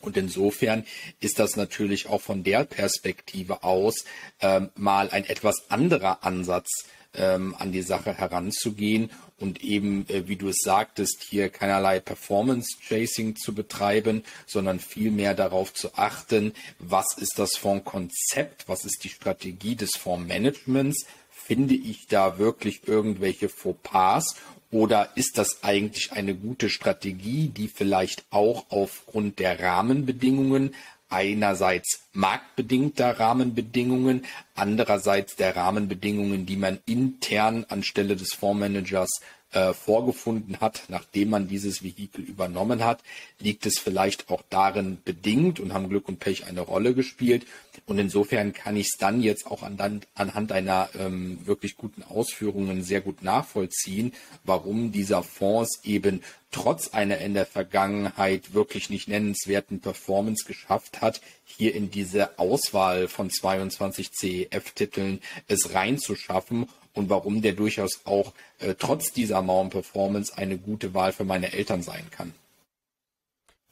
Und 0.00 0.16
insofern 0.16 0.84
ist 1.20 1.38
das 1.38 1.56
natürlich 1.56 2.08
auch 2.08 2.20
von 2.20 2.42
der 2.42 2.64
Perspektive 2.64 3.62
aus 3.62 4.04
ähm, 4.40 4.70
mal 4.74 5.10
ein 5.10 5.24
etwas 5.24 5.70
anderer 5.70 6.24
Ansatz 6.24 6.68
ähm, 7.14 7.54
an 7.58 7.72
die 7.72 7.82
Sache 7.82 8.16
heranzugehen 8.16 9.10
und 9.38 9.62
eben, 9.64 10.08
äh, 10.08 10.28
wie 10.28 10.36
du 10.36 10.48
es 10.48 10.58
sagtest, 10.62 11.24
hier 11.28 11.48
keinerlei 11.48 11.98
Performance-Chasing 12.00 13.36
zu 13.36 13.54
betreiben, 13.54 14.22
sondern 14.46 14.78
vielmehr 14.78 15.34
darauf 15.34 15.74
zu 15.74 15.94
achten, 15.94 16.52
was 16.78 17.16
ist 17.18 17.38
das 17.38 17.56
Fondskonzept, 17.56 18.68
was 18.68 18.84
ist 18.84 19.02
die 19.04 19.08
Strategie 19.08 19.74
des 19.74 19.90
Fondsmanagements, 19.98 21.06
finde 21.30 21.74
ich 21.74 22.06
da 22.06 22.38
wirklich 22.38 22.86
irgendwelche 22.86 23.48
Fauxpas 23.48 24.36
oder 24.70 25.10
ist 25.16 25.38
das 25.38 25.62
eigentlich 25.62 26.12
eine 26.12 26.34
gute 26.34 26.70
Strategie, 26.70 27.48
die 27.48 27.68
vielleicht 27.68 28.24
auch 28.30 28.66
aufgrund 28.70 29.38
der 29.38 29.60
Rahmenbedingungen 29.60 30.74
einerseits 31.08 32.04
marktbedingter 32.12 33.18
Rahmenbedingungen, 33.18 34.24
andererseits 34.54 35.34
der 35.34 35.56
Rahmenbedingungen, 35.56 36.46
die 36.46 36.56
man 36.56 36.78
intern 36.86 37.66
anstelle 37.68 38.14
des 38.14 38.32
Fondsmanagers 38.32 39.20
äh, 39.52 39.72
vorgefunden 39.72 40.60
hat, 40.60 40.84
nachdem 40.88 41.30
man 41.30 41.48
dieses 41.48 41.82
Vehikel 41.82 42.24
übernommen 42.24 42.84
hat, 42.84 43.02
liegt 43.38 43.66
es 43.66 43.78
vielleicht 43.78 44.30
auch 44.30 44.42
darin 44.48 44.98
bedingt 45.04 45.60
und 45.60 45.74
haben 45.74 45.88
Glück 45.88 46.08
und 46.08 46.20
Pech 46.20 46.46
eine 46.46 46.60
Rolle 46.60 46.94
gespielt. 46.94 47.46
Und 47.86 47.98
insofern 47.98 48.52
kann 48.52 48.76
ich 48.76 48.88
es 48.92 48.98
dann 48.98 49.20
jetzt 49.20 49.46
auch 49.46 49.62
an, 49.62 50.02
anhand 50.14 50.52
einer 50.52 50.88
ähm, 50.98 51.38
wirklich 51.44 51.76
guten 51.76 52.02
Ausführungen 52.02 52.82
sehr 52.82 53.00
gut 53.00 53.22
nachvollziehen, 53.22 54.12
warum 54.44 54.92
dieser 54.92 55.22
Fonds 55.22 55.80
eben 55.84 56.22
trotz 56.50 56.88
einer 56.88 57.18
in 57.18 57.34
der 57.34 57.46
Vergangenheit 57.46 58.54
wirklich 58.54 58.90
nicht 58.90 59.08
nennenswerten 59.08 59.80
Performance 59.80 60.44
geschafft 60.44 61.00
hat, 61.00 61.20
hier 61.44 61.74
in 61.74 61.90
diese 61.90 62.38
Auswahl 62.38 63.08
von 63.08 63.30
22 63.30 64.12
CEF-Titeln 64.12 65.20
es 65.48 65.74
reinzuschaffen 65.74 66.68
und 66.94 67.10
warum 67.10 67.42
der 67.42 67.52
durchaus 67.52 68.00
auch 68.04 68.32
äh, 68.58 68.74
trotz 68.78 69.12
dieser 69.12 69.42
Mount 69.42 69.70
Performance 69.70 70.36
eine 70.36 70.58
gute 70.58 70.94
Wahl 70.94 71.12
für 71.12 71.24
meine 71.24 71.52
Eltern 71.52 71.82
sein 71.82 72.04
kann. 72.10 72.34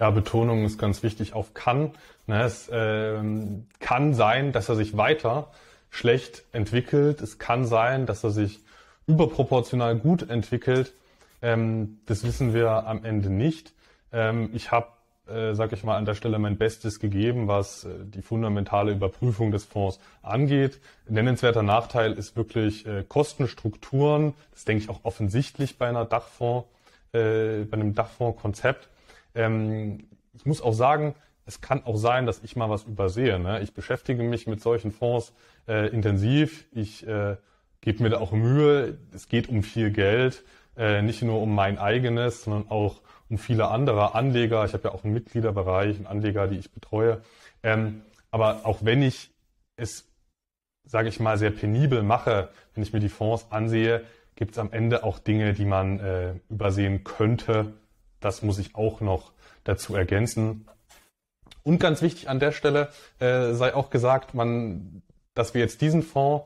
Ja, 0.00 0.10
Betonung 0.10 0.64
ist 0.64 0.78
ganz 0.78 1.02
wichtig 1.02 1.32
auf 1.32 1.54
kann. 1.54 1.90
Ne, 2.26 2.42
es 2.42 2.68
äh, 2.68 3.20
kann 3.80 4.14
sein, 4.14 4.52
dass 4.52 4.68
er 4.68 4.76
sich 4.76 4.96
weiter 4.96 5.50
schlecht 5.90 6.44
entwickelt. 6.52 7.20
Es 7.20 7.38
kann 7.38 7.66
sein, 7.66 8.06
dass 8.06 8.22
er 8.22 8.30
sich 8.30 8.60
überproportional 9.06 9.96
gut 9.96 10.28
entwickelt. 10.28 10.92
Ähm, 11.42 11.98
das 12.06 12.22
wissen 12.24 12.54
wir 12.54 12.86
am 12.86 13.04
Ende 13.04 13.30
nicht. 13.30 13.72
Ähm, 14.12 14.50
ich 14.52 14.70
habe 14.70 14.88
äh, 15.28 15.54
sage 15.54 15.74
ich 15.74 15.84
mal, 15.84 15.96
an 15.96 16.04
der 16.04 16.14
Stelle 16.14 16.38
mein 16.38 16.56
Bestes 16.56 17.00
gegeben, 17.00 17.48
was 17.48 17.84
äh, 17.84 17.90
die 18.02 18.22
fundamentale 18.22 18.92
Überprüfung 18.92 19.50
des 19.50 19.64
Fonds 19.64 20.00
angeht. 20.22 20.80
Nennenswerter 21.06 21.62
Nachteil 21.62 22.12
ist 22.12 22.36
wirklich 22.36 22.86
äh, 22.86 23.04
Kostenstrukturen. 23.06 24.32
Das 24.52 24.64
denke 24.64 24.84
ich 24.84 24.88
auch 24.88 25.00
offensichtlich 25.02 25.76
bei 25.76 25.88
einer 25.88 26.04
Dachfonds, 26.04 26.66
bei 27.10 27.66
einem 27.72 27.94
Dachfondskonzept. 27.94 28.90
Ähm, 29.34 30.08
ich 30.34 30.44
muss 30.44 30.60
auch 30.60 30.74
sagen, 30.74 31.14
es 31.46 31.62
kann 31.62 31.82
auch 31.84 31.96
sein, 31.96 32.26
dass 32.26 32.44
ich 32.44 32.54
mal 32.54 32.68
was 32.68 32.84
übersehe. 32.84 33.38
Ne? 33.38 33.60
Ich 33.62 33.72
beschäftige 33.72 34.22
mich 34.22 34.46
mit 34.46 34.60
solchen 34.60 34.92
Fonds 34.92 35.32
intensiv. 35.66 36.66
Ich 36.72 37.06
gebe 37.80 38.02
mir 38.02 38.10
da 38.10 38.18
auch 38.18 38.32
Mühe. 38.32 38.98
Es 39.14 39.28
geht 39.28 39.48
um 39.48 39.62
viel 39.62 39.90
Geld, 39.90 40.44
nicht 40.76 41.22
nur 41.22 41.40
um 41.40 41.54
mein 41.54 41.78
eigenes, 41.78 42.44
sondern 42.44 42.70
auch 42.70 43.00
um 43.30 43.38
viele 43.38 43.68
andere 43.68 44.14
Anleger. 44.14 44.64
Ich 44.64 44.72
habe 44.72 44.84
ja 44.88 44.94
auch 44.94 45.04
einen 45.04 45.14
Mitgliederbereich, 45.14 45.96
einen 45.96 46.06
Anleger, 46.06 46.46
die 46.48 46.58
ich 46.58 46.70
betreue. 46.70 47.20
Ähm, 47.62 48.02
aber 48.30 48.60
auch 48.64 48.78
wenn 48.82 49.02
ich 49.02 49.30
es, 49.76 50.06
sage 50.84 51.08
ich 51.08 51.20
mal, 51.20 51.38
sehr 51.38 51.50
penibel 51.50 52.02
mache, 52.02 52.48
wenn 52.74 52.82
ich 52.82 52.92
mir 52.92 53.00
die 53.00 53.08
Fonds 53.08 53.46
ansehe, 53.50 54.04
gibt 54.36 54.52
es 54.52 54.58
am 54.58 54.72
Ende 54.72 55.02
auch 55.02 55.18
Dinge, 55.18 55.52
die 55.52 55.64
man 55.64 56.00
äh, 56.00 56.34
übersehen 56.48 57.04
könnte. 57.04 57.72
Das 58.20 58.42
muss 58.42 58.58
ich 58.58 58.74
auch 58.74 59.00
noch 59.00 59.32
dazu 59.64 59.94
ergänzen. 59.94 60.66
Und 61.62 61.80
ganz 61.80 62.02
wichtig 62.02 62.28
an 62.28 62.40
der 62.40 62.52
Stelle 62.52 62.88
äh, 63.18 63.52
sei 63.52 63.74
auch 63.74 63.90
gesagt, 63.90 64.34
man, 64.34 65.02
dass 65.34 65.54
wir 65.54 65.60
jetzt 65.60 65.80
diesen 65.80 66.02
Fonds 66.02 66.44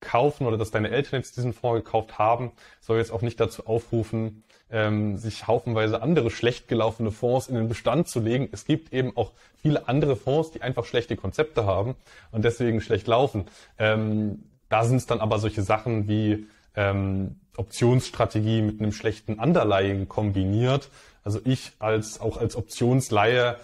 kaufen 0.00 0.46
oder 0.46 0.56
dass 0.56 0.70
deine 0.70 0.90
Eltern 0.90 1.20
jetzt 1.20 1.36
diesen 1.36 1.52
Fonds 1.52 1.84
gekauft 1.84 2.18
haben, 2.18 2.52
soll 2.80 2.98
jetzt 2.98 3.12
auch 3.12 3.22
nicht 3.22 3.38
dazu 3.38 3.66
aufrufen, 3.66 4.44
ähm, 4.70 5.16
sich 5.16 5.46
haufenweise 5.46 6.02
andere 6.02 6.30
schlecht 6.30 6.68
gelaufene 6.68 7.10
Fonds 7.10 7.48
in 7.48 7.54
den 7.54 7.68
Bestand 7.68 8.08
zu 8.08 8.20
legen. 8.20 8.48
Es 8.52 8.64
gibt 8.64 8.92
eben 8.92 9.16
auch 9.16 9.32
viele 9.60 9.88
andere 9.88 10.16
Fonds, 10.16 10.52
die 10.52 10.62
einfach 10.62 10.84
schlechte 10.84 11.16
Konzepte 11.16 11.66
haben 11.66 11.96
und 12.30 12.44
deswegen 12.44 12.80
schlecht 12.80 13.06
laufen. 13.06 13.46
Ähm, 13.78 14.44
da 14.68 14.84
sind 14.84 14.96
es 14.96 15.06
dann 15.06 15.20
aber 15.20 15.38
solche 15.38 15.62
Sachen 15.62 16.08
wie 16.08 16.46
ähm, 16.76 17.40
Optionsstrategie 17.56 18.62
mit 18.62 18.80
einem 18.80 18.92
schlechten 18.92 19.34
Underlying 19.34 20.08
kombiniert. 20.08 20.88
Also 21.24 21.40
ich 21.44 21.72
als 21.78 22.20
auch 22.20 22.36
als 22.36 22.56
Optionsleihe 22.56 23.56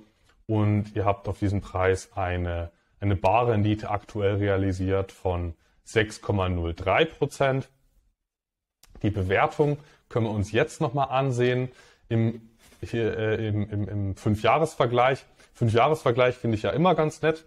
Und 0.48 0.96
ihr 0.96 1.06
habt 1.06 1.28
auf 1.28 1.38
diesen 1.40 1.62
Preis 1.62 2.10
eine 2.16 2.72
eine 3.04 3.16
bare 3.16 3.52
Rendite 3.52 3.90
aktuell 3.90 4.36
realisiert 4.36 5.12
von 5.12 5.56
6,03 5.88 7.06
Prozent. 7.06 7.70
Die 9.02 9.10
Bewertung 9.10 9.78
können 10.08 10.26
wir 10.26 10.32
uns 10.32 10.52
jetzt 10.52 10.80
nochmal 10.80 11.10
ansehen 11.10 11.70
im, 12.08 12.50
hier, 12.82 13.18
äh, 13.18 13.48
im, 13.48 13.70
im, 13.70 13.88
im 13.90 14.16
Fünfjahresvergleich. 14.16 15.26
Fünfjahresvergleich 15.54 16.36
finde 16.36 16.56
ich 16.56 16.64
ja 16.64 16.72
immer 16.72 16.96
ganz 16.96 17.22
nett. 17.22 17.46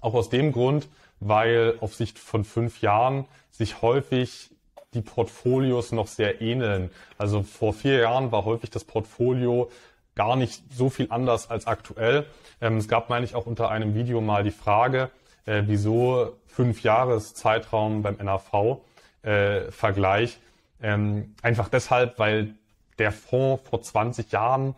Auch 0.00 0.14
aus 0.14 0.28
dem 0.28 0.52
Grund, 0.52 0.88
weil 1.20 1.78
auf 1.80 1.94
Sicht 1.94 2.18
von 2.18 2.44
fünf 2.44 2.82
Jahren 2.82 3.24
sich 3.50 3.80
häufig 3.80 4.50
die 4.92 5.00
Portfolios 5.00 5.92
noch 5.92 6.06
sehr 6.06 6.42
ähneln. 6.42 6.90
Also 7.16 7.42
vor 7.42 7.72
vier 7.72 8.00
Jahren 8.00 8.30
war 8.30 8.44
häufig 8.44 8.70
das 8.70 8.84
Portfolio 8.84 9.70
gar 10.14 10.36
nicht 10.36 10.62
so 10.72 10.90
viel 10.90 11.06
anders 11.10 11.50
als 11.50 11.66
aktuell. 11.66 12.26
Ähm, 12.64 12.78
es 12.78 12.88
gab, 12.88 13.10
meine 13.10 13.26
ich, 13.26 13.34
auch 13.34 13.44
unter 13.44 13.70
einem 13.70 13.94
Video 13.94 14.22
mal 14.22 14.42
die 14.42 14.50
Frage, 14.50 15.10
äh, 15.44 15.64
wieso 15.66 16.38
fünf 16.46 16.82
Jahres 16.82 17.34
Zeitraum 17.34 18.02
beim 18.02 18.16
NAV-Vergleich. 18.16 20.38
Äh, 20.80 20.94
ähm, 20.94 21.34
einfach 21.42 21.68
deshalb, 21.68 22.18
weil 22.18 22.54
der 22.98 23.12
Fonds 23.12 23.68
vor 23.68 23.82
20 23.82 24.32
Jahren 24.32 24.74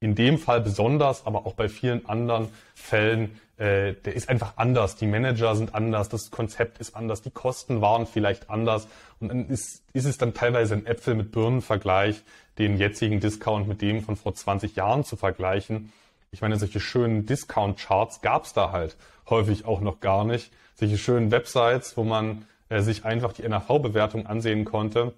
in 0.00 0.16
dem 0.16 0.36
Fall 0.36 0.62
besonders, 0.62 1.24
aber 1.24 1.46
auch 1.46 1.54
bei 1.54 1.68
vielen 1.68 2.06
anderen 2.06 2.48
Fällen, 2.74 3.38
äh, 3.56 3.92
der 3.92 4.16
ist 4.16 4.28
einfach 4.28 4.54
anders. 4.56 4.96
Die 4.96 5.06
Manager 5.06 5.54
sind 5.54 5.76
anders, 5.76 6.08
das 6.08 6.32
Konzept 6.32 6.78
ist 6.78 6.96
anders, 6.96 7.22
die 7.22 7.30
Kosten 7.30 7.80
waren 7.80 8.06
vielleicht 8.06 8.50
anders 8.50 8.88
und 9.20 9.28
dann 9.28 9.48
ist, 9.48 9.84
ist 9.92 10.06
es 10.06 10.18
dann 10.18 10.34
teilweise 10.34 10.74
ein 10.74 10.86
Äpfel 10.86 11.14
mit 11.14 11.30
Birnen-Vergleich, 11.30 12.20
den 12.58 12.78
jetzigen 12.78 13.20
Discount 13.20 13.68
mit 13.68 13.80
dem 13.80 14.02
von 14.02 14.16
vor 14.16 14.34
20 14.34 14.74
Jahren 14.74 15.04
zu 15.04 15.14
vergleichen. 15.14 15.92
Ich 16.32 16.40
meine, 16.40 16.56
solche 16.56 16.80
schönen 16.80 17.26
Discount-Charts 17.26 18.22
gab 18.22 18.44
es 18.44 18.54
da 18.54 18.72
halt 18.72 18.96
häufig 19.28 19.66
auch 19.66 19.80
noch 19.80 20.00
gar 20.00 20.24
nicht. 20.24 20.50
Solche 20.74 20.96
schönen 20.96 21.30
Websites, 21.30 21.94
wo 21.98 22.04
man 22.04 22.46
äh, 22.70 22.80
sich 22.80 23.04
einfach 23.04 23.34
die 23.34 23.46
NAV-Bewertung 23.46 24.26
ansehen 24.26 24.64
konnte. 24.64 25.12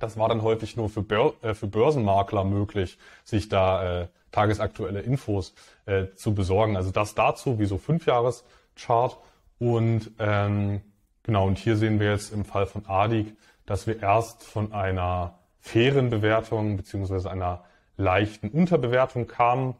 Das 0.00 0.18
war 0.18 0.28
dann 0.28 0.42
häufig 0.42 0.76
nur 0.76 0.88
für, 0.88 1.02
Bör 1.02 1.34
äh, 1.42 1.54
für 1.54 1.68
Börsenmakler 1.68 2.42
möglich, 2.42 2.98
sich 3.24 3.48
da 3.48 4.02
äh, 4.02 4.08
tagesaktuelle 4.32 5.00
Infos 5.00 5.54
äh, 5.86 6.06
zu 6.16 6.34
besorgen. 6.34 6.76
Also 6.76 6.90
das 6.90 7.14
dazu, 7.14 7.60
wie 7.60 7.66
so 7.66 7.78
Fünfjahres-Chart. 7.78 9.16
Und 9.60 10.10
ähm, 10.18 10.80
genau, 11.22 11.46
und 11.46 11.58
hier 11.58 11.76
sehen 11.76 12.00
wir 12.00 12.10
jetzt 12.10 12.32
im 12.32 12.44
Fall 12.44 12.66
von 12.66 12.86
Adig, 12.86 13.36
dass 13.66 13.86
wir 13.86 14.02
erst 14.02 14.42
von 14.42 14.72
einer 14.72 15.38
fairen 15.60 16.10
Bewertung 16.10 16.76
beziehungsweise 16.76 17.30
einer 17.30 17.64
leichten 17.96 18.48
Unterbewertung 18.48 19.28
kamen. 19.28 19.76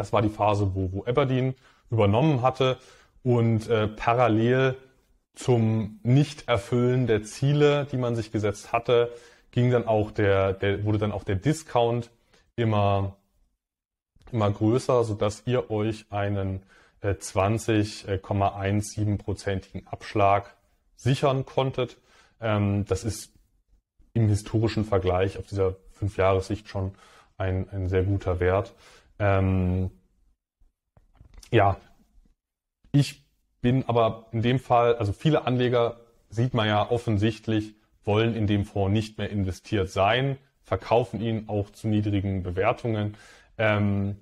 Das 0.00 0.12
war 0.14 0.22
die 0.22 0.30
Phase, 0.30 0.74
wo, 0.74 0.90
wo 0.92 1.04
Aberdeen 1.04 1.54
übernommen 1.90 2.40
hatte 2.40 2.78
und 3.22 3.68
äh, 3.68 3.86
parallel 3.86 4.78
zum 5.34 6.00
Nichterfüllen 6.02 7.06
der 7.06 7.22
Ziele, 7.22 7.86
die 7.92 7.98
man 7.98 8.16
sich 8.16 8.32
gesetzt 8.32 8.72
hatte, 8.72 9.12
ging 9.50 9.70
dann 9.70 9.86
auch 9.86 10.10
der, 10.10 10.54
der 10.54 10.84
wurde 10.84 10.96
dann 10.96 11.12
auch 11.12 11.22
der 11.22 11.36
Discount 11.36 12.08
immer 12.56 13.18
immer 14.32 14.50
größer, 14.50 15.04
so 15.04 15.12
dass 15.12 15.42
ihr 15.44 15.70
euch 15.70 16.06
einen 16.08 16.62
äh, 17.02 17.10
20,17-prozentigen 17.10 19.86
Abschlag 19.86 20.56
sichern 20.96 21.44
konntet. 21.44 21.98
Ähm, 22.40 22.86
das 22.86 23.04
ist 23.04 23.34
im 24.14 24.28
historischen 24.28 24.86
Vergleich 24.86 25.36
auf 25.36 25.46
dieser 25.46 25.76
Fünfjahressicht 25.90 26.68
schon 26.68 26.92
ein, 27.36 27.68
ein 27.70 27.90
sehr 27.90 28.04
guter 28.04 28.40
Wert. 28.40 28.72
Ähm, 29.20 29.90
ja, 31.52 31.76
ich 32.90 33.22
bin 33.60 33.84
aber 33.86 34.26
in 34.32 34.42
dem 34.42 34.58
Fall, 34.58 34.96
also 34.96 35.12
viele 35.12 35.46
Anleger 35.46 36.00
sieht 36.30 36.54
man 36.54 36.66
ja 36.66 36.90
offensichtlich, 36.90 37.74
wollen 38.04 38.34
in 38.34 38.46
dem 38.46 38.64
Fonds 38.64 38.92
nicht 38.92 39.18
mehr 39.18 39.28
investiert 39.28 39.90
sein, 39.90 40.38
verkaufen 40.62 41.20
ihn 41.20 41.48
auch 41.48 41.70
zu 41.70 41.86
niedrigen 41.86 42.42
Bewertungen. 42.42 43.16
Ähm, 43.58 44.16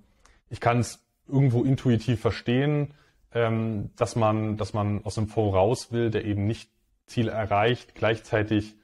ich 0.50 0.60
kann 0.60 0.80
es 0.80 1.06
irgendwo 1.28 1.62
intuitiv 1.62 2.20
verstehen, 2.20 2.94
ähm, 3.32 3.90
dass 3.96 4.16
man, 4.16 4.56
dass 4.56 4.72
man 4.72 5.04
aus 5.04 5.14
dem 5.14 5.28
Fonds 5.28 5.54
raus 5.54 5.92
will, 5.92 6.10
der 6.10 6.24
eben 6.24 6.46
nicht 6.46 6.70
Ziele 7.06 7.30
erreicht. 7.30 7.94
Gleichzeitig 7.94 8.74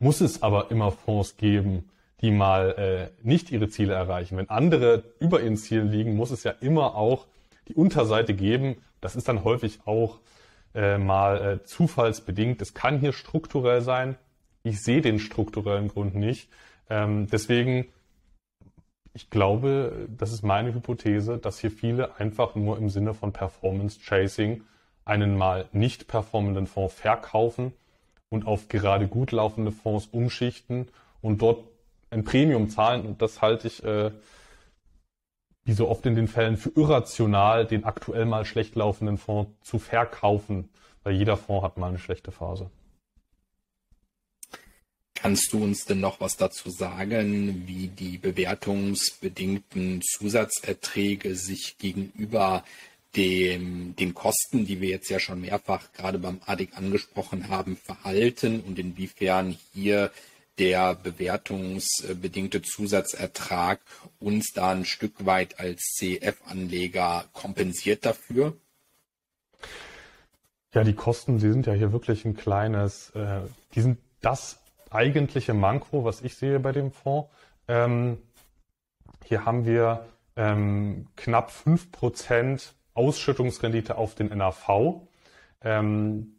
muss 0.00 0.20
es 0.20 0.42
aber 0.42 0.70
immer 0.70 0.90
Fonds 0.90 1.36
geben, 1.36 1.90
die 2.20 2.30
mal 2.30 3.10
äh, 3.22 3.26
nicht 3.26 3.50
ihre 3.50 3.68
Ziele 3.68 3.94
erreichen. 3.94 4.36
Wenn 4.36 4.50
andere 4.50 5.04
über 5.20 5.40
ihren 5.40 5.56
Zielen 5.56 5.90
liegen, 5.90 6.16
muss 6.16 6.30
es 6.30 6.44
ja 6.44 6.52
immer 6.60 6.94
auch 6.94 7.26
die 7.68 7.74
Unterseite 7.74 8.34
geben. 8.34 8.76
Das 9.00 9.16
ist 9.16 9.28
dann 9.28 9.44
häufig 9.44 9.80
auch 9.86 10.18
äh, 10.74 10.98
mal 10.98 11.42
äh, 11.42 11.64
zufallsbedingt. 11.64 12.60
Es 12.60 12.74
kann 12.74 12.98
hier 12.98 13.12
strukturell 13.12 13.80
sein. 13.80 14.16
Ich 14.62 14.82
sehe 14.82 15.00
den 15.00 15.18
strukturellen 15.18 15.88
Grund 15.88 16.14
nicht. 16.14 16.50
Ähm, 16.90 17.26
deswegen, 17.30 17.86
ich 19.14 19.30
glaube, 19.30 20.08
das 20.16 20.32
ist 20.32 20.42
meine 20.42 20.74
Hypothese, 20.74 21.38
dass 21.38 21.58
hier 21.58 21.70
viele 21.70 22.16
einfach 22.18 22.54
nur 22.54 22.76
im 22.76 22.90
Sinne 22.90 23.14
von 23.14 23.32
Performance 23.32 24.00
Chasing 24.00 24.62
einen 25.04 25.36
mal 25.36 25.68
nicht 25.72 26.06
performenden 26.06 26.66
Fonds 26.66 26.94
verkaufen 26.94 27.72
und 28.28 28.46
auf 28.46 28.68
gerade 28.68 29.08
gut 29.08 29.32
laufende 29.32 29.72
Fonds 29.72 30.08
umschichten 30.12 30.88
und 31.22 31.42
dort 31.42 31.64
ein 32.10 32.24
Premium 32.24 32.68
zahlen. 32.68 33.06
Und 33.06 33.22
das 33.22 33.40
halte 33.40 33.68
ich, 33.68 33.82
äh, 33.82 34.10
wie 35.64 35.72
so 35.72 35.88
oft 35.88 36.04
in 36.06 36.14
den 36.14 36.28
Fällen, 36.28 36.56
für 36.56 36.70
irrational, 36.70 37.66
den 37.66 37.84
aktuell 37.84 38.26
mal 38.26 38.44
schlecht 38.44 38.74
laufenden 38.74 39.18
Fonds 39.18 39.52
zu 39.62 39.78
verkaufen, 39.78 40.68
weil 41.02 41.14
jeder 41.14 41.36
Fonds 41.36 41.64
hat 41.64 41.78
mal 41.78 41.88
eine 41.88 41.98
schlechte 41.98 42.32
Phase. 42.32 42.70
Kannst 45.14 45.52
du 45.52 45.62
uns 45.62 45.84
denn 45.84 46.00
noch 46.00 46.20
was 46.20 46.38
dazu 46.38 46.70
sagen, 46.70 47.64
wie 47.66 47.88
die 47.88 48.16
bewertungsbedingten 48.16 50.00
Zusatzerträge 50.00 51.34
sich 51.34 51.76
gegenüber 51.76 52.64
dem, 53.16 53.94
den 53.96 54.14
Kosten, 54.14 54.64
die 54.64 54.80
wir 54.80 54.88
jetzt 54.88 55.10
ja 55.10 55.18
schon 55.18 55.42
mehrfach 55.42 55.92
gerade 55.92 56.18
beim 56.18 56.40
ADIC 56.46 56.74
angesprochen 56.76 57.48
haben, 57.48 57.76
verhalten 57.76 58.60
und 58.60 58.78
inwiefern 58.78 59.58
hier 59.74 60.10
der 60.58 60.94
bewertungsbedingte 60.94 62.62
Zusatzertrag 62.62 63.80
uns 64.18 64.52
da 64.52 64.72
ein 64.72 64.84
Stück 64.84 65.24
weit 65.24 65.58
als 65.58 65.80
CF-Anleger 65.96 67.24
kompensiert 67.32 68.04
dafür? 68.04 68.56
Ja, 70.74 70.84
die 70.84 70.94
Kosten, 70.94 71.38
die 71.38 71.50
sind 71.50 71.66
ja 71.66 71.72
hier 71.72 71.92
wirklich 71.92 72.24
ein 72.24 72.36
kleines, 72.36 73.10
äh, 73.10 73.40
die 73.74 73.80
sind 73.80 73.98
das 74.20 74.60
eigentliche 74.90 75.54
Manko, 75.54 76.04
was 76.04 76.22
ich 76.22 76.36
sehe 76.36 76.60
bei 76.60 76.72
dem 76.72 76.92
Fonds. 76.92 77.28
Ähm, 77.66 78.18
hier 79.24 79.44
haben 79.44 79.64
wir 79.64 80.06
ähm, 80.36 81.06
knapp 81.16 81.50
fünf 81.50 81.90
Prozent 81.90 82.74
Ausschüttungsrendite 82.94 83.96
auf 83.96 84.14
den 84.14 84.28
NAV. 84.28 85.00
Ähm, 85.62 86.34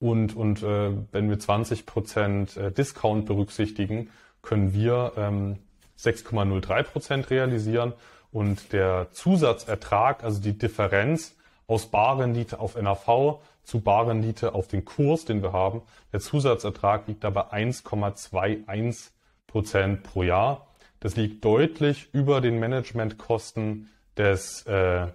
und 0.00 0.36
und 0.36 0.62
äh, 0.62 0.90
wenn 1.12 1.28
wir 1.28 1.38
20 1.38 1.86
Prozent 1.86 2.56
äh, 2.56 2.70
Discount 2.70 3.26
berücksichtigen, 3.26 4.10
können 4.42 4.72
wir 4.72 5.12
ähm, 5.16 5.58
6,03 5.98 6.82
Prozent 6.84 7.30
realisieren 7.30 7.92
und 8.30 8.72
der 8.72 9.08
Zusatzertrag, 9.12 10.22
also 10.22 10.40
die 10.40 10.56
Differenz 10.56 11.34
aus 11.66 11.86
Barrendite 11.86 12.60
auf 12.60 12.80
NAV 12.80 13.40
zu 13.64 13.80
Barrendite 13.80 14.54
auf 14.54 14.68
den 14.68 14.84
Kurs, 14.84 15.24
den 15.26 15.42
wir 15.42 15.52
haben. 15.52 15.82
Der 16.12 16.20
Zusatzertrag 16.20 17.06
liegt 17.06 17.24
dabei 17.24 17.52
1,21 17.52 19.10
Prozent 19.46 20.02
pro 20.02 20.22
Jahr. 20.22 20.66
Das 21.00 21.16
liegt 21.16 21.44
deutlich 21.44 22.08
über 22.12 22.40
den 22.40 22.58
Managementkosten 22.58 23.90
des, 24.16 24.62
äh, 24.66 25.08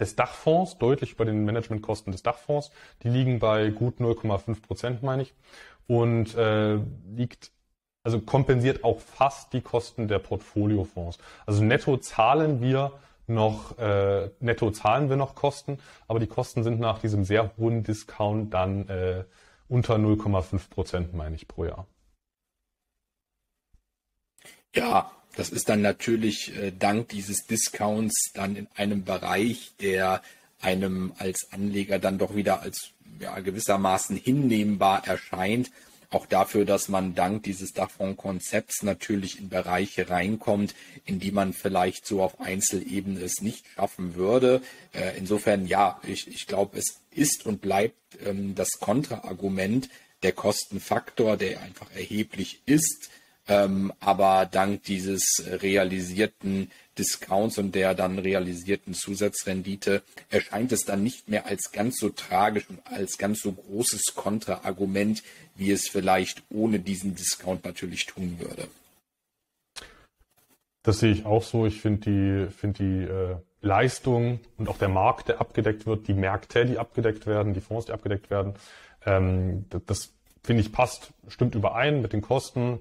des 0.00 0.16
Dachfonds, 0.16 0.78
deutlich 0.78 1.12
über 1.12 1.24
den 1.24 1.44
Managementkosten 1.44 2.12
des 2.12 2.22
Dachfonds. 2.22 2.70
Die 3.02 3.08
liegen 3.08 3.38
bei 3.38 3.70
gut 3.70 3.98
0,5 3.98 4.62
Prozent, 4.62 5.02
meine 5.02 5.22
ich. 5.22 5.34
Und 5.86 6.34
äh, 6.34 6.78
liegt 7.14 7.52
also 8.06 8.20
kompensiert 8.20 8.84
auch 8.84 9.00
fast 9.00 9.52
die 9.52 9.60
Kosten 9.60 10.06
der 10.06 10.20
Portfoliofonds. 10.20 11.18
Also 11.44 11.64
netto 11.64 11.96
zahlen 11.96 12.60
wir 12.60 12.92
noch, 13.26 13.76
äh, 13.78 14.30
netto 14.38 14.70
zahlen 14.70 15.08
wir 15.08 15.16
noch 15.16 15.34
Kosten, 15.34 15.80
aber 16.06 16.20
die 16.20 16.28
Kosten 16.28 16.62
sind 16.62 16.78
nach 16.78 17.00
diesem 17.00 17.24
sehr 17.24 17.50
hohen 17.56 17.82
Discount 17.82 18.54
dann 18.54 18.88
äh, 18.88 19.24
unter 19.68 19.96
0,5 19.96 20.70
Prozent, 20.70 21.14
meine 21.14 21.34
ich, 21.34 21.48
pro 21.48 21.64
Jahr. 21.64 21.86
Ja, 24.72 25.10
das 25.36 25.50
ist 25.50 25.68
dann 25.68 25.82
natürlich 25.82 26.56
äh, 26.56 26.72
dank 26.76 27.08
dieses 27.08 27.46
Discounts 27.46 28.32
dann 28.34 28.56
in 28.56 28.66
einem 28.74 29.04
Bereich, 29.04 29.72
der 29.80 30.22
einem 30.60 31.12
als 31.18 31.48
Anleger 31.52 31.98
dann 31.98 32.18
doch 32.18 32.34
wieder 32.34 32.62
als 32.62 32.90
ja, 33.20 33.38
gewissermaßen 33.38 34.16
hinnehmbar 34.16 35.06
erscheint 35.06 35.70
auch 36.10 36.26
dafür, 36.26 36.64
dass 36.64 36.88
man 36.88 37.14
dank 37.14 37.42
dieses 37.42 37.72
Dachfonds-Konzepts 37.72 38.82
natürlich 38.82 39.38
in 39.38 39.48
Bereiche 39.48 40.08
reinkommt, 40.08 40.74
in 41.04 41.18
die 41.18 41.32
man 41.32 41.52
vielleicht 41.52 42.06
so 42.06 42.22
auf 42.22 42.40
Einzelebene 42.40 43.20
es 43.20 43.40
nicht 43.40 43.66
schaffen 43.74 44.14
würde. 44.14 44.62
Äh, 44.92 45.18
insofern, 45.18 45.66
ja, 45.66 46.00
ich, 46.06 46.28
ich 46.28 46.46
glaube, 46.46 46.78
es 46.78 47.00
ist 47.10 47.44
und 47.44 47.60
bleibt 47.60 48.18
ähm, 48.24 48.54
das 48.54 48.70
Kontraargument 48.80 49.88
der 50.22 50.32
Kostenfaktor, 50.32 51.36
der 51.36 51.60
einfach 51.60 51.90
erheblich 51.94 52.62
ist. 52.66 53.10
Ähm, 53.48 53.92
aber 54.00 54.48
dank 54.50 54.82
dieses 54.84 55.22
realisierten 55.46 56.70
Discounts 56.98 57.58
und 57.58 57.74
der 57.74 57.94
dann 57.94 58.18
realisierten 58.18 58.94
Zusatzrendite 58.94 60.02
erscheint 60.30 60.72
es 60.72 60.84
dann 60.84 61.02
nicht 61.02 61.28
mehr 61.28 61.46
als 61.46 61.70
ganz 61.70 61.98
so 61.98 62.08
tragisch 62.08 62.68
und 62.68 62.80
als 62.84 63.18
ganz 63.18 63.40
so 63.40 63.52
großes 63.52 64.14
Kontraargument, 64.14 65.22
wie 65.54 65.70
es 65.70 65.88
vielleicht 65.88 66.42
ohne 66.50 66.80
diesen 66.80 67.14
Discount 67.14 67.64
natürlich 67.64 68.06
tun 68.06 68.36
würde. 68.40 68.68
Das 70.82 71.00
sehe 71.00 71.12
ich 71.12 71.24
auch 71.24 71.42
so. 71.42 71.66
Ich 71.66 71.80
finde 71.80 72.00
die, 72.10 72.52
finde 72.52 72.78
die 72.82 73.02
äh, 73.02 73.36
Leistung 73.60 74.40
und 74.56 74.68
auch 74.68 74.78
der 74.78 74.88
Markt, 74.88 75.28
der 75.28 75.40
abgedeckt 75.40 75.86
wird, 75.86 76.08
die 76.08 76.14
Märkte, 76.14 76.64
die 76.64 76.78
abgedeckt 76.78 77.26
werden, 77.26 77.54
die 77.54 77.60
Fonds, 77.60 77.86
die 77.86 77.92
abgedeckt 77.92 78.30
werden, 78.30 78.54
ähm, 79.04 79.66
das, 79.70 79.82
das 79.86 80.12
finde 80.42 80.62
ich 80.62 80.72
passt, 80.72 81.12
stimmt 81.28 81.54
überein 81.54 82.02
mit 82.02 82.12
den 82.12 82.22
Kosten. 82.22 82.80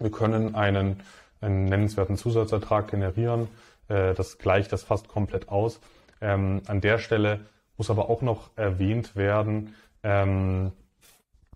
Wir 0.00 0.10
können 0.10 0.54
einen, 0.54 1.00
einen 1.40 1.66
nennenswerten 1.66 2.16
Zusatzertrag 2.16 2.90
generieren. 2.90 3.48
Äh, 3.88 4.14
das 4.14 4.38
gleicht 4.38 4.72
das 4.72 4.82
fast 4.82 5.08
komplett 5.08 5.48
aus. 5.48 5.80
Ähm, 6.20 6.62
an 6.66 6.80
der 6.80 6.98
Stelle 6.98 7.40
muss 7.76 7.90
aber 7.90 8.10
auch 8.10 8.22
noch 8.22 8.50
erwähnt 8.56 9.14
werden, 9.14 9.74
ähm, 10.02 10.72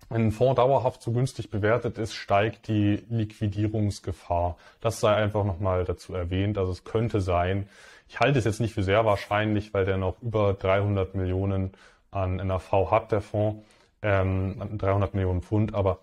wenn 0.09 0.27
ein 0.27 0.31
Fonds 0.31 0.55
dauerhaft 0.55 1.01
zu 1.01 1.13
günstig 1.13 1.49
bewertet 1.49 1.97
ist, 1.97 2.13
steigt 2.13 2.67
die 2.67 3.03
Liquidierungsgefahr. 3.09 4.55
Das 4.79 4.99
sei 4.99 5.15
einfach 5.15 5.43
nochmal 5.43 5.83
dazu 5.83 6.13
erwähnt. 6.13 6.57
Also 6.59 6.71
es 6.71 6.83
könnte 6.83 7.21
sein, 7.21 7.67
ich 8.07 8.19
halte 8.19 8.37
es 8.37 8.45
jetzt 8.45 8.59
nicht 8.59 8.75
für 8.75 8.83
sehr 8.83 9.03
wahrscheinlich, 9.05 9.73
weil 9.73 9.85
der 9.85 9.97
noch 9.97 10.21
über 10.21 10.53
300 10.53 11.15
Millionen 11.15 11.71
an 12.11 12.35
NAV 12.35 12.91
hat, 12.91 13.11
der 13.11 13.21
Fonds, 13.21 13.65
ähm, 14.03 14.77
300 14.77 15.15
Millionen 15.15 15.41
Pfund, 15.41 15.73
aber 15.73 15.99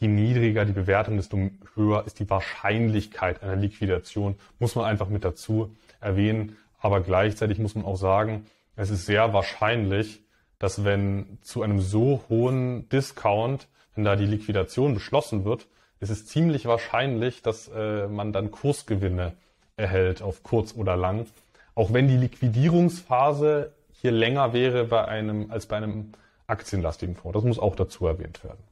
je 0.00 0.08
niedriger 0.08 0.64
die 0.64 0.72
Bewertung, 0.72 1.16
desto 1.16 1.50
höher 1.74 2.04
ist 2.06 2.20
die 2.20 2.30
Wahrscheinlichkeit 2.30 3.42
einer 3.42 3.56
Liquidation, 3.56 4.36
muss 4.58 4.74
man 4.74 4.84
einfach 4.84 5.08
mit 5.08 5.24
dazu 5.24 5.74
erwähnen. 6.00 6.56
Aber 6.80 7.00
gleichzeitig 7.00 7.58
muss 7.58 7.74
man 7.74 7.84
auch 7.84 7.96
sagen, 7.96 8.46
es 8.76 8.90
ist 8.90 9.06
sehr 9.06 9.32
wahrscheinlich, 9.32 10.22
dass 10.58 10.84
wenn 10.84 11.38
zu 11.42 11.62
einem 11.62 11.80
so 11.80 12.22
hohen 12.28 12.88
Discount, 12.88 13.66
wenn 13.94 14.04
da 14.04 14.14
die 14.14 14.26
Liquidation 14.26 14.94
beschlossen 14.94 15.44
wird, 15.44 15.66
ist 16.00 16.10
es 16.10 16.26
ziemlich 16.26 16.66
wahrscheinlich, 16.66 17.42
dass 17.42 17.68
äh, 17.68 18.06
man 18.06 18.32
dann 18.32 18.52
Kursgewinne 18.52 19.32
erhält 19.76 20.22
auf 20.22 20.44
kurz 20.44 20.74
oder 20.74 20.96
lang. 20.96 21.26
Auch 21.74 21.92
wenn 21.92 22.06
die 22.06 22.16
Liquidierungsphase 22.16 23.72
hier 24.00 24.12
länger 24.12 24.52
wäre 24.52 24.84
bei 24.84 25.04
einem, 25.04 25.50
als 25.50 25.66
bei 25.66 25.76
einem 25.76 26.12
aktienlastigen 26.46 27.16
Fonds. 27.16 27.34
Das 27.34 27.44
muss 27.44 27.58
auch 27.58 27.74
dazu 27.74 28.06
erwähnt 28.06 28.44
werden. 28.44 28.67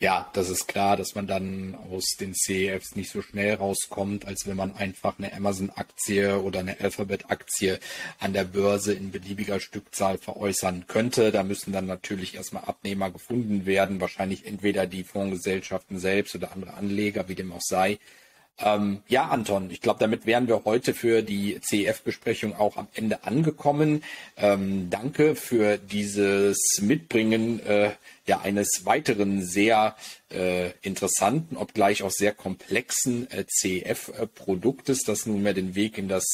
Ja, 0.00 0.30
das 0.32 0.48
ist 0.48 0.68
klar, 0.68 0.96
dass 0.96 1.16
man 1.16 1.26
dann 1.26 1.76
aus 1.90 2.14
den 2.20 2.32
CEFs 2.32 2.94
nicht 2.94 3.10
so 3.10 3.20
schnell 3.20 3.54
rauskommt, 3.54 4.26
als 4.28 4.46
wenn 4.46 4.56
man 4.56 4.76
einfach 4.76 5.18
eine 5.18 5.32
Amazon-Aktie 5.32 6.40
oder 6.40 6.60
eine 6.60 6.78
Alphabet-Aktie 6.78 7.80
an 8.20 8.32
der 8.32 8.44
Börse 8.44 8.92
in 8.92 9.10
beliebiger 9.10 9.58
Stückzahl 9.58 10.16
veräußern 10.16 10.86
könnte. 10.86 11.32
Da 11.32 11.42
müssen 11.42 11.72
dann 11.72 11.86
natürlich 11.86 12.36
erstmal 12.36 12.66
Abnehmer 12.66 13.10
gefunden 13.10 13.66
werden, 13.66 14.00
wahrscheinlich 14.00 14.46
entweder 14.46 14.86
die 14.86 15.02
Fondsgesellschaften 15.02 15.98
selbst 15.98 16.36
oder 16.36 16.52
andere 16.52 16.74
Anleger, 16.74 17.28
wie 17.28 17.34
dem 17.34 17.52
auch 17.52 17.60
sei. 17.60 17.98
Ähm, 18.60 19.02
ja, 19.06 19.28
Anton, 19.28 19.70
ich 19.70 19.80
glaube, 19.80 20.00
damit 20.00 20.26
wären 20.26 20.48
wir 20.48 20.64
heute 20.64 20.92
für 20.92 21.22
die 21.22 21.60
CEF-Besprechung 21.62 22.56
auch 22.56 22.76
am 22.76 22.88
Ende 22.94 23.22
angekommen. 23.24 24.02
Ähm, 24.36 24.90
danke 24.90 25.36
für 25.36 25.78
dieses 25.78 26.58
Mitbringen 26.80 27.60
äh, 27.64 27.92
ja 28.26 28.40
eines 28.40 28.82
weiteren 28.84 29.44
sehr 29.44 29.96
äh, 30.30 30.70
interessanten, 30.82 31.56
obgleich 31.56 32.02
auch 32.02 32.10
sehr 32.10 32.32
komplexen 32.32 33.30
äh, 33.30 33.44
CEF-Produktes, 33.46 35.04
das 35.04 35.26
nunmehr 35.26 35.54
den 35.54 35.76
Weg 35.76 35.96
in 35.96 36.08
das 36.08 36.24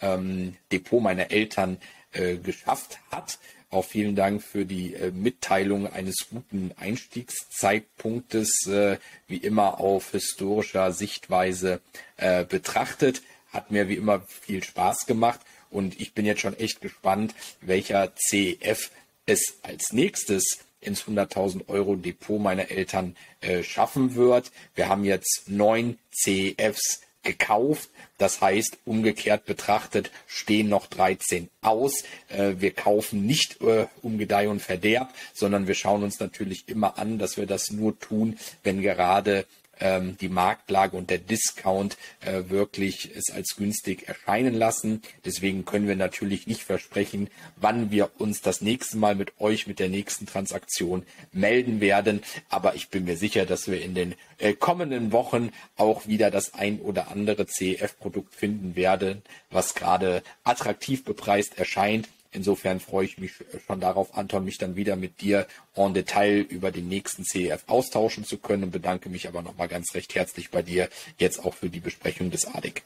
ähm, 0.00 0.56
Depot 0.70 1.02
meiner 1.02 1.32
Eltern 1.32 1.78
äh, 2.12 2.36
geschafft 2.36 3.00
hat. 3.10 3.38
Auch 3.72 3.86
vielen 3.86 4.14
Dank 4.14 4.42
für 4.42 4.66
die 4.66 4.92
äh, 4.94 5.10
Mitteilung 5.12 5.90
eines 5.90 6.26
guten 6.28 6.72
Einstiegszeitpunktes, 6.76 8.66
äh, 8.66 8.98
wie 9.28 9.38
immer 9.38 9.80
auf 9.80 10.10
historischer 10.10 10.92
Sichtweise 10.92 11.80
äh, 12.18 12.44
betrachtet. 12.44 13.22
Hat 13.50 13.70
mir 13.70 13.88
wie 13.88 13.94
immer 13.94 14.20
viel 14.28 14.62
Spaß 14.62 15.06
gemacht 15.06 15.40
und 15.70 15.98
ich 15.98 16.12
bin 16.12 16.26
jetzt 16.26 16.42
schon 16.42 16.58
echt 16.58 16.82
gespannt, 16.82 17.34
welcher 17.62 18.12
CEF 18.14 18.90
es 19.24 19.54
als 19.62 19.92
nächstes 19.92 20.58
ins 20.82 21.04
100.000 21.04 21.70
Euro 21.70 21.96
Depot 21.96 22.38
meiner 22.38 22.70
Eltern 22.70 23.16
äh, 23.40 23.62
schaffen 23.62 24.16
wird. 24.16 24.52
Wir 24.74 24.90
haben 24.90 25.04
jetzt 25.04 25.44
neun 25.46 25.98
CEFs 26.12 27.00
gekauft. 27.22 27.90
Das 28.18 28.40
heißt, 28.40 28.78
umgekehrt 28.84 29.44
betrachtet 29.44 30.10
stehen 30.26 30.68
noch 30.68 30.86
13 30.86 31.48
aus. 31.60 32.04
Äh, 32.28 32.54
wir 32.58 32.72
kaufen 32.72 33.26
nicht 33.26 33.60
äh, 33.62 33.86
um 34.02 34.18
Gedeih 34.18 34.48
und 34.48 34.60
Verderb, 34.60 35.12
sondern 35.32 35.66
wir 35.66 35.74
schauen 35.74 36.02
uns 36.02 36.20
natürlich 36.20 36.68
immer 36.68 36.98
an, 36.98 37.18
dass 37.18 37.36
wir 37.36 37.46
das 37.46 37.70
nur 37.70 37.98
tun, 37.98 38.38
wenn 38.62 38.82
gerade 38.82 39.46
ähm, 39.82 40.16
die 40.20 40.28
Marktlage 40.28 40.96
und 40.96 41.10
der 41.10 41.18
Discount 41.18 41.98
äh, 42.20 42.44
wirklich 42.48 43.10
es 43.14 43.30
als 43.34 43.56
günstig 43.56 44.08
erscheinen 44.08 44.54
lassen. 44.54 45.02
Deswegen 45.24 45.64
können 45.64 45.88
wir 45.88 45.96
natürlich 45.96 46.46
nicht 46.46 46.62
versprechen, 46.62 47.28
wann 47.56 47.90
wir 47.90 48.10
uns 48.18 48.40
das 48.40 48.60
nächste 48.60 48.96
Mal 48.96 49.14
mit 49.14 49.40
euch 49.40 49.66
mit 49.66 49.78
der 49.78 49.88
nächsten 49.88 50.26
Transaktion 50.26 51.02
melden 51.32 51.80
werden. 51.80 52.22
Aber 52.48 52.74
ich 52.76 52.88
bin 52.88 53.04
mir 53.04 53.16
sicher, 53.16 53.44
dass 53.44 53.68
wir 53.68 53.82
in 53.82 53.94
den 53.94 54.14
äh, 54.38 54.54
kommenden 54.54 55.12
Wochen 55.12 55.50
auch 55.76 56.06
wieder 56.06 56.30
das 56.30 56.54
ein 56.54 56.80
oder 56.80 57.10
andere 57.10 57.46
CEF-Produkt 57.46 58.34
finden 58.34 58.76
werden, 58.76 59.22
was 59.50 59.74
gerade 59.74 60.22
attraktiv 60.44 61.04
bepreist 61.04 61.58
erscheint 61.58 62.08
Insofern 62.32 62.80
freue 62.80 63.04
ich 63.04 63.18
mich 63.18 63.32
schon 63.66 63.80
darauf, 63.80 64.16
Anton, 64.16 64.44
mich 64.44 64.56
dann 64.56 64.74
wieder 64.74 64.96
mit 64.96 65.20
dir 65.20 65.46
en 65.74 65.92
Detail 65.92 66.40
über 66.40 66.70
den 66.70 66.88
nächsten 66.88 67.24
CEF 67.24 67.64
austauschen 67.66 68.24
zu 68.24 68.38
können 68.38 68.64
und 68.64 68.70
bedanke 68.70 69.10
mich 69.10 69.28
aber 69.28 69.42
nochmal 69.42 69.68
ganz 69.68 69.94
recht 69.94 70.14
herzlich 70.14 70.50
bei 70.50 70.62
dir 70.62 70.88
jetzt 71.18 71.44
auch 71.44 71.52
für 71.52 71.68
die 71.68 71.80
Besprechung 71.80 72.30
des 72.30 72.46
ADIC. 72.46 72.82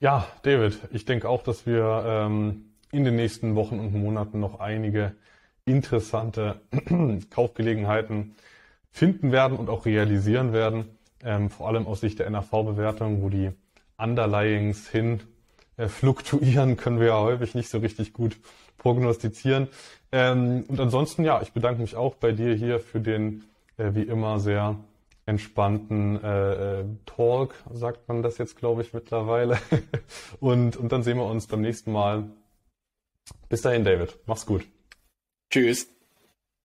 Ja, 0.00 0.30
David, 0.42 0.78
ich 0.92 1.04
denke 1.04 1.28
auch, 1.28 1.42
dass 1.42 1.64
wir 1.64 2.04
ähm, 2.06 2.72
in 2.90 3.04
den 3.04 3.16
nächsten 3.16 3.54
Wochen 3.54 3.78
und 3.78 3.94
Monaten 3.94 4.40
noch 4.40 4.58
einige 4.58 5.14
interessante 5.64 6.60
Kaufgelegenheiten 7.30 8.34
finden 8.90 9.30
werden 9.30 9.56
und 9.56 9.70
auch 9.70 9.86
realisieren 9.86 10.52
werden. 10.52 10.98
Ähm, 11.22 11.50
vor 11.50 11.68
allem 11.68 11.86
aus 11.86 12.00
Sicht 12.00 12.18
der 12.18 12.28
NAV-Bewertung, 12.30 13.22
wo 13.22 13.28
die 13.28 13.52
Underlyings 13.96 14.88
hin 14.88 15.20
fluktuieren, 15.88 16.76
können 16.76 17.00
wir 17.00 17.08
ja 17.08 17.20
häufig 17.20 17.54
nicht 17.54 17.68
so 17.68 17.78
richtig 17.78 18.12
gut 18.12 18.38
prognostizieren. 18.78 19.68
Ähm, 20.12 20.64
und 20.68 20.80
ansonsten, 20.80 21.24
ja, 21.24 21.42
ich 21.42 21.52
bedanke 21.52 21.80
mich 21.80 21.96
auch 21.96 22.14
bei 22.14 22.32
dir 22.32 22.54
hier 22.54 22.80
für 22.80 23.00
den, 23.00 23.44
äh, 23.76 23.94
wie 23.94 24.02
immer, 24.02 24.38
sehr 24.40 24.76
entspannten 25.26 26.22
äh, 26.22 26.80
äh 26.80 26.84
Talk, 27.04 27.54
sagt 27.72 28.08
man 28.08 28.22
das 28.22 28.38
jetzt, 28.38 28.56
glaube 28.56 28.82
ich, 28.82 28.92
mittlerweile. 28.92 29.58
und, 30.40 30.76
und 30.76 30.92
dann 30.92 31.02
sehen 31.02 31.18
wir 31.18 31.26
uns 31.26 31.46
beim 31.48 31.60
nächsten 31.60 31.92
Mal. 31.92 32.30
Bis 33.48 33.62
dahin, 33.62 33.84
David. 33.84 34.18
Mach's 34.26 34.46
gut. 34.46 34.64
Tschüss. 35.50 35.95